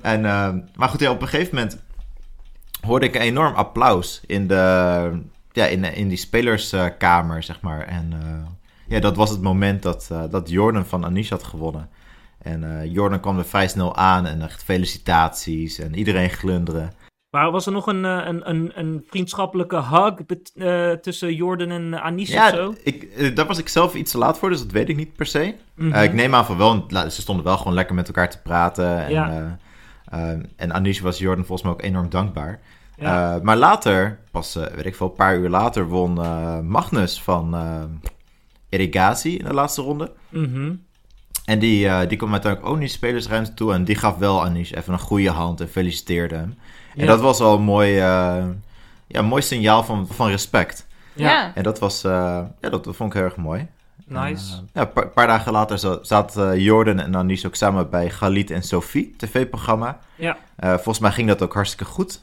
En, 0.00 0.24
uh, 0.24 0.48
maar 0.74 0.88
goed, 0.88 1.00
ja, 1.00 1.10
op 1.10 1.22
een 1.22 1.28
gegeven 1.28 1.54
moment 1.54 1.78
hoorde 2.80 3.06
ik 3.06 3.14
een 3.14 3.20
enorm 3.20 3.54
applaus 3.54 4.20
in, 4.26 4.46
de, 4.46 5.22
ja, 5.52 5.64
in, 5.64 5.84
in 5.84 6.08
die 6.08 6.18
spelerskamer, 6.18 7.42
zeg 7.42 7.60
maar. 7.60 7.86
En 7.86 8.12
uh, 8.12 8.46
ja, 8.86 9.00
dat 9.00 9.16
was 9.16 9.30
het 9.30 9.42
moment 9.42 9.82
dat, 9.82 10.10
dat 10.30 10.50
Jordan 10.50 10.86
van 10.86 11.04
Anish 11.04 11.30
had 11.30 11.42
gewonnen. 11.42 11.88
En 12.42 12.90
Jordan 12.90 13.20
kwam 13.20 13.38
er 13.38 13.44
vrij 13.44 13.68
snel 13.68 13.96
aan 13.96 14.26
en 14.26 14.42
echt 14.42 14.62
felicitaties 14.62 15.78
en 15.78 15.94
iedereen 15.94 16.30
glunderen. 16.30 16.92
Maar 17.36 17.50
was 17.50 17.66
er 17.66 17.72
nog 17.72 17.86
een, 17.86 18.04
een, 18.04 18.50
een, 18.50 18.72
een 18.74 19.04
vriendschappelijke 19.08 19.82
hug 19.82 20.14
uh, 20.54 20.90
tussen 20.90 21.34
Jordan 21.34 21.70
en 21.70 22.02
Anis 22.02 22.28
ja, 22.28 22.48
of 22.48 22.54
zo? 22.54 22.74
Ik, 22.82 23.36
daar 23.36 23.46
was 23.46 23.58
ik 23.58 23.68
zelf 23.68 23.94
iets 23.94 24.10
te 24.10 24.18
laat 24.18 24.38
voor, 24.38 24.50
dus 24.50 24.58
dat 24.58 24.70
weet 24.70 24.88
ik 24.88 24.96
niet 24.96 25.16
per 25.16 25.26
se. 25.26 25.54
Mm 25.74 25.90
-hmm. 25.90 25.94
uh, 25.94 26.02
ik 26.02 26.12
neem 26.12 26.34
aan 26.34 26.46
van 26.46 26.56
wel, 26.56 26.86
ze 26.88 27.20
stonden 27.20 27.44
wel 27.44 27.56
gewoon 27.58 27.74
lekker 27.74 27.94
met 27.94 28.06
elkaar 28.06 28.30
te 28.30 28.42
praten. 28.42 29.04
En, 29.04 29.10
ja. 29.10 29.58
en 30.56 30.72
Anis 30.72 31.00
was 31.00 31.18
Jordan 31.18 31.44
volgens 31.44 31.62
mij 31.62 31.72
ook 31.72 31.82
enorm 31.82 32.08
dankbaar. 32.08 32.60
Ja. 32.98 33.40
maar 33.42 33.56
later, 33.56 34.18
pas 34.30 34.54
weet 34.54 34.86
ik 34.86 34.94
veel, 34.94 35.06
een 35.06 35.12
paar 35.12 35.36
uur 35.36 35.48
later, 35.48 35.88
won 35.88 36.12
Magnus 36.68 37.22
van 37.22 37.56
Irrigatie 38.68 39.38
in 39.38 39.44
de 39.44 39.54
laatste 39.54 39.82
ronde. 39.82 40.12
Mm 40.28 40.52
-hmm. 40.52 40.84
En 41.44 41.58
die, 41.58 42.06
die 42.06 42.16
kwam 42.16 42.32
uiteindelijk 42.32 42.72
ook 42.72 42.78
niet 42.78 42.92
spelersruimte 42.92 43.54
toe. 43.54 43.72
En 43.72 43.84
die 43.84 43.96
gaf 43.96 44.16
wel 44.16 44.44
Anish 44.44 44.72
even 44.72 44.92
een 44.92 44.98
goede 44.98 45.30
hand 45.30 45.60
en 45.60 45.68
feliciteerde 45.68 46.34
hem. 46.34 46.54
En 46.96 47.06
dat 47.06 47.20
was 47.20 47.40
al 47.40 47.54
een 47.54 47.62
mooi, 47.62 47.96
uh, 47.96 48.44
ja, 49.06 49.22
mooi 49.22 49.42
signaal 49.42 49.84
van, 49.84 50.06
van 50.10 50.28
respect. 50.28 50.86
Ja. 51.12 51.52
En 51.54 51.62
dat, 51.62 51.78
was, 51.78 52.04
uh, 52.04 52.12
ja, 52.60 52.68
dat, 52.68 52.84
dat, 52.84 52.96
vond 52.96 53.10
ik 53.10 53.16
heel 53.16 53.24
erg 53.26 53.36
mooi. 53.36 53.66
Nice. 54.06 54.52
En, 54.52 54.62
uh, 54.62 54.68
ja, 54.72 54.80
een 54.80 54.92
paar, 54.92 55.08
paar, 55.08 55.26
dagen 55.26 55.52
later 55.52 55.98
zaten 56.02 56.60
Jordan 56.60 56.98
en 57.00 57.14
Anish 57.14 57.44
ook 57.44 57.54
samen 57.54 57.90
bij 57.90 58.10
Galit 58.10 58.50
en 58.50 58.62
Sophie, 58.62 59.14
tv-programma. 59.16 59.98
Ja. 60.14 60.36
volgens 60.58 60.98
mij 60.98 61.10
ging 61.10 61.28
dat 61.28 61.42
ook 61.42 61.54
hartstikke 61.54 61.84
goed. 61.84 62.20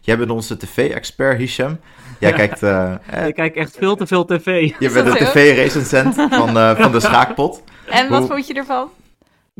jij 0.00 0.18
bent 0.18 0.30
onze 0.30 0.56
tv-expert, 0.56 1.38
Hisham. 1.38 1.78
Jij 2.18 2.30
ja. 2.30 2.36
kijkt... 2.36 2.60
Je 3.26 3.32
kijkt 3.32 3.56
echt 3.56 3.76
veel 3.76 3.96
te 3.96 4.06
veel 4.06 4.24
tv. 4.24 4.72
Je 4.78 4.90
bent 4.90 5.06
een 5.06 5.26
tv-recensent 5.26 6.14
van, 6.14 6.76
van 6.76 6.92
de 6.92 7.00
schaakpot. 7.10 7.62
En 7.90 8.08
wat 8.08 8.18
Hoe... 8.18 8.28
vond 8.28 8.46
je 8.46 8.54
ervan? 8.54 8.88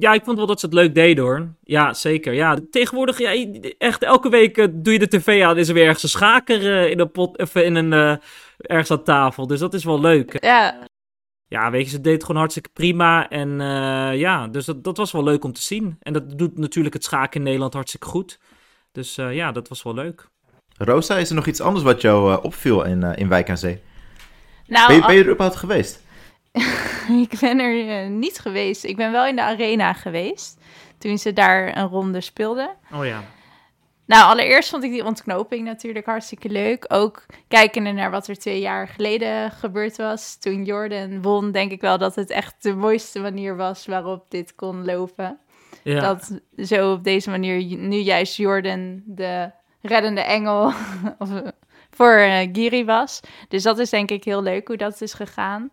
Ja, 0.03 0.12
ik 0.12 0.25
vond 0.25 0.37
wel 0.37 0.47
dat 0.47 0.61
ze 0.61 0.67
het 0.67 0.75
leuk 0.75 0.95
deden 0.95 1.25
hoor. 1.25 1.55
Ja, 1.62 1.95
zeker. 1.95 2.33
Ja, 2.33 2.59
tegenwoordig, 2.71 3.19
ja, 3.19 3.47
echt 3.79 4.03
elke 4.03 4.29
week 4.29 4.57
uh, 4.57 4.67
doe 4.71 4.93
je 4.93 4.99
de 4.99 5.09
tv 5.09 5.43
aan, 5.43 5.59
is 5.59 5.69
er 5.69 5.75
weer 5.75 5.85
ergens 5.85 6.03
een 6.03 6.09
schaker 6.09 6.62
uh, 6.62 6.91
in 6.91 7.01
een 7.01 7.11
pot, 7.11 7.38
even 7.38 7.65
in 7.65 7.75
een, 7.75 7.93
uh, 7.93 8.17
ergens 8.57 8.91
aan 8.91 9.03
tafel. 9.03 9.47
Dus 9.47 9.59
dat 9.59 9.75
is 9.75 9.85
wel 9.85 10.01
leuk. 10.01 10.37
Ja. 10.45 10.79
Ja, 11.49 11.71
weet 11.71 11.85
je, 11.85 11.91
ze 11.91 12.01
deed 12.01 12.12
het 12.12 12.23
gewoon 12.23 12.37
hartstikke 12.41 12.69
prima. 12.73 13.29
En 13.29 13.61
ja, 14.19 14.49
dus 14.49 14.65
dat, 14.65 14.85
dat 14.85 14.97
was 14.97 15.12
wel 15.12 15.25
leuk 15.25 15.45
om 15.45 15.53
te 15.53 15.62
zien. 15.62 15.97
En 16.01 16.12
dat 16.12 16.38
doet 16.38 16.59
natuurlijk 16.59 16.95
het 16.95 17.05
schaken 17.05 17.37
in 17.37 17.43
Nederland 17.43 17.75
hartstikke 17.75 18.07
goed. 18.07 18.38
Dus 18.93 19.15
ja, 19.15 19.53
dat 19.53 19.69
was 19.69 19.83
wel 19.83 19.95
leuk. 19.95 20.29
Rosa, 20.77 21.17
is 21.17 21.29
er 21.29 21.35
nog 21.35 21.47
iets 21.47 21.61
anders 21.61 21.85
wat 21.85 22.01
jou 22.01 22.43
opviel 22.43 22.85
in, 22.85 23.03
in 23.03 23.29
Wijk 23.29 23.51
aan 23.51 23.59
Zee? 23.59 23.81
Nou, 24.67 24.87
ben, 24.87 24.97
je, 24.97 25.07
ben 25.07 25.15
je 25.15 25.21
er 25.21 25.31
überhaupt 25.31 25.57
geweest? 25.57 26.03
ik 27.25 27.38
ben 27.41 27.59
er 27.59 28.05
uh, 28.05 28.11
niet 28.11 28.38
geweest. 28.38 28.85
Ik 28.85 28.97
ben 28.97 29.12
wel 29.12 29.27
in 29.27 29.37
de 29.37 29.43
arena 29.43 29.93
geweest. 29.93 30.61
Toen 30.99 31.19
ze 31.19 31.33
daar 31.33 31.77
een 31.77 31.88
ronde 31.88 32.21
speelden. 32.21 32.77
Oh 32.93 33.07
ja. 33.07 33.25
Nou, 34.07 34.25
allereerst 34.25 34.69
vond 34.69 34.85
ik 34.85 34.91
die 34.91 35.05
ontknoping 35.05 35.65
natuurlijk 35.65 36.07
hartstikke 36.07 36.49
leuk. 36.49 36.85
Ook 36.88 37.27
kijkende 37.49 37.93
naar 37.93 38.11
wat 38.11 38.29
er 38.29 38.38
twee 38.38 38.61
jaar 38.61 38.88
geleden 38.88 39.51
gebeurd 39.51 39.97
was. 39.97 40.37
Toen 40.37 40.65
Jordan 40.65 41.23
won, 41.23 41.53
denk 41.53 41.73
ik 41.73 41.81
wel 41.81 41.99
dat 41.99 42.15
het 42.15 42.31
echt 42.31 42.62
de 42.62 42.75
mooiste 42.75 43.21
manier 43.21 43.57
was 43.57 43.87
waarop 43.87 44.25
dit 44.29 44.55
kon 44.55 44.85
lopen. 44.85 45.38
Ja. 45.83 46.01
Dat 46.01 46.41
zo 46.57 46.93
op 46.93 47.05
deze 47.05 47.31
manier 47.31 47.77
nu 47.77 47.97
juist 47.97 48.37
Jordan 48.37 49.03
de 49.05 49.51
reddende 49.83 50.21
engel 50.21 50.73
voor 51.97 52.19
uh, 52.19 52.38
Giri 52.53 52.85
was. 52.85 53.21
Dus 53.49 53.62
dat 53.62 53.79
is 53.79 53.91
denk 53.91 54.11
ik 54.11 54.25
heel 54.25 54.43
leuk 54.43 54.69
hoe 54.69 54.77
dat 54.77 55.01
is 55.01 55.15
gegaan. 55.15 55.71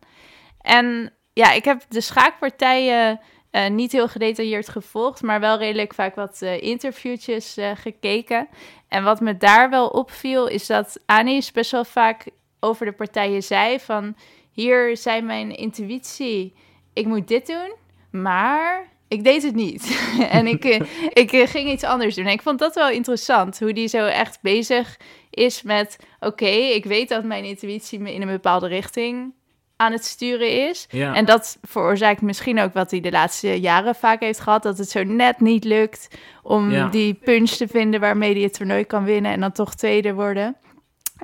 En 0.61 1.13
ja, 1.33 1.51
ik 1.51 1.65
heb 1.65 1.81
de 1.89 2.01
schaakpartijen 2.01 3.19
uh, 3.51 3.67
niet 3.67 3.91
heel 3.91 4.07
gedetailleerd 4.07 4.69
gevolgd, 4.69 5.21
maar 5.21 5.39
wel 5.39 5.57
redelijk 5.57 5.93
vaak 5.93 6.15
wat 6.15 6.39
uh, 6.43 6.61
interviewtjes 6.61 7.57
uh, 7.57 7.71
gekeken. 7.75 8.47
En 8.87 9.03
wat 9.03 9.19
me 9.19 9.37
daar 9.37 9.69
wel 9.69 9.87
opviel, 9.87 10.47
is 10.47 10.67
dat 10.67 10.99
Anis 11.05 11.51
best 11.51 11.71
wel 11.71 11.85
vaak 11.85 12.25
over 12.59 12.85
de 12.85 12.91
partijen 12.91 13.43
zei 13.43 13.79
van... 13.79 14.15
Hier 14.51 14.97
zei 14.97 15.21
mijn 15.21 15.55
intuïtie, 15.55 16.53
ik 16.93 17.05
moet 17.05 17.27
dit 17.27 17.47
doen, 17.47 17.73
maar 18.11 18.87
ik 19.07 19.23
deed 19.23 19.43
het 19.43 19.55
niet. 19.55 19.99
en 20.29 20.47
ik, 20.47 20.65
ik 21.23 21.49
ging 21.49 21.69
iets 21.69 21.83
anders 21.83 22.15
doen. 22.15 22.25
En 22.25 22.31
ik 22.31 22.41
vond 22.41 22.59
dat 22.59 22.75
wel 22.75 22.89
interessant, 22.89 23.59
hoe 23.59 23.73
die 23.73 23.87
zo 23.87 24.05
echt 24.05 24.39
bezig 24.41 24.97
is 25.29 25.61
met... 25.61 25.97
Oké, 26.19 26.27
okay, 26.27 26.71
ik 26.71 26.85
weet 26.85 27.09
dat 27.09 27.23
mijn 27.23 27.43
intuïtie 27.43 27.99
me 27.99 28.13
in 28.13 28.21
een 28.21 28.27
bepaalde 28.27 28.67
richting 28.67 29.33
aan 29.79 29.91
het 29.91 30.05
sturen 30.05 30.67
is. 30.69 30.87
Ja. 30.89 31.13
En 31.15 31.25
dat 31.25 31.57
veroorzaakt 31.61 32.21
misschien 32.21 32.59
ook 32.59 32.73
wat 32.73 32.91
hij 32.91 32.99
de 32.99 33.11
laatste 33.11 33.59
jaren 33.59 33.95
vaak 33.95 34.19
heeft 34.19 34.39
gehad. 34.39 34.63
Dat 34.63 34.77
het 34.77 34.89
zo 34.89 35.03
net 35.03 35.39
niet 35.39 35.63
lukt 35.63 36.07
om 36.43 36.71
Ja. 36.71 36.87
die 36.87 37.13
punch 37.13 37.49
te 37.49 37.67
vinden 37.67 37.99
waarmee 37.99 38.33
hij 38.33 38.41
het 38.41 38.53
toernooi 38.53 38.85
kan 38.85 39.03
winnen 39.03 39.31
en 39.31 39.39
dan 39.39 39.51
toch 39.51 39.75
tweede 39.75 40.13
worden. 40.13 40.55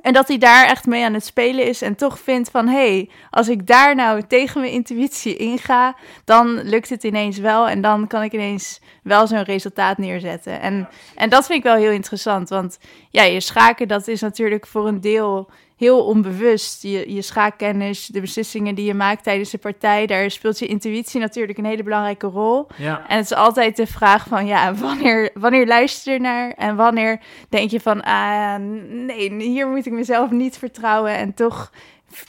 En 0.00 0.12
dat 0.12 0.28
hij 0.28 0.38
daar 0.38 0.66
echt 0.66 0.86
mee 0.86 1.04
aan 1.04 1.14
het 1.14 1.24
spelen 1.24 1.64
is 1.64 1.82
en 1.82 1.94
toch 1.96 2.18
vindt 2.18 2.50
van... 2.50 2.68
hé, 2.68 2.74
hey, 2.74 3.10
als 3.30 3.48
ik 3.48 3.66
daar 3.66 3.94
nou 3.94 4.22
tegen 4.22 4.60
mijn 4.60 4.72
intuïtie 4.72 5.36
inga... 5.36 5.96
dan 6.24 6.62
lukt 6.62 6.88
het 6.88 7.04
ineens 7.04 7.38
wel 7.38 7.68
en 7.68 7.80
dan 7.80 8.06
kan 8.06 8.22
ik 8.22 8.32
ineens 8.32 8.80
wel 9.02 9.26
zo'n 9.26 9.42
resultaat 9.42 9.98
neerzetten. 9.98 10.60
En, 10.60 10.88
en 11.14 11.28
dat 11.28 11.46
vind 11.46 11.58
ik 11.58 11.64
wel 11.64 11.76
heel 11.76 11.90
interessant, 11.90 12.48
want 12.48 12.78
ja, 13.10 13.22
je 13.22 13.40
schaken... 13.40 13.88
dat 13.88 14.08
is 14.08 14.20
natuurlijk 14.20 14.66
voor 14.66 14.88
een 14.88 15.00
deel 15.00 15.50
heel 15.76 16.04
onbewust. 16.04 16.82
Je, 16.82 17.14
je 17.14 17.22
schaakkennis, 17.22 18.06
de 18.06 18.20
beslissingen 18.20 18.74
die 18.74 18.84
je 18.84 18.94
maakt 18.94 19.22
tijdens 19.22 19.50
de 19.50 19.58
partij... 19.58 20.06
daar 20.06 20.30
speelt 20.30 20.58
je 20.58 20.66
intuïtie 20.66 21.20
natuurlijk 21.20 21.58
een 21.58 21.64
hele 21.64 21.82
belangrijke 21.82 22.26
rol. 22.26 22.66
Ja. 22.76 23.08
En 23.08 23.16
het 23.16 23.24
is 23.24 23.36
altijd 23.36 23.76
de 23.76 23.86
vraag 23.86 24.26
van, 24.26 24.46
ja, 24.46 24.74
wanneer, 24.74 25.30
wanneer 25.34 25.66
luister 25.66 26.12
je 26.12 26.20
naar 26.20 26.50
en 26.50 26.76
wanneer 26.76 27.20
denk 27.48 27.70
je 27.70 27.80
van, 27.80 28.02
ah, 28.02 28.56
nee, 28.88 29.32
hier 29.42 29.68
moet 29.68 29.86
ik 29.86 29.92
mezelf 29.92 30.30
niet 30.30 30.58
vertrouwen 30.58 31.16
en 31.16 31.34
toch 31.34 31.70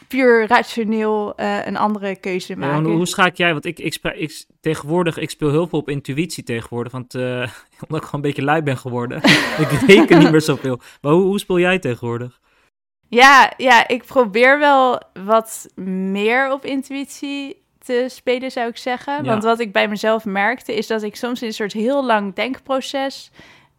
puur 0.08 0.48
rationeel 0.48 1.34
uh, 1.38 1.66
een 1.66 1.78
andere 1.78 2.16
keuze 2.16 2.54
Ja, 2.54 2.60
maken. 2.60 2.84
hoe, 2.84 2.96
hoe 2.96 3.06
schaak 3.06 3.36
jij? 3.36 3.52
Want 3.52 3.66
ik, 3.66 3.80
ik, 3.80 4.46
tegenwoordig, 4.62 5.18
ik 5.18 5.30
speel 5.30 5.50
heel 5.50 5.68
veel 5.68 5.80
op 5.80 5.90
intuïtie 5.90 6.44
tegenwoordig. 6.44 6.92
Want 6.92 7.16
uh, 7.16 7.24
omdat 7.88 8.02
ik 8.02 8.04
gewoon 8.04 8.12
een 8.12 8.22
beetje 8.22 8.44
lui 8.44 8.62
ben 8.62 8.78
geworden. 8.78 9.18
ik 9.64 9.70
reken 9.88 10.20
niet 10.20 10.32
meer 10.32 10.42
zoveel. 10.42 10.80
Maar 11.02 11.12
hoe, 11.12 11.24
hoe 11.24 11.40
speel 11.40 11.60
jij 11.60 11.80
tegenwoordig? 11.80 12.40
Ja, 13.10 13.54
ja, 13.58 13.88
ik 13.88 14.06
probeer 14.06 14.60
wel 14.60 15.02
wat 15.26 15.70
meer 15.86 16.52
op 16.52 16.66
intuïtie 16.66 17.62
te 17.80 18.06
spelen, 18.08 18.52
zou 18.52 18.68
ik 18.70 18.78
zeggen. 18.78 19.14
Ja. 19.14 19.30
Want 19.30 19.44
wat 19.44 19.60
ik 19.60 19.72
bij 19.72 19.88
mezelf 19.88 20.26
merkte, 20.26 20.76
is 20.76 20.88
dat 20.88 21.04
ik 21.04 21.16
soms 21.16 21.42
in 21.42 21.48
een 21.48 21.54
soort 21.54 21.74
heel 21.74 22.06
lang 22.06 22.36
denkproces 22.36 23.32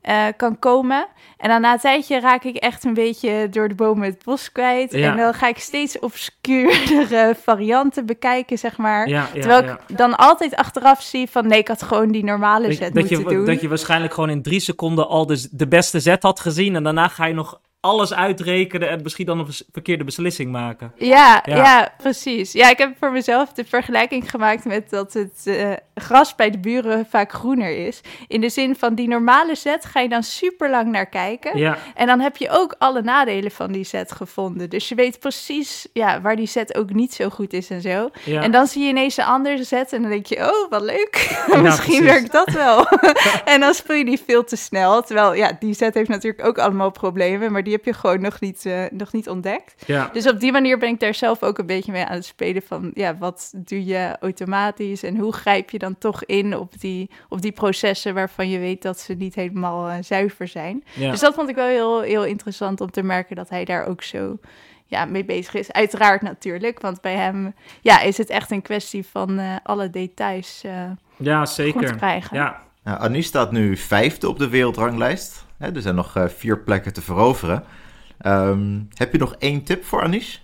uh, 0.03 0.27
kan 0.37 0.59
komen. 0.59 1.07
En 1.37 1.49
dan 1.49 1.61
na 1.61 1.73
een 1.73 1.79
tijdje 1.79 2.21
raak 2.21 2.45
ik 2.45 2.57
echt 2.57 2.85
een 2.85 2.95
beetje 2.95 3.49
door 3.51 3.69
de 3.69 3.75
bomen 3.75 4.05
het 4.05 4.25
bos 4.25 4.53
kwijt. 4.53 4.93
Ja. 4.93 5.11
En 5.11 5.17
dan 5.17 5.35
ga 5.35 5.49
ik 5.49 5.59
steeds 5.59 5.99
obscuurdere 5.99 7.35
varianten 7.45 8.07
bekijken, 8.07 8.59
zeg 8.59 8.77
maar. 8.77 9.09
Ja, 9.09 9.29
ja, 9.35 9.41
Terwijl 9.41 9.65
ik 9.65 9.99
dan 9.99 10.17
altijd 10.17 10.57
achteraf 10.57 11.03
zie 11.03 11.31
van... 11.31 11.47
nee, 11.47 11.59
ik 11.59 11.69
had 11.69 11.83
gewoon 11.83 12.13
die 12.13 12.25
normale 12.25 12.67
Dat, 12.67 12.77
zet 12.77 12.95
dat, 12.95 13.03
moeten 13.03 13.19
je, 13.19 13.35
doen. 13.37 13.45
dat 13.45 13.61
je 13.61 13.69
waarschijnlijk 13.69 14.15
gewoon 14.15 14.31
in 14.31 14.43
drie 14.43 14.61
seconden 14.61 15.09
al 15.09 15.27
de, 15.27 15.49
de 15.51 15.69
beste 15.69 16.01
zet 16.01 16.23
had 16.23 16.41
gezien. 16.41 16.77
En 16.77 16.83
daarna 16.83 17.09
ga 17.09 17.27
je 17.27 17.35
nog 17.35 17.61
alles 17.81 18.15
uitrekenen 18.15 18.89
en 18.89 19.03
misschien 19.03 19.27
dan 19.27 19.39
een 19.39 19.47
verkeerde 19.73 20.05
beslissing 20.05 20.51
maken. 20.53 20.93
Ja, 20.97 21.43
Ja. 21.45 21.57
ja. 21.57 21.95
precies. 21.97 22.53
Ja, 22.53 22.71
ik 22.71 22.79
heb 22.79 22.97
voor 22.99 23.13
mezelf 23.13 23.53
de 23.53 23.65
vergelijking 23.65 24.31
gemaakt 24.31 24.65
met 24.65 24.91
dat 24.91 25.13
het 25.13 25.43
eh, 25.45 25.71
gras 25.95 26.35
bij 26.35 26.51
de 26.51 26.59
buren 26.59 27.07
vaak 27.11 27.33
groener 27.33 27.87
is. 27.87 28.01
In 28.27 28.41
de 28.41 28.49
zin 28.49 28.77
van 28.77 28.95
die 28.95 29.09
normale 29.09 29.55
set 29.55 29.85
ga 29.85 30.01
je 30.01 30.09
dan 30.09 30.23
super 30.23 30.71
lang 30.71 30.91
naar 30.91 31.07
kijken. 31.09 31.59
Ja, 31.59 31.79
En 31.95 32.07
dan 32.07 32.21
heb 32.21 32.37
je 32.37 32.51
ook 32.51 32.75
alle 32.79 33.03
nadelen 33.03 33.51
van 33.51 33.73
die 33.73 33.85
set 33.85 34.13
gevonden. 34.13 34.71
Dus 34.71 34.89
je 34.89 34.95
weet 34.95 35.19
precies 35.21 35.87
ja, 35.93 36.21
waar 36.21 36.37
die 36.37 36.47
set 36.47 36.77
ook 36.77 36.93
niet 36.93 37.15
zo 37.15 37.29
goed 37.29 37.53
is 37.53 37.71
en 37.71 37.81
zo. 37.81 38.11
ja. 38.25 38.43
En 38.43 38.51
dan 38.51 38.67
zie 38.67 38.83
je 38.83 38.89
ineens 38.89 39.17
een 39.17 39.25
andere 39.25 39.65
set 39.65 39.93
en 39.93 40.01
dan 40.03 40.11
denk 40.11 40.27
je, 40.27 40.37
oh, 40.37 40.71
wat 40.71 40.83
leuk. 40.83 41.17
Ja, 41.49 41.61
Misschien 41.61 41.85
precies. 42.03 42.13
werkt 42.13 42.33
dat 42.33 42.51
wel. 42.51 42.87
en 43.55 43.61
dan 43.61 43.75
speel 43.75 43.97
je 43.97 44.05
die 44.05 44.21
veel 44.27 44.45
te 44.45 44.57
snel. 44.57 45.03
Terwijl, 45.03 45.35
ja, 45.35 45.57
die 45.61 45.75
set 45.75 45.95
heeft 45.95 46.09
natuurlijk 46.09 46.47
ook 46.47 46.59
allemaal 46.59 46.91
problemen, 46.91 47.53
maar 47.53 47.65
die 47.69 47.77
heb 47.77 47.87
je 47.87 48.01
gewoon 48.01 48.21
nog 48.21 48.41
niet, 48.41 48.67
eh, 48.67 48.85
nog 48.91 49.13
niet 49.13 49.29
ontdekt. 49.29 49.83
ja. 49.87 50.11
Dus 50.13 50.27
op 50.27 50.41
die 50.41 50.53
manier 50.53 50.79
ben 50.79 50.89
ik 50.89 51.01
daar 51.01 51.15
zelf 51.15 51.43
ook 51.43 51.59
een 51.59 51.67
beetje 51.67 51.93
mee 51.93 52.05
aan 52.05 52.15
het 52.15 52.25
spelen 52.25 52.63
van, 52.63 52.91
ja, 52.95 53.17
wat 53.17 53.53
doe 53.57 53.85
je 53.85 54.17
automatisch 54.21 55.03
en 55.03 55.17
hoe 55.17 55.33
grijp 55.33 55.71
je 55.71 55.79
dan 55.79 55.99
toch 55.99 56.25
in 56.25 56.57
op 56.57 56.81
die, 56.81 57.11
op 57.29 57.43
die 57.43 57.53
processen 57.53 58.15
waarvan 58.15 58.49
je 58.49 58.59
weet 58.59 58.83
dat 58.83 59.01
ze 59.01 59.15
niet 59.15 59.35
helemaal 59.35 59.89
eh, 59.89 59.97
zuiver 60.01 60.49
zijn. 60.49 60.85
ja. 60.95 61.11
Dus 61.11 61.21
dat 61.21 61.35
vond 61.35 61.49
ik 61.49 61.55
wel 61.55 61.67
heel, 61.67 62.01
heel 62.01 62.25
interessant 62.25 62.81
om 62.81 62.91
te 62.91 63.03
merken 63.03 63.37
dat 63.37 63.49
hij 63.49 63.65
daar 63.65 63.87
ook 63.87 64.03
zo 64.03 64.39
ja, 64.87 65.05
mee 65.05 65.25
bezig 65.25 65.55
is. 65.55 65.73
Uiteraard 65.73 66.23
natuurlijk, 66.23 66.81
want 66.81 67.01
bij 67.01 67.15
hem 67.15 67.55
ja, 67.81 68.01
is 68.01 68.19
het 68.19 68.31
echt 68.31 68.51
een 68.51 68.63
kwestie 68.63 69.07
van 69.07 69.39
eh, 69.39 69.57
alle 69.63 69.91
details 69.91 70.65
ja, 71.17 71.47
zeker. 71.47 72.29
Ja. 72.33 72.67
Nou, 72.89 73.01
Anish 73.01 73.27
staat 73.27 73.53
nu 73.53 73.77
vijfde 73.77 74.29
op 74.29 74.39
de 74.39 74.49
wereldranglijst. 74.49 75.47
Hè, 75.59 75.75
er 75.75 75.83
zijn 75.83 75.95
nog 75.95 76.17
uh, 76.17 76.29
vier 76.29 76.59
plekken 76.59 76.93
te 76.93 77.03
veroveren. 77.03 77.65
Um, 78.27 78.89
heb 78.95 79.13
je 79.13 79.19
nog 79.19 79.35
één 79.39 79.65
tip 79.65 79.85
voor 79.85 80.03
Anish? 80.03 80.37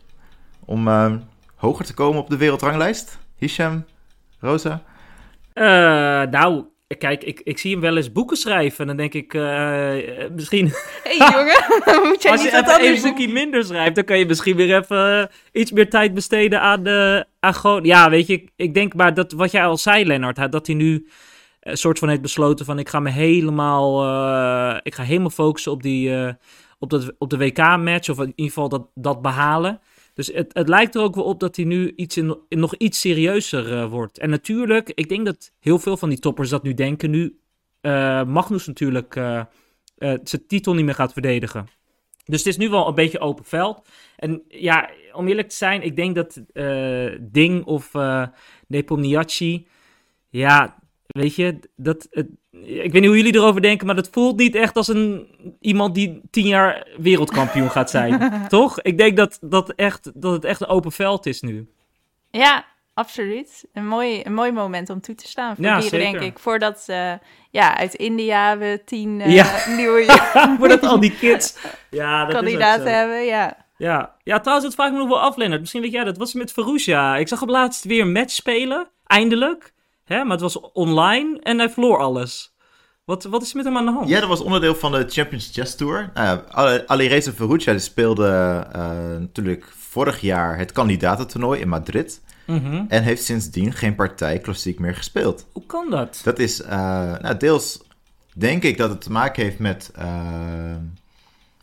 Om 0.64 0.88
uh, 0.88 1.14
hoger 1.54 1.84
te 1.84 1.94
komen 1.94 2.20
op 2.20 2.30
de 2.30 2.36
wereldranglijst? 2.36 3.18
Hisham, 3.38 3.84
Rosa? 4.40 4.82
Uh, 5.54 5.64
nou, 6.30 6.64
kijk, 6.98 7.24
ik, 7.24 7.40
ik 7.44 7.58
zie 7.58 7.72
hem 7.72 7.80
wel 7.80 7.96
eens 7.96 8.12
boeken 8.12 8.36
schrijven. 8.36 8.80
En 8.80 8.86
dan 8.86 8.96
denk 8.96 9.14
ik, 9.14 9.34
uh, 9.34 9.92
misschien... 10.34 10.66
Hé 11.02 11.16
hey, 11.16 11.30
jongen, 11.32 12.08
moet 12.08 12.22
jij 12.22 12.32
Als 12.32 12.42
niet 12.42 12.50
je 12.50 12.62
wat 12.62 12.78
even 12.78 12.96
een 12.96 13.02
boekje 13.02 13.32
minder 13.32 13.64
schrijft, 13.64 13.94
dan 13.94 14.04
kan 14.04 14.18
je 14.18 14.26
misschien 14.26 14.56
weer 14.56 14.76
even 14.78 15.30
iets 15.52 15.72
meer 15.72 15.90
tijd 15.90 16.14
besteden 16.14 16.60
aan, 16.60 16.82
de, 16.82 17.26
aan 17.40 17.54
gewoon... 17.54 17.84
Ja, 17.84 18.10
weet 18.10 18.26
je, 18.26 18.44
ik 18.56 18.74
denk 18.74 18.94
maar 18.94 19.14
dat 19.14 19.32
wat 19.32 19.50
jij 19.50 19.64
al 19.64 19.76
zei, 19.76 20.06
Lennart, 20.06 20.52
dat 20.52 20.66
hij 20.66 20.76
nu 20.76 21.06
een 21.64 21.76
soort 21.76 21.98
van 21.98 22.08
heeft 22.08 22.20
besloten 22.20 22.66
van 22.66 22.78
ik 22.78 22.88
ga 22.88 23.00
me 23.00 23.10
helemaal, 23.10 24.04
uh, 24.04 24.80
ik 24.82 24.94
ga 24.94 25.02
helemaal 25.02 25.30
focussen 25.30 25.72
op 25.72 25.82
die, 25.82 26.08
uh, 26.08 26.32
op, 26.78 26.90
dat, 26.90 27.12
op 27.18 27.30
de 27.30 27.36
WK-match 27.36 28.08
of 28.08 28.18
in 28.18 28.26
ieder 28.26 28.44
geval 28.44 28.68
dat, 28.68 28.86
dat 28.94 29.22
behalen. 29.22 29.80
Dus 30.14 30.26
het, 30.26 30.50
het 30.54 30.68
lijkt 30.68 30.94
er 30.94 31.02
ook 31.02 31.14
wel 31.14 31.24
op 31.24 31.40
dat 31.40 31.56
hij 31.56 31.64
nu 31.64 31.92
iets 31.96 32.16
in, 32.16 32.38
nog 32.48 32.74
iets 32.74 33.00
serieuzer 33.00 33.72
uh, 33.72 33.90
wordt. 33.90 34.18
En 34.18 34.30
natuurlijk, 34.30 34.92
ik 34.94 35.08
denk 35.08 35.26
dat 35.26 35.52
heel 35.60 35.78
veel 35.78 35.96
van 35.96 36.08
die 36.08 36.18
toppers 36.18 36.48
dat 36.48 36.62
nu 36.62 36.74
denken. 36.74 37.10
Nu 37.10 37.38
Magnus 38.26 38.66
natuurlijk 38.66 39.12
zijn 40.22 40.46
titel 40.46 40.74
niet 40.74 40.84
meer 40.84 40.94
gaat 40.94 41.12
verdedigen. 41.12 41.66
Dus 42.24 42.38
het 42.38 42.46
is 42.46 42.56
nu 42.56 42.68
wel 42.68 42.88
een 42.88 42.94
beetje 42.94 43.18
open 43.18 43.44
veld. 43.44 43.88
En 44.16 44.42
ja, 44.48 44.90
om 45.12 45.28
eerlijk 45.28 45.48
te 45.48 45.56
zijn, 45.56 45.82
ik 45.82 45.96
denk 45.96 46.14
dat 46.14 46.42
Ding 47.20 47.64
of 47.64 47.92
Nepomniachtchi, 48.66 49.66
ja, 50.28 50.78
Weet 51.06 51.34
je, 51.34 51.58
dat, 51.76 52.06
het, 52.10 52.26
ik 52.62 52.92
weet 52.92 52.92
niet 52.92 53.06
hoe 53.06 53.16
jullie 53.16 53.34
erover 53.34 53.62
denken, 53.62 53.86
maar 53.86 53.94
dat 53.94 54.08
voelt 54.12 54.36
niet 54.36 54.54
echt 54.54 54.76
als 54.76 54.88
een, 54.88 55.26
iemand 55.60 55.94
die 55.94 56.20
tien 56.30 56.46
jaar 56.46 56.86
wereldkampioen 56.98 57.70
gaat 57.70 57.90
zijn. 57.90 58.32
Toch? 58.48 58.80
Ik 58.80 58.98
denk 58.98 59.16
dat, 59.16 59.38
dat, 59.40 59.72
echt, 59.72 60.10
dat 60.14 60.32
het 60.32 60.44
echt 60.44 60.60
een 60.60 60.66
open 60.66 60.92
veld 60.92 61.26
is 61.26 61.40
nu. 61.40 61.68
Ja, 62.30 62.64
absoluut. 62.94 63.64
Een 63.72 63.86
mooi, 63.86 64.20
een 64.24 64.34
mooi 64.34 64.52
moment 64.52 64.90
om 64.90 65.00
toe 65.00 65.14
te 65.14 65.26
staan 65.28 65.54
voor 65.56 65.64
Ja, 65.64 65.80
dieren, 65.80 66.00
zeker. 66.00 66.20
denk 66.20 66.32
ik. 66.32 66.38
Voordat 66.38 66.86
uh, 66.90 67.12
ja, 67.50 67.76
uit 67.76 67.94
India 67.94 68.58
we 68.58 68.82
tien 68.84 69.20
uh, 69.20 69.34
Ja. 69.34 69.64
nieuwe 69.76 70.04
Voordat 70.58 70.82
al 70.82 71.00
die 71.00 71.16
kids 71.16 71.56
ja, 71.90 72.24
dat 72.24 72.34
kandidaten 72.34 72.86
is 72.86 72.92
hebben. 72.92 73.24
Ja. 73.24 73.56
Ja. 73.76 74.16
ja, 74.22 74.38
trouwens, 74.40 74.66
het 74.66 74.74
vraag 74.74 74.86
ik 74.86 74.92
me 74.92 74.98
nog 74.98 75.08
wel 75.08 75.20
af, 75.20 75.36
Lennart. 75.36 75.60
Misschien 75.60 75.82
weet 75.82 75.92
jij 75.92 76.04
dat. 76.04 76.16
Wat 76.16 76.26
is 76.26 76.34
met 76.34 76.52
Verusha? 76.52 77.16
Ik 77.16 77.28
zag 77.28 77.40
hem 77.40 77.50
laatst 77.50 77.84
weer 77.84 78.00
een 78.00 78.12
match 78.12 78.32
spelen, 78.32 78.88
eindelijk. 79.06 79.73
Hè? 80.04 80.22
Maar 80.22 80.32
het 80.32 80.40
was 80.40 80.60
online 80.60 81.40
en 81.40 81.58
hij 81.58 81.70
verloor 81.70 81.98
alles. 81.98 82.54
Wat, 83.04 83.24
wat 83.24 83.42
is 83.42 83.50
er 83.50 83.56
met 83.56 83.64
hem 83.64 83.76
aan 83.76 83.84
de 83.84 83.92
hand? 83.92 84.08
Ja, 84.08 84.20
dat 84.20 84.28
was 84.28 84.40
onderdeel 84.40 84.74
van 84.74 84.92
de 84.92 85.04
Champions 85.08 85.50
Chess 85.52 85.74
Tour. 85.74 86.10
Ja, 86.14 86.44
Alireza 86.86 87.32
Verruccia 87.32 87.78
speelde 87.78 88.66
uh, 88.76 88.90
natuurlijk 89.18 89.72
vorig 89.76 90.20
jaar 90.20 90.58
het 90.58 90.72
kandidatentoernooi 90.72 91.60
in 91.60 91.68
Madrid. 91.68 92.22
Mhm. 92.46 92.84
En 92.88 93.02
heeft 93.02 93.22
sindsdien 93.22 93.72
geen 93.72 93.94
partij 93.94 94.38
klassiek 94.38 94.78
meer 94.78 94.94
gespeeld. 94.94 95.46
Hoe 95.52 95.66
kan 95.66 95.90
dat? 95.90 96.20
Dat 96.24 96.38
is 96.38 96.60
uh, 96.60 96.68
nou, 97.18 97.36
deels, 97.36 97.82
denk 98.34 98.62
ik, 98.62 98.76
dat 98.76 98.90
het 98.90 99.00
te 99.00 99.12
maken 99.12 99.42
heeft 99.42 99.58
met 99.58 99.92
uh, 99.98 100.76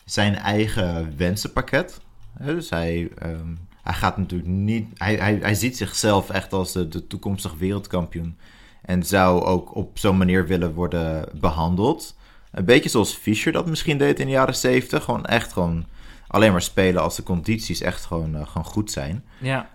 zijn 0.05 0.35
eigen 0.35 1.13
wensenpakket. 1.17 1.99
Dus 2.39 2.69
hij, 2.69 3.11
um, 3.23 3.59
hij 3.83 3.93
gaat 3.93 4.17
natuurlijk 4.17 4.49
niet. 4.49 4.87
Hij, 4.97 5.15
hij, 5.15 5.37
hij 5.41 5.55
ziet 5.55 5.77
zichzelf 5.77 6.29
echt 6.29 6.53
als 6.53 6.71
de, 6.71 6.87
de 6.87 7.07
toekomstig 7.07 7.53
wereldkampioen. 7.53 8.37
En 8.81 9.03
zou 9.03 9.43
ook 9.43 9.75
op 9.75 9.99
zo'n 9.99 10.17
manier 10.17 10.47
willen 10.47 10.73
worden 10.73 11.29
behandeld. 11.33 12.15
Een 12.51 12.65
beetje 12.65 12.89
zoals 12.89 13.13
Fischer 13.13 13.51
dat 13.51 13.65
misschien 13.65 13.97
deed 13.97 14.19
in 14.19 14.25
de 14.25 14.31
jaren 14.31 14.55
70. 14.55 15.03
Gewoon 15.03 15.25
echt 15.25 15.53
gewoon 15.53 15.85
alleen 16.27 16.51
maar 16.51 16.61
spelen 16.61 17.01
als 17.01 17.15
de 17.15 17.23
condities 17.23 17.81
echt 17.81 18.05
gewoon, 18.05 18.35
uh, 18.35 18.47
gewoon 18.47 18.65
goed 18.65 18.91
zijn. 18.91 19.23
Ja. 19.37 19.69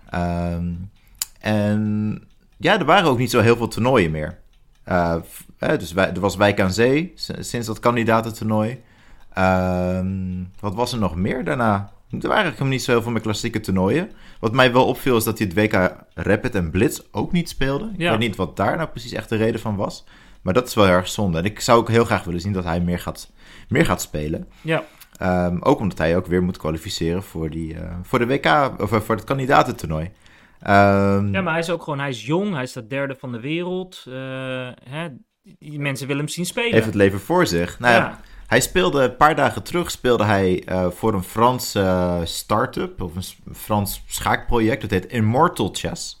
Um, 0.53 0.89
en 1.39 2.23
ja, 2.57 2.79
er 2.79 2.85
waren 2.85 3.09
ook 3.09 3.17
niet 3.17 3.31
zo 3.31 3.39
heel 3.39 3.55
veel 3.57 3.67
toernooien 3.67 4.11
meer. 4.11 4.39
Uh, 4.87 5.15
dus 5.59 5.91
wij, 5.91 6.13
er 6.13 6.19
was 6.19 6.35
Wijk 6.35 6.59
aan 6.59 6.73
Zee 6.73 7.13
sinds 7.15 7.67
dat 7.67 7.79
kandidatentoernooi. 7.79 8.81
Um, 9.37 10.51
wat 10.59 10.75
was 10.75 10.93
er 10.93 10.99
nog 10.99 11.15
meer 11.15 11.43
daarna? 11.43 11.91
Er 12.11 12.17
waren 12.27 12.35
eigenlijk 12.43 12.71
niet 12.71 12.83
zo 12.83 12.91
heel 12.91 13.01
veel 13.01 13.11
meer 13.11 13.21
klassieke 13.21 13.59
toernooien. 13.59 14.11
Wat 14.39 14.53
mij 14.53 14.73
wel 14.73 14.85
opviel 14.85 15.17
is 15.17 15.23
dat 15.23 15.37
hij 15.37 15.47
het 15.47 15.55
WK 15.73 15.95
Rapid 16.13 16.55
en 16.55 16.71
Blitz 16.71 16.99
ook 17.11 17.31
niet 17.31 17.49
speelde. 17.49 17.89
Ik 17.93 17.99
Ja. 17.99 18.09
weet 18.09 18.19
niet 18.19 18.35
wat 18.35 18.55
daar 18.57 18.77
nou 18.77 18.89
precies 18.89 19.11
echt 19.13 19.29
de 19.29 19.35
reden 19.35 19.59
van 19.59 19.75
was. 19.75 20.05
Maar 20.41 20.53
dat 20.53 20.67
is 20.67 20.73
wel 20.73 20.85
heel 20.85 20.93
erg 20.93 21.07
zonde. 21.07 21.37
En 21.37 21.45
ik 21.45 21.59
zou 21.59 21.79
ook 21.79 21.89
heel 21.89 22.05
graag 22.05 22.23
willen 22.23 22.41
zien 22.41 22.53
dat 22.53 22.63
hij 22.63 22.79
meer 22.79 22.99
gaat, 22.99 23.31
meer 23.69 23.85
gaat 23.85 24.01
spelen. 24.01 24.47
Ja. 24.61 24.83
Um, 25.21 25.61
ook 25.61 25.79
omdat 25.79 25.97
hij 25.97 26.15
ook 26.15 26.25
weer 26.25 26.43
moet 26.43 26.57
kwalificeren 26.57 27.23
voor, 27.23 27.49
die, 27.49 27.73
uh, 27.73 27.81
voor 28.01 28.19
de 28.19 28.27
WK, 28.27 28.45
of 28.81 28.91
uh, 28.93 28.99
voor 28.99 29.15
het 29.15 29.23
kandidatentoernooi. 29.23 30.03
Um, 30.05 31.31
Ja, 31.33 31.41
maar 31.41 31.51
hij 31.51 31.59
is 31.59 31.69
ook 31.69 31.83
gewoon, 31.83 31.99
hij 31.99 32.09
is 32.09 32.25
jong, 32.25 32.53
hij 32.53 32.63
is 32.63 32.71
de 32.71 32.87
derde 32.87 33.15
van 33.19 33.31
de 33.31 33.39
wereld. 33.39 34.05
Uh, 34.07 34.13
hè, 34.89 35.07
die 35.59 35.79
mensen 35.79 36.07
willen 36.07 36.23
hem 36.23 36.31
zien 36.31 36.45
spelen. 36.45 36.71
heeft 36.73 36.85
het 36.85 36.95
leven 36.95 37.19
voor 37.19 37.47
zich. 37.47 37.79
Nou, 37.79 37.93
ja. 37.93 37.99
Ja. 37.99 38.19
Hij 38.47 38.61
speelde 38.61 39.01
een 39.01 39.17
paar 39.17 39.35
dagen 39.35 39.63
terug 39.63 39.91
speelde 39.91 40.23
hij 40.23 40.63
uh, 40.69 40.87
voor 40.89 41.13
een 41.13 41.23
Frans 41.23 41.75
uh, 41.75 42.19
start-up 42.23 43.01
of 43.01 43.15
een 43.15 43.53
Frans 43.55 44.03
schaakproject. 44.07 44.81
Dat 44.81 44.89
heet 44.89 45.05
Immortal 45.05 45.69
Chess. 45.73 46.17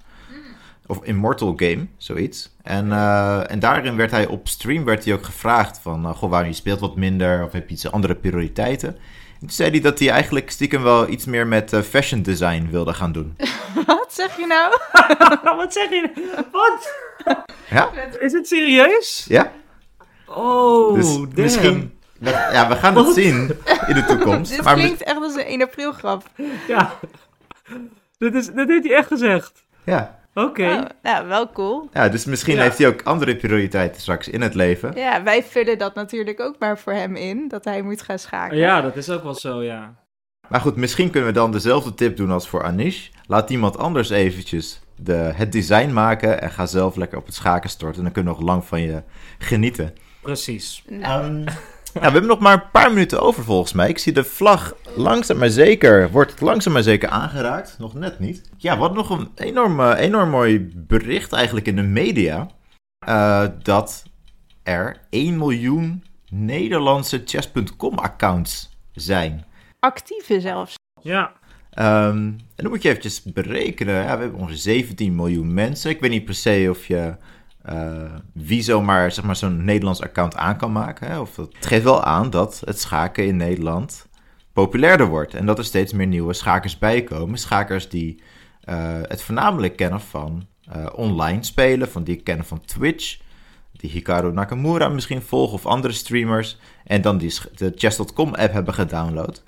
Of 0.85 1.03
Immortal 1.03 1.53
Game, 1.55 1.87
zoiets. 1.97 2.55
En, 2.63 2.87
uh, 2.87 3.51
en 3.51 3.59
daarin 3.59 3.95
werd 3.95 4.11
hij 4.11 4.27
op 4.27 4.47
stream 4.47 4.83
werd 4.83 5.05
hij 5.05 5.13
ook 5.13 5.23
gevraagd 5.23 5.79
van... 5.81 6.05
Uh, 6.05 6.15
goh, 6.15 6.29
waarom 6.29 6.49
je 6.49 6.55
speelt 6.55 6.79
wat 6.79 6.95
minder 6.95 7.43
of 7.43 7.51
heb 7.51 7.67
je 7.69 7.73
iets 7.75 7.91
andere 7.91 8.15
prioriteiten? 8.15 8.89
En 8.89 9.39
toen 9.39 9.49
zei 9.49 9.69
hij 9.69 9.79
dat 9.79 9.99
hij 9.99 10.09
eigenlijk 10.09 10.51
stiekem 10.51 10.83
wel 10.83 11.09
iets 11.09 11.25
meer 11.25 11.47
met 11.47 11.73
uh, 11.73 11.81
fashion 11.81 12.21
design 12.21 12.67
wilde 12.71 12.93
gaan 12.93 13.11
doen. 13.11 13.35
Wat 13.85 14.13
zeg 14.13 14.37
je 14.37 14.45
nou? 14.45 14.77
Wat 15.57 15.73
zeg 15.73 15.89
je? 15.89 16.09
Wat? 16.51 16.93
Ja? 17.69 17.91
Is 18.19 18.31
het 18.31 18.47
serieus? 18.47 19.25
Ja? 19.27 19.51
Oh, 20.25 20.93
Dus 21.33 21.59
damn. 21.61 21.95
Ja, 22.19 22.67
we 22.67 22.75
gaan 22.75 22.95
het 22.97 23.13
zien 23.13 23.35
in 23.87 23.93
de 23.95 24.03
toekomst. 24.07 24.51
Dit 24.55 24.63
maar 24.63 24.75
klinkt 24.75 25.03
echt 25.03 25.17
als 25.21 25.35
een 25.35 25.45
1 25.45 25.61
april 25.61 25.91
grap. 25.91 26.23
Ja. 26.67 26.93
Dat, 28.17 28.33
is, 28.33 28.51
dat 28.53 28.67
heeft 28.67 28.83
hij 28.87 28.95
echt 28.95 29.07
gezegd. 29.07 29.63
Ja. 29.83 30.19
Oké. 30.33 30.87
Nou, 31.01 31.27
wel 31.27 31.51
cool. 31.51 31.89
ja, 31.93 32.09
dus 32.09 32.25
misschien 32.25 32.55
Ja. 32.55 32.61
heeft 32.61 32.77
hij 32.77 32.87
ook 32.87 33.01
andere 33.03 33.35
prioriteiten 33.35 34.01
straks 34.01 34.27
in 34.27 34.41
het 34.41 34.53
leven. 34.53 34.91
Ja, 34.95 35.23
wij 35.23 35.43
vullen 35.43 35.77
dat 35.77 35.95
natuurlijk 35.95 36.39
ook 36.39 36.55
maar 36.59 36.77
voor 36.79 36.93
hem 36.93 37.15
in, 37.15 37.47
dat 37.47 37.65
hij 37.65 37.81
moet 37.81 38.01
gaan 38.01 38.19
schaken. 38.19 38.57
Ja, 38.57 38.81
dat 38.81 38.95
is 38.95 39.09
ook 39.09 39.23
wel 39.23 39.33
zo, 39.33 39.63
ja. 39.63 39.93
Maar 40.47 40.61
goed, 40.61 40.75
misschien 40.75 41.09
kunnen 41.09 41.29
we 41.29 41.35
dan 41.35 41.51
dezelfde 41.51 41.93
tip 41.93 42.17
doen 42.17 42.31
als 42.31 42.49
voor 42.49 42.63
Anish. 42.63 43.07
Laat 43.25 43.49
iemand 43.49 43.77
anders 43.77 44.09
eventjes 44.09 44.81
de, 44.95 45.13
het 45.13 45.51
design 45.51 45.93
maken 45.93 46.41
en 46.41 46.51
ga 46.51 46.65
zelf 46.65 46.95
lekker 46.95 47.17
op 47.17 47.25
het 47.25 47.35
schaken 47.35 47.69
storten. 47.69 47.97
En 47.97 48.03
dan 48.03 48.13
kunnen 48.13 48.33
we 48.33 48.39
nog 48.39 48.47
lang 48.49 48.65
van 48.65 48.81
je 48.81 49.03
genieten. 49.37 49.93
Precies. 50.21 50.83
Nou, 50.89 51.23
Ehm, 51.23 51.45
ja, 51.93 51.99
we 51.99 52.09
hebben 52.09 52.25
nog 52.25 52.39
maar 52.39 52.53
een 52.53 52.71
paar 52.71 52.89
minuten 52.93 53.21
over 53.21 53.43
volgens 53.43 53.73
mij. 53.73 53.89
Ik 53.89 53.97
zie 53.97 54.13
de 54.13 54.23
vlag 54.23 54.73
langzaam 54.95 55.37
maar 55.37 55.49
zeker, 55.49 56.11
wordt 56.11 56.41
langzaam 56.41 56.73
maar 56.73 56.83
zeker 56.83 57.09
aangeraakt. 57.09 57.75
Nog 57.79 57.93
net 57.93 58.19
niet. 58.19 58.49
Ja, 58.57 58.77
wat 58.77 58.93
nog 58.93 59.09
een 59.09 59.29
enorm, 59.35 59.81
enorm 59.91 60.29
mooi 60.29 60.69
bericht 60.75 61.33
eigenlijk 61.33 61.67
in 61.67 61.75
de 61.75 61.81
media. 61.81 62.47
eh, 63.05 63.45
dat 63.63 64.03
er 64.63 64.97
1 65.09 65.37
miljoen 65.37 66.03
Nederlandse 66.29 67.21
chess.com 67.25 67.97
accounts 67.97 68.69
zijn. 68.93 69.45
actieve 69.79 70.39
zelfs. 70.41 70.75
Ja. 71.01 71.31
Ehm, 71.71 72.17
en 72.17 72.37
dan 72.55 72.69
moet 72.69 72.81
je 72.81 72.89
eventjes 72.89 73.23
berekenen. 73.23 73.93
Ja, 73.95 74.15
we 74.15 74.21
hebben 74.21 74.39
ongeveer 74.39 74.57
17 74.57 75.15
miljoen 75.15 75.53
mensen. 75.53 75.89
Ik 75.91 75.99
weet 75.99 76.09
niet 76.11 76.25
per 76.25 76.33
se 76.35 76.67
of 76.69 76.85
je 76.87 77.15
wie 78.33 78.61
zomaar, 78.61 79.11
zeg 79.11 79.25
maar, 79.25 79.35
zo'n 79.35 79.65
Nederlands 79.65 80.01
account 80.01 80.35
aan 80.35 80.57
kan 80.57 80.71
maken. 80.71 81.07
Hè? 81.07 81.19
Of 81.19 81.35
het 81.35 81.65
geeft 81.65 81.83
wel 81.83 82.03
aan 82.03 82.29
dat 82.29 82.61
het 82.65 82.79
schaken 82.79 83.25
in 83.25 83.37
Nederland 83.37 84.07
populairder 84.53 85.07
wordt. 85.07 85.33
En 85.33 85.45
dat 85.45 85.57
er 85.57 85.65
steeds 85.65 85.93
meer 85.93 86.07
nieuwe 86.07 86.33
schakers 86.33 86.77
bijkomen. 86.77 87.37
Schakers 87.37 87.89
die 87.89 88.21
eh, 88.61 88.99
het 89.01 89.21
voornamelijk 89.21 89.75
kennen 89.75 90.01
van 90.01 90.47
eh, 90.71 90.85
online 90.95 91.43
spelen. 91.43 91.89
Van 91.89 92.03
die 92.03 92.15
kennen 92.15 92.45
van 92.45 92.61
Twitch. 92.65 93.19
Die 93.71 93.89
Hikaru 93.89 94.31
Nakamura 94.31 94.87
misschien 94.87 95.21
volgen 95.21 95.53
of 95.53 95.65
andere 95.65 95.93
streamers. 95.93 96.57
En 96.83 97.01
dan 97.01 97.17
die 97.17 97.33
de 97.55 97.71
chess.com 97.75 98.33
app 98.33 98.53
hebben 98.53 98.73
gedownload. 98.73 99.43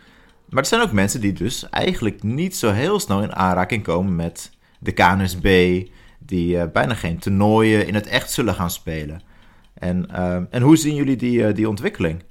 Maar 0.50 0.62
er 0.64 0.70
zijn 0.70 0.82
ook 0.82 0.92
mensen 0.92 1.22
die 1.22 1.34
dus 1.34 1.70
eigenlijk 1.70 2.24
niet 2.24 2.56
zo 2.56 2.72
heel 2.72 3.00
snel 3.00 3.22
in 3.22 3.36
aanraking 3.36 3.84
komen 3.84 4.16
met 4.16 4.52
de 4.80 4.92
KNSB, 4.92 5.84
die 6.20 6.60
eh, 6.60 6.72
bijna 6.72 6.94
geen 6.94 7.20
toernooien 7.20 7.88
in 7.88 7.94
het 7.94 8.08
echt 8.08 8.32
zullen 8.32 8.54
gaan 8.54 8.70
spelen. 8.70 9.22
En, 9.74 10.08
eh, 10.08 10.42
en 10.50 10.62
hoe 10.62 10.78
zien 10.78 10.96
jullie 10.96 11.16
die, 11.16 11.46
eh, 11.46 11.56
die 11.56 11.70
ontwikkeling? 11.70 12.24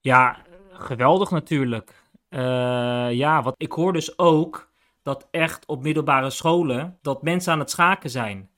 Ja, 0.00 0.42
geweldig 0.72 1.30
natuurlijk. 1.30 2.02
Ja, 3.10 3.42
wat 3.42 3.54
ik 3.56 3.72
hoor 3.72 3.92
dus 3.92 4.18
ook 4.18 4.72
dat 5.02 5.28
echt 5.30 5.66
op 5.66 5.82
middelbare 5.82 6.30
scholen 6.30 6.98
dat 7.02 7.22
mensen 7.22 7.52
aan 7.52 7.58
het 7.58 7.70
schaken 7.70 8.10
zijn. 8.10 8.50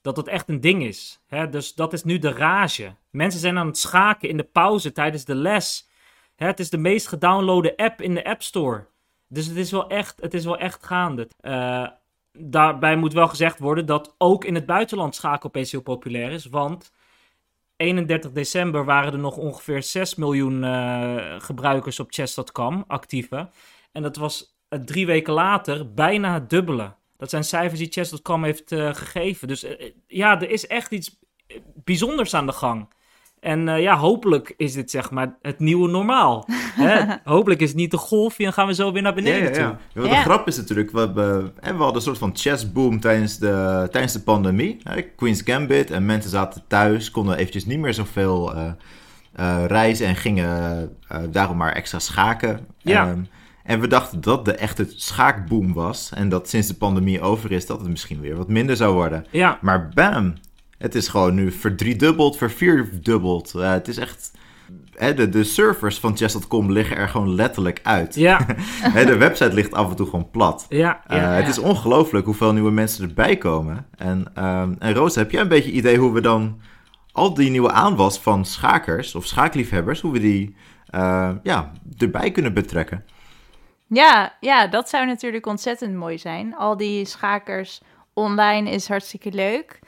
Dat 0.00 0.14
dat 0.14 0.28
echt 0.28 0.48
een 0.48 0.60
ding 0.60 0.82
is. 0.84 1.22
Hè? 1.26 1.48
Dus 1.48 1.74
dat 1.74 1.92
is 1.92 2.04
nu 2.04 2.18
de 2.18 2.32
rage. 2.32 2.94
Mensen 3.10 3.40
zijn 3.40 3.58
aan 3.58 3.66
het 3.66 3.78
schaken 3.78 4.28
in 4.28 4.36
de 4.36 4.48
pauze 4.52 4.92
tijdens 4.92 5.24
de 5.24 5.34
les. 5.34 5.88
Hè? 6.36 6.46
Het 6.46 6.60
is 6.60 6.70
de 6.70 6.78
meest 6.78 7.08
gedownloade 7.08 7.76
app 7.76 8.00
in 8.00 8.14
de 8.14 8.24
App 8.24 8.42
Store. 8.42 8.86
Dus 9.28 9.46
het 9.46 9.56
is 9.56 9.70
wel 9.70 9.88
echt, 9.88 10.20
het 10.20 10.34
is 10.34 10.44
wel 10.44 10.58
echt 10.58 10.86
gaande. 10.86 11.28
Uh, 11.40 11.88
daarbij 12.38 12.96
moet 12.96 13.12
wel 13.12 13.28
gezegd 13.28 13.58
worden 13.58 13.86
dat 13.86 14.14
ook 14.18 14.44
in 14.44 14.54
het 14.54 14.66
buitenland 14.66 15.14
schaken 15.14 15.48
opeens 15.48 15.70
heel 15.70 15.82
populair 15.82 16.30
is. 16.30 16.46
Want 16.46 16.92
31 17.76 18.32
december 18.32 18.84
waren 18.84 19.12
er 19.12 19.18
nog 19.18 19.36
ongeveer 19.36 19.82
6 19.82 20.14
miljoen 20.14 20.62
uh, 20.62 21.34
gebruikers 21.38 22.00
op 22.00 22.12
chess.com, 22.12 22.84
actieve. 22.86 23.50
En 23.92 24.02
dat 24.02 24.16
was 24.16 24.56
uh, 24.68 24.80
drie 24.80 25.06
weken 25.06 25.32
later 25.32 25.94
bijna 25.94 26.34
het 26.34 26.50
dubbele. 26.50 26.94
Dat 27.16 27.30
zijn 27.30 27.44
cijfers 27.44 27.80
die 27.80 27.90
chess.com 27.90 28.44
heeft 28.44 28.72
uh, 28.72 28.94
gegeven. 28.94 29.48
Dus 29.48 29.66
ja, 30.06 30.40
er 30.40 30.50
is 30.50 30.66
echt 30.66 30.92
iets 30.92 31.18
bijzonders 31.74 32.34
aan 32.34 32.46
de 32.46 32.52
gang. 32.52 32.88
En 33.42 33.68
uh, 33.68 33.80
ja, 33.80 33.96
hopelijk 33.96 34.54
is 34.56 34.72
dit 34.72 34.90
zeg 34.90 35.10
maar 35.10 35.36
het 35.40 35.58
nieuwe 35.58 35.88
normaal. 35.88 36.44
Hè? 36.74 37.14
hopelijk 37.34 37.60
is 37.60 37.68
het 37.68 37.76
niet 37.76 37.90
de 37.90 37.96
golfje 37.96 38.46
en 38.46 38.52
gaan 38.52 38.66
we 38.66 38.74
zo 38.74 38.92
weer 38.92 39.02
naar 39.02 39.14
beneden 39.14 39.52
ja, 39.52 39.58
ja, 39.60 39.78
ja. 39.94 40.00
toe. 40.00 40.08
de 40.08 40.14
grap 40.14 40.46
is 40.46 40.56
natuurlijk, 40.56 40.90
we, 40.90 40.98
hebben, 40.98 41.54
we 41.54 41.68
hadden 41.68 41.94
een 41.94 42.00
soort 42.00 42.18
van 42.18 42.30
chessboom 42.34 43.00
tijdens 43.00 43.38
de, 43.38 43.88
tijdens 43.90 44.12
de 44.12 44.22
pandemie. 44.22 44.82
Queen's 45.16 45.42
Gambit 45.44 45.90
en 45.90 46.06
mensen 46.06 46.30
zaten 46.30 46.62
thuis, 46.68 47.10
konden 47.10 47.36
eventjes 47.36 47.66
niet 47.66 47.78
meer 47.78 47.94
zoveel 47.94 48.56
uh, 48.56 48.64
uh, 49.40 49.64
reizen 49.66 50.06
en 50.06 50.16
gingen 50.16 50.96
daarom 51.30 51.56
maar 51.56 51.72
extra 51.72 51.98
schaken. 51.98 52.66
Ja. 52.78 53.10
Um, 53.10 53.28
en 53.64 53.80
we 53.80 53.86
dachten 53.86 54.20
dat 54.20 54.44
de 54.44 54.54
echte 54.54 54.86
schaakboom 54.96 55.72
was. 55.72 56.10
En 56.14 56.28
dat 56.28 56.48
sinds 56.48 56.66
de 56.66 56.74
pandemie 56.74 57.20
over 57.20 57.52
is, 57.52 57.66
dat 57.66 57.80
het 57.80 57.88
misschien 57.88 58.20
weer 58.20 58.36
wat 58.36 58.48
minder 58.48 58.76
zou 58.76 58.94
worden. 58.94 59.26
Ja. 59.30 59.58
Maar 59.60 59.88
bam, 59.94 60.34
het 60.82 60.94
is 60.94 61.08
gewoon 61.08 61.34
nu 61.34 61.52
verdriedubbeld, 61.52 62.36
vervierdubbeld. 62.36 63.52
Uh, 63.56 63.70
het 63.70 63.88
is 63.88 63.98
echt... 63.98 64.30
Hè, 64.94 65.14
de, 65.14 65.28
de 65.28 65.44
servers 65.44 65.98
van 65.98 66.16
chess.com 66.16 66.72
liggen 66.72 66.96
er 66.96 67.08
gewoon 67.08 67.34
letterlijk 67.34 67.80
uit. 67.82 68.14
Ja. 68.14 68.46
hè, 68.96 69.04
de 69.04 69.16
website 69.16 69.52
ligt 69.52 69.72
af 69.72 69.90
en 69.90 69.96
toe 69.96 70.06
gewoon 70.06 70.30
plat. 70.30 70.66
Ja, 70.68 71.02
uh, 71.10 71.34
Het 71.34 71.48
is 71.48 71.58
ongelooflijk 71.58 72.24
hoeveel 72.24 72.52
nieuwe 72.52 72.70
mensen 72.70 73.08
erbij 73.08 73.36
komen. 73.36 73.86
En, 73.96 74.32
uh, 74.38 74.60
en 74.78 74.94
Roos, 74.94 75.14
heb 75.14 75.30
jij 75.30 75.40
een 75.40 75.48
beetje 75.48 75.70
idee 75.70 75.98
hoe 75.98 76.12
we 76.12 76.20
dan 76.20 76.60
al 77.12 77.34
die 77.34 77.50
nieuwe 77.50 77.72
aanwas 77.72 78.18
van 78.18 78.44
schakers 78.44 79.14
of 79.14 79.26
schaakliefhebbers, 79.26 80.00
hoe 80.00 80.12
we 80.12 80.20
die 80.20 80.56
uh, 80.94 81.30
ja, 81.42 81.72
erbij 81.98 82.30
kunnen 82.30 82.54
betrekken? 82.54 83.04
Ja, 83.86 84.36
ja, 84.40 84.66
dat 84.66 84.88
zou 84.88 85.06
natuurlijk 85.06 85.46
ontzettend 85.46 85.94
mooi 85.94 86.18
zijn. 86.18 86.56
Al 86.56 86.76
die 86.76 87.04
schakers 87.04 87.80
online 88.14 88.70
is 88.70 88.88
hartstikke 88.88 89.32
leuk. 89.32 89.78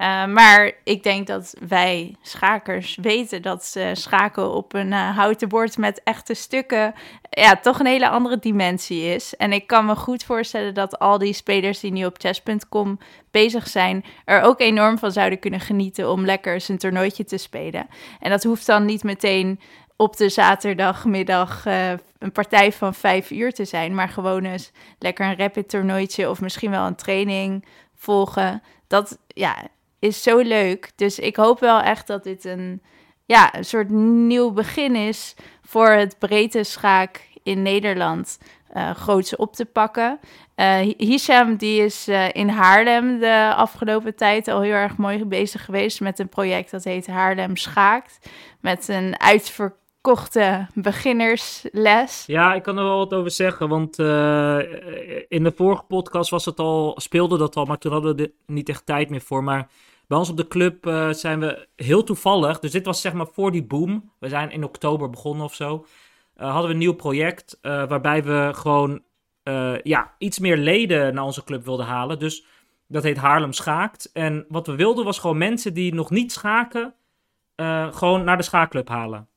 Uh, 0.00 0.26
maar 0.26 0.72
ik 0.84 1.02
denk 1.02 1.26
dat 1.26 1.54
wij 1.68 2.14
schakers 2.22 2.98
weten 3.02 3.42
dat 3.42 3.64
ze 3.64 3.90
schaken 3.92 4.52
op 4.52 4.74
een 4.74 4.92
uh, 4.92 5.16
houten 5.16 5.48
bord 5.48 5.78
met 5.78 6.00
echte 6.04 6.34
stukken 6.34 6.94
ja, 7.42 7.56
toch 7.56 7.78
een 7.78 7.86
hele 7.86 8.08
andere 8.08 8.38
dimensie 8.38 9.02
is. 9.14 9.36
En 9.36 9.52
ik 9.52 9.66
kan 9.66 9.86
me 9.86 9.96
goed 9.96 10.24
voorstellen 10.24 10.74
dat 10.74 10.98
al 10.98 11.18
die 11.18 11.32
spelers 11.32 11.80
die 11.80 11.92
nu 11.92 12.04
op 12.04 12.16
chess.com 12.18 12.98
bezig 13.30 13.68
zijn, 13.68 14.04
er 14.24 14.42
ook 14.42 14.60
enorm 14.60 14.98
van 14.98 15.12
zouden 15.12 15.38
kunnen 15.38 15.60
genieten 15.60 16.10
om 16.10 16.24
lekker 16.24 16.60
zijn 16.60 16.78
toernooitje 16.78 17.24
te 17.24 17.36
spelen. 17.36 17.86
En 18.20 18.30
dat 18.30 18.42
hoeft 18.42 18.66
dan 18.66 18.84
niet 18.84 19.02
meteen 19.02 19.60
op 19.96 20.16
de 20.16 20.28
zaterdagmiddag 20.28 21.66
uh, 21.66 21.90
een 22.18 22.32
partij 22.32 22.72
van 22.72 22.94
vijf 22.94 23.30
uur 23.30 23.52
te 23.52 23.64
zijn, 23.64 23.94
maar 23.94 24.08
gewoon 24.08 24.44
eens 24.44 24.70
lekker 24.98 25.26
een 25.26 25.36
rapid 25.36 25.68
toernooitje 25.68 26.30
of 26.30 26.40
misschien 26.40 26.70
wel 26.70 26.86
een 26.86 26.96
training 26.96 27.64
volgen. 27.94 28.62
Dat, 28.86 29.18
ja, 29.26 29.56
is 30.06 30.22
zo 30.22 30.38
leuk. 30.38 30.90
Dus 30.96 31.18
ik 31.18 31.36
hoop 31.36 31.60
wel 31.60 31.80
echt 31.80 32.06
dat 32.06 32.24
dit 32.24 32.44
een, 32.44 32.82
ja, 33.24 33.54
een 33.54 33.64
soort 33.64 33.90
nieuw 33.90 34.50
begin 34.50 34.96
is 34.96 35.34
voor 35.62 35.88
het 35.88 36.18
breedte 36.18 36.64
schaak 36.64 37.28
in 37.42 37.62
Nederland 37.62 38.38
uh, 38.76 38.90
groots 38.90 39.36
op 39.36 39.54
te 39.54 39.64
pakken. 39.64 40.18
Uh, 40.56 40.78
Hisham 40.96 41.56
die 41.56 41.80
is 41.80 42.08
uh, 42.08 42.34
in 42.34 42.48
Haarlem 42.48 43.18
de 43.18 43.52
afgelopen 43.56 44.14
tijd 44.16 44.48
al 44.48 44.60
heel 44.60 44.72
erg 44.72 44.96
mooi 44.96 45.24
bezig 45.24 45.64
geweest 45.64 46.00
met 46.00 46.18
een 46.18 46.28
project 46.28 46.70
dat 46.70 46.84
heet 46.84 47.06
Haarlem 47.06 47.56
Schaakt. 47.56 48.30
Met 48.60 48.88
een 48.88 49.20
uitverkochte 49.20 50.66
beginnersles. 50.74 52.24
Ja, 52.26 52.54
ik 52.54 52.62
kan 52.62 52.78
er 52.78 52.84
wel 52.84 52.96
wat 52.96 53.14
over 53.14 53.30
zeggen, 53.30 53.68
want 53.68 53.98
in 55.28 55.44
de 55.44 55.52
vorige 55.56 55.82
podcast 55.82 56.30
was 56.30 56.44
het 56.44 56.58
al, 56.58 56.94
speelde 56.96 57.38
dat 57.38 57.56
al, 57.56 57.64
maar 57.64 57.78
toen 57.78 57.92
hadden 57.92 58.16
we 58.16 58.22
er 58.22 58.30
niet 58.46 58.68
echt 58.68 58.86
tijd 58.86 59.10
meer 59.10 59.20
voor. 59.20 59.44
Maar 59.44 59.68
bij 60.06 60.18
ons 60.18 60.30
op 60.30 60.36
de 60.36 60.48
club 60.48 60.86
uh, 60.86 61.12
zijn 61.12 61.40
we 61.40 61.68
heel 61.76 62.04
toevallig, 62.04 62.58
dus 62.58 62.70
dit 62.70 62.86
was 62.86 63.00
zeg 63.00 63.12
maar 63.12 63.26
voor 63.26 63.52
die 63.52 63.64
boom. 63.64 64.12
We 64.18 64.28
zijn 64.28 64.50
in 64.50 64.64
oktober 64.64 65.10
begonnen 65.10 65.44
of 65.44 65.54
zo. 65.54 65.86
Uh, 66.36 66.50
hadden 66.50 66.66
we 66.66 66.72
een 66.72 66.78
nieuw 66.78 66.94
project 66.94 67.58
uh, 67.62 67.88
waarbij 67.88 68.24
we 68.24 68.50
gewoon 68.54 69.04
ja, 69.82 70.14
iets 70.18 70.38
meer 70.38 70.56
leden 70.56 71.14
naar 71.14 71.24
onze 71.24 71.44
club 71.44 71.64
wilden 71.64 71.86
halen. 71.86 72.18
Dus 72.18 72.44
dat 72.88 73.02
heet 73.02 73.16
Haarlem 73.16 73.52
Schaakt. 73.52 74.12
En 74.12 74.44
wat 74.48 74.66
we 74.66 74.74
wilden 74.74 75.04
was 75.04 75.18
gewoon 75.18 75.38
mensen 75.38 75.74
die 75.74 75.94
nog 75.94 76.10
niet 76.10 76.32
schaken, 76.32 76.94
gewoon 77.90 78.24
naar 78.24 78.36
de 78.36 78.42
schaakclub 78.42 78.88
halen. 78.88 79.28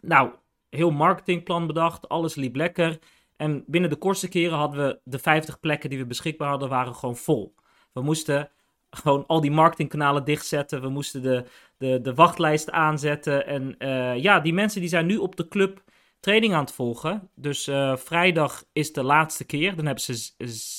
Nou, 0.00 0.30
heel 0.70 0.90
marketingplan 0.90 1.66
bedacht, 1.66 2.08
alles 2.08 2.34
liep 2.34 2.56
lekker. 2.56 2.98
En 3.36 3.64
binnen 3.66 3.90
de 3.90 3.96
kortste 3.96 4.28
keren 4.28 4.58
hadden 4.58 4.86
we 4.86 4.98
de 5.04 5.18
50 5.18 5.60
plekken 5.60 5.90
die 5.90 5.98
we 5.98 6.06
beschikbaar 6.06 6.48
hadden, 6.48 6.68
waren 6.68 6.94
gewoon 6.94 7.16
vol. 7.16 7.54
We 7.92 8.02
moesten 8.02 8.50
gewoon 8.96 9.24
al 9.26 9.40
die 9.40 9.50
marketingkanalen 9.50 10.24
dichtzetten. 10.24 10.80
We 10.80 10.88
moesten 10.88 11.22
de, 11.22 11.44
de, 11.78 12.00
de 12.00 12.14
wachtlijst 12.14 12.70
aanzetten. 12.70 13.46
En 13.46 13.74
uh, 13.78 14.16
ja, 14.16 14.40
die 14.40 14.52
mensen 14.52 14.80
die 14.80 14.88
zijn 14.88 15.06
nu 15.06 15.16
op 15.16 15.36
de 15.36 15.48
club 15.48 15.82
training 16.20 16.54
aan 16.54 16.64
het 16.64 16.72
volgen. 16.72 17.28
Dus 17.34 17.68
uh, 17.68 17.96
vrijdag 17.96 18.64
is 18.72 18.92
de 18.92 19.02
laatste 19.02 19.44
keer. 19.44 19.76
Dan 19.76 19.86
hebben 19.86 20.04
ze 20.04 20.32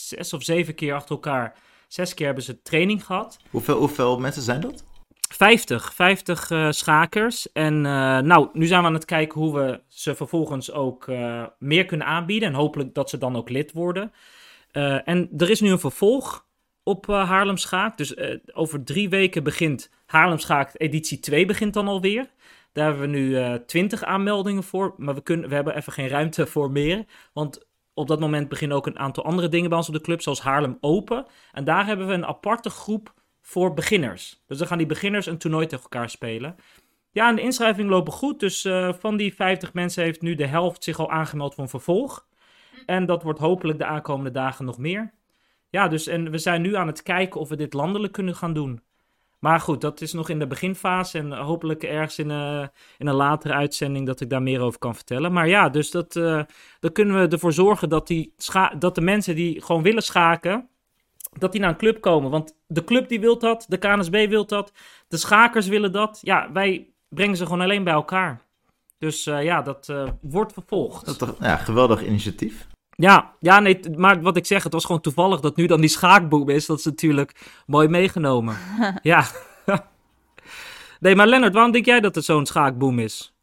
zes 0.09 0.33
of 0.33 0.43
zeven 0.43 0.75
keer 0.75 0.93
achter 0.93 1.15
elkaar. 1.15 1.57
Zes 1.87 2.13
keer 2.13 2.25
hebben 2.25 2.43
ze 2.43 2.61
training 2.61 3.05
gehad. 3.05 3.37
Hoeveel, 3.49 3.77
hoeveel 3.77 4.19
mensen 4.19 4.41
zijn 4.41 4.61
dat? 4.61 4.83
50, 5.33 5.93
50 5.93 6.49
uh, 6.49 6.71
schakers. 6.71 7.51
En 7.51 7.81
nou, 7.81 8.49
nu 8.53 8.65
zijn 8.65 8.81
we 8.81 8.87
aan 8.87 8.93
het 8.93 9.05
kijken 9.05 9.41
hoe 9.41 9.55
we 9.55 9.81
ze 9.87 10.15
vervolgens 10.15 10.71
ook 10.71 11.07
meer 11.59 11.85
kunnen 11.85 12.07
aanbieden. 12.07 12.49
En 12.49 12.55
hopelijk 12.55 12.93
dat 12.93 13.09
ze 13.09 13.17
dan 13.17 13.35
ook 13.35 13.49
lid 13.49 13.71
worden. 13.71 14.11
en 15.03 15.29
er 15.37 15.49
is 15.49 15.61
nu 15.61 15.71
een 15.71 15.79
vervolg 15.79 16.44
op 16.85 17.07
uh, 17.07 17.29
Haarlem 17.29 17.57
Schaak. 17.57 17.97
Dus 17.97 18.15
uh, 18.15 18.37
over 18.53 18.83
drie 18.83 19.09
weken 19.09 19.43
begint 19.43 19.89
Haarlem 20.05 20.39
Schaak, 20.39 20.71
editie 20.73 21.19
2 21.19 21.45
begint 21.45 21.73
dan 21.73 21.87
alweer. 21.87 22.29
Daar 22.71 22.85
hebben 22.85 23.11
we 23.11 23.17
nu 23.17 23.29
uh, 23.29 23.53
eh, 23.53 23.61
20 23.61 24.03
aanmeldingen 24.03 24.63
voor, 24.63 24.93
maar 24.97 25.15
we, 25.15 25.21
kunnen, 25.21 25.49
we 25.49 25.55
hebben 25.55 25.75
even 25.75 25.93
geen 25.93 26.07
ruimte 26.07 26.47
voor 26.53 26.71
meer. 26.71 27.05
Want 27.33 27.67
op 27.93 28.07
dat 28.07 28.19
moment 28.19 28.49
beginnen 28.49 28.77
ook 28.77 28.85
een 28.85 28.99
aantal 28.99 29.25
andere 29.25 29.49
dingen 29.49 29.69
bij 29.69 29.77
ons 29.77 29.87
op 29.87 29.93
de 29.93 30.01
club, 30.01 30.21
zoals 30.21 30.41
Haarlem 30.41 30.77
Open. 30.79 31.25
En 31.51 31.63
daar 31.63 31.85
hebben 31.85 32.07
we 32.07 32.13
een 32.13 32.25
aparte 32.25 32.69
groep 32.69 33.13
voor 33.41 33.73
beginners. 33.73 34.43
Dus 34.47 34.57
dan 34.57 34.67
gaan 34.67 34.77
die 34.77 34.87
beginners 34.87 35.25
een 35.25 35.37
toernooi 35.37 35.65
tegen 35.67 35.83
elkaar 35.83 36.09
spelen. 36.09 36.55
Ja, 37.11 37.29
en 37.29 37.35
de 37.35 37.41
inschrijvingen 37.41 37.91
lopen 37.91 38.13
goed. 38.13 38.39
Dus 38.39 38.67
van 38.99 39.17
die 39.17 39.35
50 39.35 39.73
mensen 39.73 40.03
heeft 40.03 40.21
nu 40.21 40.35
de 40.35 40.47
helft 40.47 40.83
zich 40.83 40.99
al 40.99 41.11
aangemeld 41.11 41.53
voor 41.53 41.63
een 41.63 41.69
vervolg. 41.69 42.27
En 42.85 43.05
dat 43.05 43.23
wordt 43.23 43.39
hopelijk 43.39 43.77
de 43.77 43.85
aankomende 43.85 44.31
dagen 44.31 44.65
nog 44.65 44.77
meer. 44.77 45.13
Ja, 45.75 45.87
dus 45.87 46.07
en 46.07 46.31
we 46.31 46.37
zijn 46.37 46.61
nu 46.61 46.75
aan 46.75 46.87
het 46.87 47.03
kijken 47.03 47.39
of 47.39 47.49
we 47.49 47.55
dit 47.55 47.73
landelijk 47.73 48.13
kunnen 48.13 48.35
gaan 48.35 48.53
doen. 48.53 48.81
Maar 49.39 49.59
goed, 49.59 49.81
dat 49.81 50.01
is 50.01 50.13
nog 50.13 50.29
in 50.29 50.39
de 50.39 50.47
beginfase 50.47 51.17
en 51.17 51.31
hopelijk 51.31 51.83
ergens 51.83 52.19
in, 52.19 52.29
uh, 52.29 52.67
in 52.97 53.07
een 53.07 53.15
latere 53.15 53.53
uitzending 53.53 54.05
dat 54.05 54.21
ik 54.21 54.29
daar 54.29 54.41
meer 54.41 54.61
over 54.61 54.79
kan 54.79 54.95
vertellen. 54.95 55.33
Maar 55.33 55.47
ja, 55.47 55.69
dus 55.69 55.91
dat, 55.91 56.15
uh, 56.15 56.41
dan 56.79 56.91
kunnen 56.91 57.21
we 57.21 57.27
ervoor 57.27 57.53
zorgen 57.53 57.89
dat, 57.89 58.07
die 58.07 58.33
dat 58.77 58.95
de 58.95 59.01
mensen 59.01 59.35
die 59.35 59.61
gewoon 59.61 59.81
willen 59.81 60.03
schaken, 60.03 60.67
dat 61.39 61.51
die 61.51 61.61
naar 61.61 61.69
een 61.69 61.77
club 61.77 62.01
komen. 62.01 62.31
Want 62.31 62.55
de 62.67 62.83
club 62.83 63.09
die 63.09 63.19
wil 63.19 63.39
dat, 63.39 63.65
de 63.67 63.77
KNSB 63.77 64.25
wil 64.29 64.45
dat, 64.45 64.71
de 65.07 65.17
schakers 65.17 65.67
willen 65.67 65.91
dat. 65.91 66.19
Ja, 66.21 66.51
wij 66.51 66.89
brengen 67.09 67.37
ze 67.37 67.43
gewoon 67.43 67.61
alleen 67.61 67.83
bij 67.83 67.93
elkaar. 67.93 68.41
Dus 68.97 69.27
uh, 69.27 69.43
ja, 69.43 69.61
dat 69.61 69.93
wordt 70.21 70.53
vervolgd. 70.53 71.19
Dat 71.19 71.35
ja, 71.39 71.55
geweldig 71.55 72.05
initiatief. 72.05 72.67
Ja, 72.95 73.33
ja, 73.39 73.59
nee, 73.59 73.79
maar 73.95 74.21
wat 74.21 74.37
ik 74.37 74.45
zeg, 74.45 74.63
het 74.63 74.73
was 74.73 74.85
gewoon 74.85 75.01
toevallig 75.01 75.39
dat 75.39 75.55
nu 75.55 75.67
dan 75.67 75.81
die 75.81 75.89
schaakboom 75.89 76.49
is. 76.49 76.65
Dat 76.65 76.79
is 76.79 76.85
natuurlijk 76.85 77.35
mooi 77.65 77.87
meegenomen. 77.87 78.57
ja. 79.01 79.25
nee, 80.99 81.15
maar 81.15 81.27
Lennart, 81.27 81.53
waarom 81.53 81.71
denk 81.71 81.85
jij 81.85 81.99
dat 81.99 82.15
er 82.15 82.23
zo'n 82.23 82.45
schaakboom 82.45 82.99
is? 82.99 83.33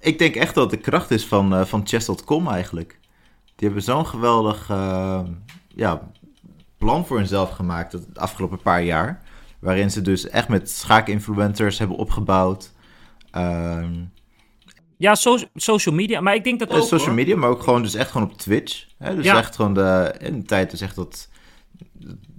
Ik 0.00 0.18
denk 0.18 0.34
echt 0.34 0.54
dat 0.54 0.70
het 0.70 0.84
de 0.84 0.90
kracht 0.90 1.10
is 1.10 1.26
van, 1.26 1.54
uh, 1.54 1.64
van 1.64 1.86
chess.com 1.86 2.48
eigenlijk. 2.48 3.00
Die 3.56 3.66
hebben 3.66 3.82
zo'n 3.82 4.06
geweldig 4.06 4.68
uh, 4.70 5.20
ja, 5.68 6.10
plan 6.78 7.06
voor 7.06 7.16
hunzelf 7.16 7.50
gemaakt 7.50 7.92
het 7.92 8.18
afgelopen 8.18 8.62
paar 8.62 8.82
jaar. 8.82 9.22
Waarin 9.58 9.90
ze 9.90 10.00
dus 10.00 10.28
echt 10.28 10.48
met 10.48 10.70
schaakinfluencers 10.70 11.78
hebben 11.78 11.96
opgebouwd. 11.96 12.72
Uh, 13.36 13.86
Ja, 15.02 15.14
so 15.14 15.38
social 15.54 15.94
media. 15.94 16.20
Maar 16.20 16.34
ik 16.34 16.44
denk 16.44 16.58
dat 16.58 16.70
ook, 16.70 16.82
social 16.82 17.14
media, 17.14 17.36
maar 17.36 17.50
ook 17.50 17.62
gewoon, 17.62 17.82
dus 17.82 17.94
echt 17.94 18.10
gewoon 18.10 18.30
op 18.30 18.38
Twitch. 18.38 18.84
Hè? 18.98 19.16
Dus 19.16 19.24
Ja. 19.24 19.36
echt 19.38 19.56
gewoon 19.56 19.74
de, 19.74 20.14
in 20.18 20.38
de 20.40 20.44
tijd 20.46 20.72
is 20.72 20.80
echt 20.80 20.96
dat, 20.96 21.28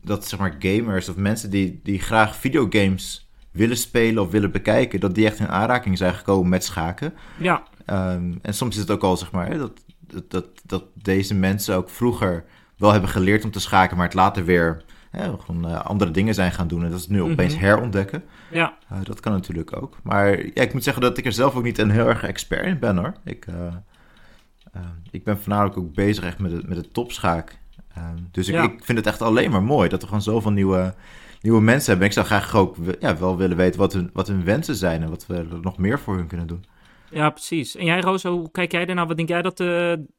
dat 0.01 0.27
zeg 0.27 0.39
maar 0.39 0.55
gamers 0.59 1.09
of 1.09 1.15
mensen 1.15 1.49
die, 1.49 1.79
die 1.83 1.99
graag 1.99 2.35
videogames 2.35 3.27
willen 3.51 3.77
spelen 3.77 4.23
of 4.23 4.31
willen 4.31 4.51
bekijken, 4.51 4.99
dat 4.99 5.15
die 5.15 5.25
echt 5.25 5.39
in 5.39 5.47
aanraking 5.47 5.97
zijn 5.97 6.13
gekomen 6.13 6.49
met 6.49 6.63
schaken. 6.63 7.13
Ja, 7.37 7.63
Ehm, 7.85 8.31
en 8.41 8.53
soms 8.53 8.75
is 8.75 8.81
het 8.81 8.91
ook 8.91 9.03
al, 9.03 9.17
zeg 9.17 9.31
maar, 9.31 9.57
dat, 9.57 9.71
dat, 9.99 10.31
dat, 10.31 10.45
dat 10.65 10.83
deze 10.93 11.33
mensen 11.35 11.75
ook 11.75 11.89
vroeger 11.89 12.45
wel 12.77 12.91
hebben 12.91 13.09
geleerd 13.09 13.43
om 13.43 13.51
te 13.51 13.59
schaken, 13.59 13.97
maar 13.97 14.05
het 14.05 14.15
later 14.15 14.45
weer 14.45 14.83
gewoon 15.19 15.67
eh, 15.67 15.85
andere 15.85 16.11
dingen 16.11 16.33
zijn 16.33 16.51
gaan 16.51 16.67
doen. 16.67 16.83
En 16.83 16.89
dat 16.91 16.99
is 16.99 17.07
nu 17.07 17.21
opeens 17.21 17.53
Mhm. 17.55 17.63
herontdekken. 17.63 18.23
ja. 18.51 18.77
Eh, 18.89 18.97
dat 19.03 19.19
kan 19.19 19.31
natuurlijk 19.31 19.75
ook. 19.81 19.97
Maar 20.03 20.29
ja, 20.45 20.61
ik 20.61 20.73
moet 20.73 20.83
zeggen 20.83 21.01
dat 21.01 21.17
ik 21.17 21.25
er 21.25 21.31
zelf 21.31 21.55
ook 21.55 21.63
niet 21.63 21.77
een 21.77 21.89
heel 21.91 22.07
erg 22.07 22.23
expert 22.23 22.65
in 22.65 22.79
ben 22.79 22.97
hoor. 22.97 23.13
Ik, 23.23 23.45
eh, 23.45 24.81
ik 25.11 25.23
ben 25.23 25.37
voornamelijk 25.39 25.77
ook 25.77 25.93
bezig 25.93 26.23
echt 26.23 26.39
met 26.39 26.51
het, 26.51 26.67
met 26.67 26.77
het 26.77 26.93
topschaak. 26.93 27.59
Eh, 27.93 28.03
dus 28.31 28.47
ik, 28.47 28.53
Ja. 28.53 28.63
ik 28.63 28.83
vind 28.83 28.97
het 28.97 29.07
echt 29.07 29.21
alleen 29.21 29.51
maar 29.51 29.63
mooi 29.63 29.89
dat 29.89 29.99
we 30.01 30.07
gewoon 30.07 30.21
zoveel 30.21 30.51
nieuwe, 30.51 30.93
nieuwe 31.41 31.61
mensen 31.61 31.89
hebben. 31.89 32.07
Ik 32.07 32.13
zou 32.13 32.25
graag 32.25 32.55
ook 32.55 32.75
ja, 32.99 33.17
wel 33.17 33.37
willen 33.37 33.57
weten 33.57 33.79
wat 33.79 33.93
hun, 33.93 34.09
wat 34.13 34.27
hun 34.27 34.43
wensen 34.43 34.75
zijn 34.75 35.01
en 35.03 35.09
wat 35.09 35.25
we 35.27 35.35
er 35.35 35.59
nog 35.61 35.77
meer 35.77 35.99
voor 35.99 36.15
hun 36.15 36.27
kunnen 36.27 36.47
doen. 36.47 36.65
Ja, 37.09 37.29
precies. 37.29 37.75
En 37.75 37.85
jij, 37.85 37.99
Rosa, 37.99 38.29
hoe 38.29 38.51
kijk 38.51 38.71
jij 38.71 38.85
daarna? 38.85 39.05
Wat 39.05 39.17
denk 39.17 39.29
jij 39.29 39.41
dat, 39.41 39.59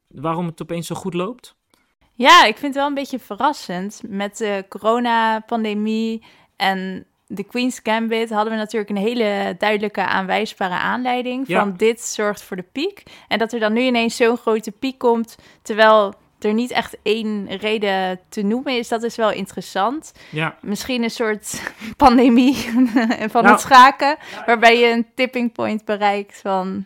waarom 0.07 0.45
het 0.45 0.61
opeens 0.61 0.87
zo 0.87 0.95
goed 0.95 1.13
loopt? 1.13 1.55
Ja, 2.17 2.45
ik 2.45 2.57
vind 2.57 2.61
het 2.73 2.75
wel 2.75 2.87
een 2.87 2.93
beetje 2.93 3.19
verrassend. 3.19 4.01
Met 4.07 4.37
de 4.37 4.65
coronapandemie 4.69 6.23
en 6.55 7.05
de 7.27 7.43
Queen's 7.43 7.79
Gambit 7.83 8.29
hadden 8.29 8.51
we 8.53 8.59
natuurlijk 8.59 8.89
een 8.91 8.97
hele 8.97 9.55
duidelijke 9.57 10.01
aanwijsbare 10.05 10.73
aanleiding 10.73 11.47
Ja. 11.47 11.59
van 11.59 11.73
dit 11.77 12.01
zorgt 12.01 12.43
voor 12.43 12.57
de 12.57 12.65
piek. 12.71 13.03
En 13.27 13.37
dat 13.39 13.53
er 13.53 13.59
dan 13.59 13.73
nu 13.73 13.81
ineens 13.81 14.15
zo'n 14.15 14.37
grote 14.37 14.71
piek 14.71 14.97
komt, 14.97 15.35
terwijl 15.61 16.13
er 16.39 16.53
niet 16.53 16.71
echt 16.71 16.97
één 17.03 17.47
reden 17.57 18.19
te 18.29 18.41
noemen 18.41 18.77
is, 18.77 18.87
dat 18.87 19.03
is 19.03 19.15
wel 19.15 19.31
interessant. 19.31 20.11
Ja, 20.31 20.55
Misschien 20.61 21.03
een 21.03 21.09
soort 21.11 21.61
pandemie 21.97 22.55
van 23.33 23.43
Nou. 23.43 23.47
het 23.47 23.59
schaken, 23.59 24.17
waarbij 24.45 24.79
je 24.79 24.87
een 24.91 25.05
tipping 25.15 25.51
point 25.53 25.85
bereikt 25.85 26.39
van... 26.41 26.85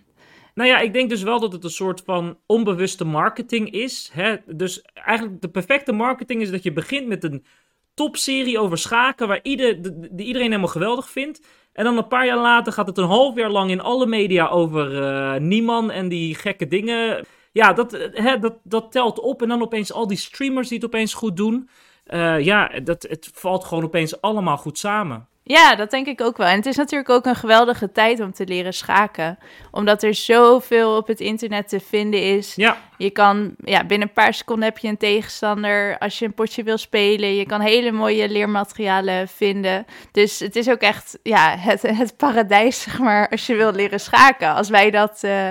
Nou 0.59 0.71
ja, 0.71 0.79
ik 0.79 0.93
denk 0.93 1.09
dus 1.09 1.23
wel 1.23 1.39
dat 1.39 1.51
het 1.51 1.63
een 1.63 1.69
soort 1.69 2.01
van 2.05 2.37
onbewuste 2.45 3.05
marketing 3.05 3.71
is. 3.71 4.09
Hè? 4.13 4.35
Dus 4.45 4.81
eigenlijk 4.81 5.41
de 5.41 5.49
perfecte 5.49 5.91
marketing 5.91 6.41
is 6.41 6.51
dat 6.51 6.63
je 6.63 6.73
begint 6.73 7.07
met 7.07 7.23
een 7.23 7.45
topserie 7.93 8.59
over 8.59 8.77
schaken, 8.77 9.27
waar 9.27 9.39
die 9.43 10.25
iedereen 10.25 10.47
helemaal 10.47 10.67
geweldig 10.67 11.09
vindt. 11.09 11.47
En 11.73 11.83
dan 11.83 11.97
een 11.97 12.07
paar 12.07 12.25
jaar 12.25 12.37
later 12.37 12.73
gaat 12.73 12.87
het 12.87 12.97
een 12.97 13.07
half 13.07 13.35
jaar 13.35 13.49
lang 13.49 13.71
in 13.71 13.81
alle 13.81 14.05
media 14.05 14.47
over 14.47 15.03
eh 15.03 15.39
Nieman 15.39 15.91
en 15.91 16.09
die 16.09 16.35
gekke 16.35 16.67
dingen. 16.67 17.25
Ja, 17.51 17.73
dat, 17.73 17.93
eh, 17.93 18.23
hè, 18.23 18.39
dat, 18.39 18.57
dat 18.63 18.91
telt 18.91 19.19
op. 19.19 19.41
En 19.41 19.47
dan 19.47 19.61
opeens 19.61 19.93
al 19.93 20.07
die 20.07 20.17
streamers 20.17 20.67
die 20.67 20.77
het 20.77 20.87
opeens 20.87 21.13
goed 21.13 21.37
doen. 21.37 21.69
Eh, 22.03 22.39
ja, 22.39 22.79
dat, 22.83 23.03
het 23.03 23.29
valt 23.33 23.65
gewoon 23.65 23.83
opeens 23.83 24.21
allemaal 24.21 24.57
goed 24.57 24.77
samen. 24.77 25.27
Ja, 25.51 25.75
dat 25.75 25.91
denk 25.91 26.07
ik 26.07 26.21
ook 26.21 26.37
wel. 26.37 26.47
En 26.47 26.55
het 26.55 26.65
is 26.65 26.75
natuurlijk 26.75 27.09
ook 27.09 27.25
een 27.25 27.35
geweldige 27.35 27.91
tijd 27.91 28.19
om 28.19 28.33
te 28.33 28.45
leren 28.45 28.73
schaken. 28.73 29.37
Omdat 29.71 30.03
er 30.03 30.13
zoveel 30.13 30.97
op 30.97 31.07
het 31.07 31.19
internet 31.19 31.69
te 31.69 31.79
vinden 31.79 32.23
is. 32.23 32.55
Ja, 32.55 32.77
Je 32.97 33.09
kan, 33.09 33.55
ja, 33.63 33.85
binnen 33.85 34.07
een 34.07 34.13
paar 34.13 34.33
seconden 34.33 34.65
heb 34.65 34.77
je 34.77 34.87
een 34.87 34.97
tegenstander 34.97 35.97
als 35.97 36.19
je 36.19 36.25
een 36.25 36.33
potje 36.33 36.63
wil 36.63 36.77
spelen. 36.77 37.35
Je 37.35 37.45
kan 37.45 37.61
hele 37.61 37.91
mooie 37.91 38.29
leermaterialen 38.29 39.27
vinden. 39.27 39.85
Dus 40.11 40.39
het 40.39 40.55
is 40.55 40.69
ook 40.69 40.81
echt, 40.81 41.19
ja, 41.23 41.57
het, 41.57 41.81
het 41.81 42.17
paradijs, 42.17 42.81
zeg 42.81 42.99
maar, 42.99 43.29
als 43.29 43.45
je 43.45 43.55
wil 43.55 43.71
leren 43.71 43.99
schaken. 43.99 44.53
Als 44.53 44.69
wij 44.69 44.91
dat 44.91 45.23
eh 45.23 45.49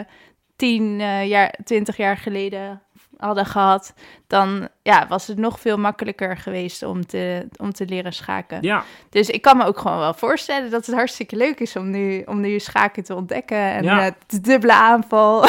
tien 0.58 1.00
eh, 1.00 1.28
jaar, 1.28 1.54
twintig 1.64 1.96
jaar 1.96 2.16
geleden 2.16 2.82
hadden 3.18 3.46
gehad, 3.46 3.94
dan 4.26 4.68
ja, 4.82 5.06
was 5.08 5.26
het 5.26 5.38
nog 5.38 5.60
veel 5.60 5.76
makkelijker 5.76 6.36
geweest 6.36 6.82
om 6.82 7.06
te, 7.06 7.48
om 7.56 7.72
te 7.72 7.84
leren 7.86 8.12
schaken. 8.12 8.58
ja. 8.62 8.84
Dus 9.10 9.30
ik 9.30 9.42
kan 9.42 9.56
me 9.56 9.64
ook 9.64 9.78
gewoon 9.78 9.98
wel 9.98 10.14
voorstellen 10.14 10.70
dat 10.70 10.86
het 10.86 10.94
hartstikke 10.94 11.36
leuk 11.36 11.60
is 11.60 11.76
om 11.76 11.90
nu, 11.90 12.22
om 12.26 12.40
nu 12.40 12.58
schaken 12.58 13.04
te 13.04 13.14
ontdekken. 13.14 13.56
En 13.58 13.82
Ja. 13.84 14.06
eh, 14.06 14.12
de 14.26 14.40
dubbele 14.40 14.72
aanval. 14.72 15.44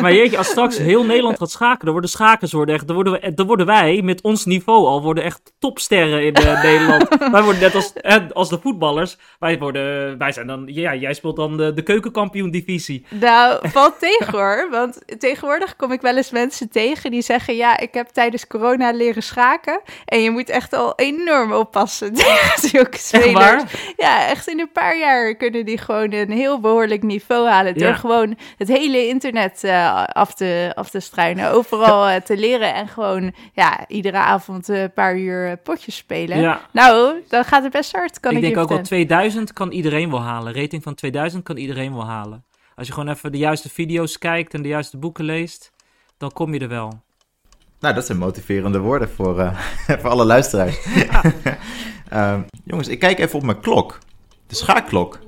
Maar 0.00 0.12
jeetje, 0.12 0.38
als 0.38 0.46
straks 0.48 0.78
heel 0.78 1.04
Nederland 1.04 1.38
gaat 1.38 1.50
schaken, 1.50 1.80
dan 1.84 1.92
worden 1.92 2.10
schakers 2.10 2.52
worden 2.52 2.74
echt, 2.74 2.86
dan 2.86 2.94
worden, 2.94 3.12
we, 3.12 3.34
dan 3.34 3.46
worden 3.46 3.66
wij 3.66 4.02
met 4.02 4.22
ons 4.22 4.44
niveau 4.44 4.86
al 4.86 5.02
worden 5.02 5.24
echt 5.24 5.52
topsterren 5.58 6.24
in 6.24 6.34
eh, 6.34 6.62
Nederland. 6.62 7.08
wij 7.32 7.42
worden 7.42 7.60
net 7.60 7.74
als, 7.74 7.92
eh, 7.92 8.16
als 8.32 8.48
de 8.48 8.58
voetballers. 8.62 9.18
Wij 9.38 9.58
worden, 9.58 10.18
wij 10.18 10.32
zijn 10.32 10.46
dan, 10.46 10.62
ja, 10.66 10.94
jij 10.94 11.14
speelt 11.14 11.36
dan 11.36 11.56
de, 11.56 11.72
de 11.72 11.82
keukenkampioen 11.82 12.50
divisie. 12.50 13.06
Nou, 13.10 13.68
valt 13.68 13.98
tegen 13.98 14.32
hoor. 14.38 14.68
Want 14.70 15.20
tegenwoordig 15.20 15.76
kom 15.76 15.92
ik 15.92 15.99
wel 16.02 16.16
eens 16.16 16.30
mensen 16.30 16.68
tegen 16.68 17.10
die 17.10 17.22
zeggen: 17.22 17.56
Ja, 17.56 17.78
ik 17.78 17.94
heb 17.94 18.08
tijdens 18.08 18.46
corona 18.46 18.92
leren 18.92 19.22
schaken. 19.22 19.80
En 20.04 20.22
je 20.22 20.30
moet 20.30 20.48
echt 20.48 20.72
al 20.72 20.92
enorm 20.96 21.52
oppassen 21.52 22.14
tegen 22.14 22.68
zulke 22.68 22.98
spelers. 22.98 23.62
Ja, 23.96 24.26
echt 24.26 24.48
in 24.48 24.60
een 24.60 24.72
paar 24.72 24.98
jaar 24.98 25.34
kunnen 25.34 25.64
die 25.64 25.78
gewoon 25.78 26.12
een 26.12 26.30
heel 26.30 26.60
behoorlijk 26.60 27.02
niveau 27.02 27.48
halen. 27.48 27.74
Door 27.74 27.88
Ja. 27.88 27.94
gewoon 27.94 28.36
het 28.56 28.68
hele 28.68 29.06
internet 29.08 29.64
eh, 29.64 30.04
af, 30.04 30.34
te, 30.34 30.72
af 30.74 30.90
te 30.90 31.00
struinen. 31.00 31.50
Overal 31.50 32.08
eh, 32.08 32.20
te 32.20 32.36
leren 32.36 32.74
en 32.74 32.88
gewoon 32.88 33.34
ja, 33.52 33.84
iedere 33.88 34.16
avond 34.16 34.68
eh, 34.68 34.82
een 34.82 34.92
paar 34.92 35.16
uur 35.16 35.56
potjes 35.56 35.96
spelen. 35.96 36.40
Ja. 36.40 36.60
Nou, 36.72 37.14
dan 37.28 37.44
gaat 37.44 37.62
het 37.62 37.72
best 37.72 37.92
hard, 37.92 38.20
kan 38.20 38.30
ik, 38.30 38.36
ik 38.36 38.42
denk 38.42 38.56
ook 38.56 38.68
wel 38.68 38.78
vertellen. 38.78 39.06
2000 39.06 39.52
kan 39.52 39.70
iedereen 39.70 40.10
wel 40.10 40.22
halen. 40.22 40.54
Rating 40.54 40.82
van 40.82 40.94
2000 40.94 41.42
kan 41.42 41.56
iedereen 41.56 41.94
wel 41.94 42.06
halen. 42.06 42.44
Als 42.74 42.86
je 42.86 42.94
gewoon 42.94 43.08
even 43.08 43.32
de 43.32 43.38
juiste 43.38 43.68
video's 43.68 44.18
kijkt 44.18 44.54
en 44.54 44.62
de 44.62 44.68
juiste 44.68 44.96
boeken 44.96 45.24
leest, 45.24 45.72
dan 46.20 46.32
kom 46.32 46.54
je 46.54 46.60
er 46.60 46.68
wel. 46.68 47.02
Nou, 47.80 47.94
dat 47.94 48.06
zijn 48.06 48.18
motiverende 48.18 48.78
woorden 48.78 49.10
voor, 49.10 49.40
eh, 49.40 49.58
voor 50.00 50.10
alle 50.10 50.24
luisteraars. 50.24 50.78
Ehm, 52.08 52.40
jongens, 52.64 52.88
ik 52.88 52.98
kijk 52.98 53.18
even 53.18 53.38
op 53.38 53.44
mijn 53.44 53.60
klok. 53.60 53.98
De 54.46 54.54
schaakklok. 54.54 55.18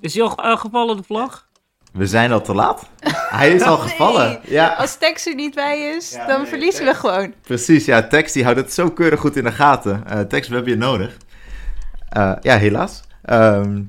Is 0.00 0.12
die 0.12 0.22
al 0.22 0.36
eh, 0.36 0.56
gevallen, 0.56 0.96
de 0.96 1.02
vlag? 1.02 1.48
We 1.92 2.06
zijn 2.06 2.32
al 2.32 2.40
te 2.40 2.54
laat. 2.54 2.88
Hij 3.30 3.52
is 3.54 3.62
al 3.62 3.76
gevallen. 3.76 4.40
Ja, 4.44 4.68
Als 4.74 4.98
Tex 4.98 5.26
er 5.26 5.34
niet 5.34 5.54
bij 5.54 5.80
is, 5.96 6.10
Ja, 6.12 6.26
dan 6.26 6.40
nee, 6.40 6.48
verliezen 6.48 6.84
Tex. 6.84 7.00
we 7.00 7.08
gewoon. 7.08 7.34
precies. 7.42 7.84
Ja, 7.84 8.02
Tex 8.06 8.32
die 8.32 8.44
houdt 8.44 8.58
het 8.58 8.72
zo 8.72 8.90
keurig 8.90 9.20
goed 9.20 9.36
in 9.36 9.44
de 9.44 9.52
gaten. 9.52 10.06
Eh 10.06 10.20
Tex, 10.20 10.48
we 10.48 10.54
hebben 10.54 10.72
je 10.72 10.78
nodig. 10.78 11.16
Eh, 12.08 12.32
ja, 12.40 12.56
helaas. 12.56 13.02
Ehm, 13.22 13.82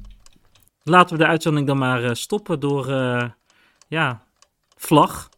Laten 0.83 1.17
we 1.17 1.23
de 1.23 1.29
uitzending 1.29 1.67
dan 1.67 1.77
maar 1.77 2.03
eh, 2.03 2.13
stoppen 2.13 2.59
door, 2.59 2.89
eh, 2.91 3.23
ja, 3.87 4.21
vlag. 4.77 5.29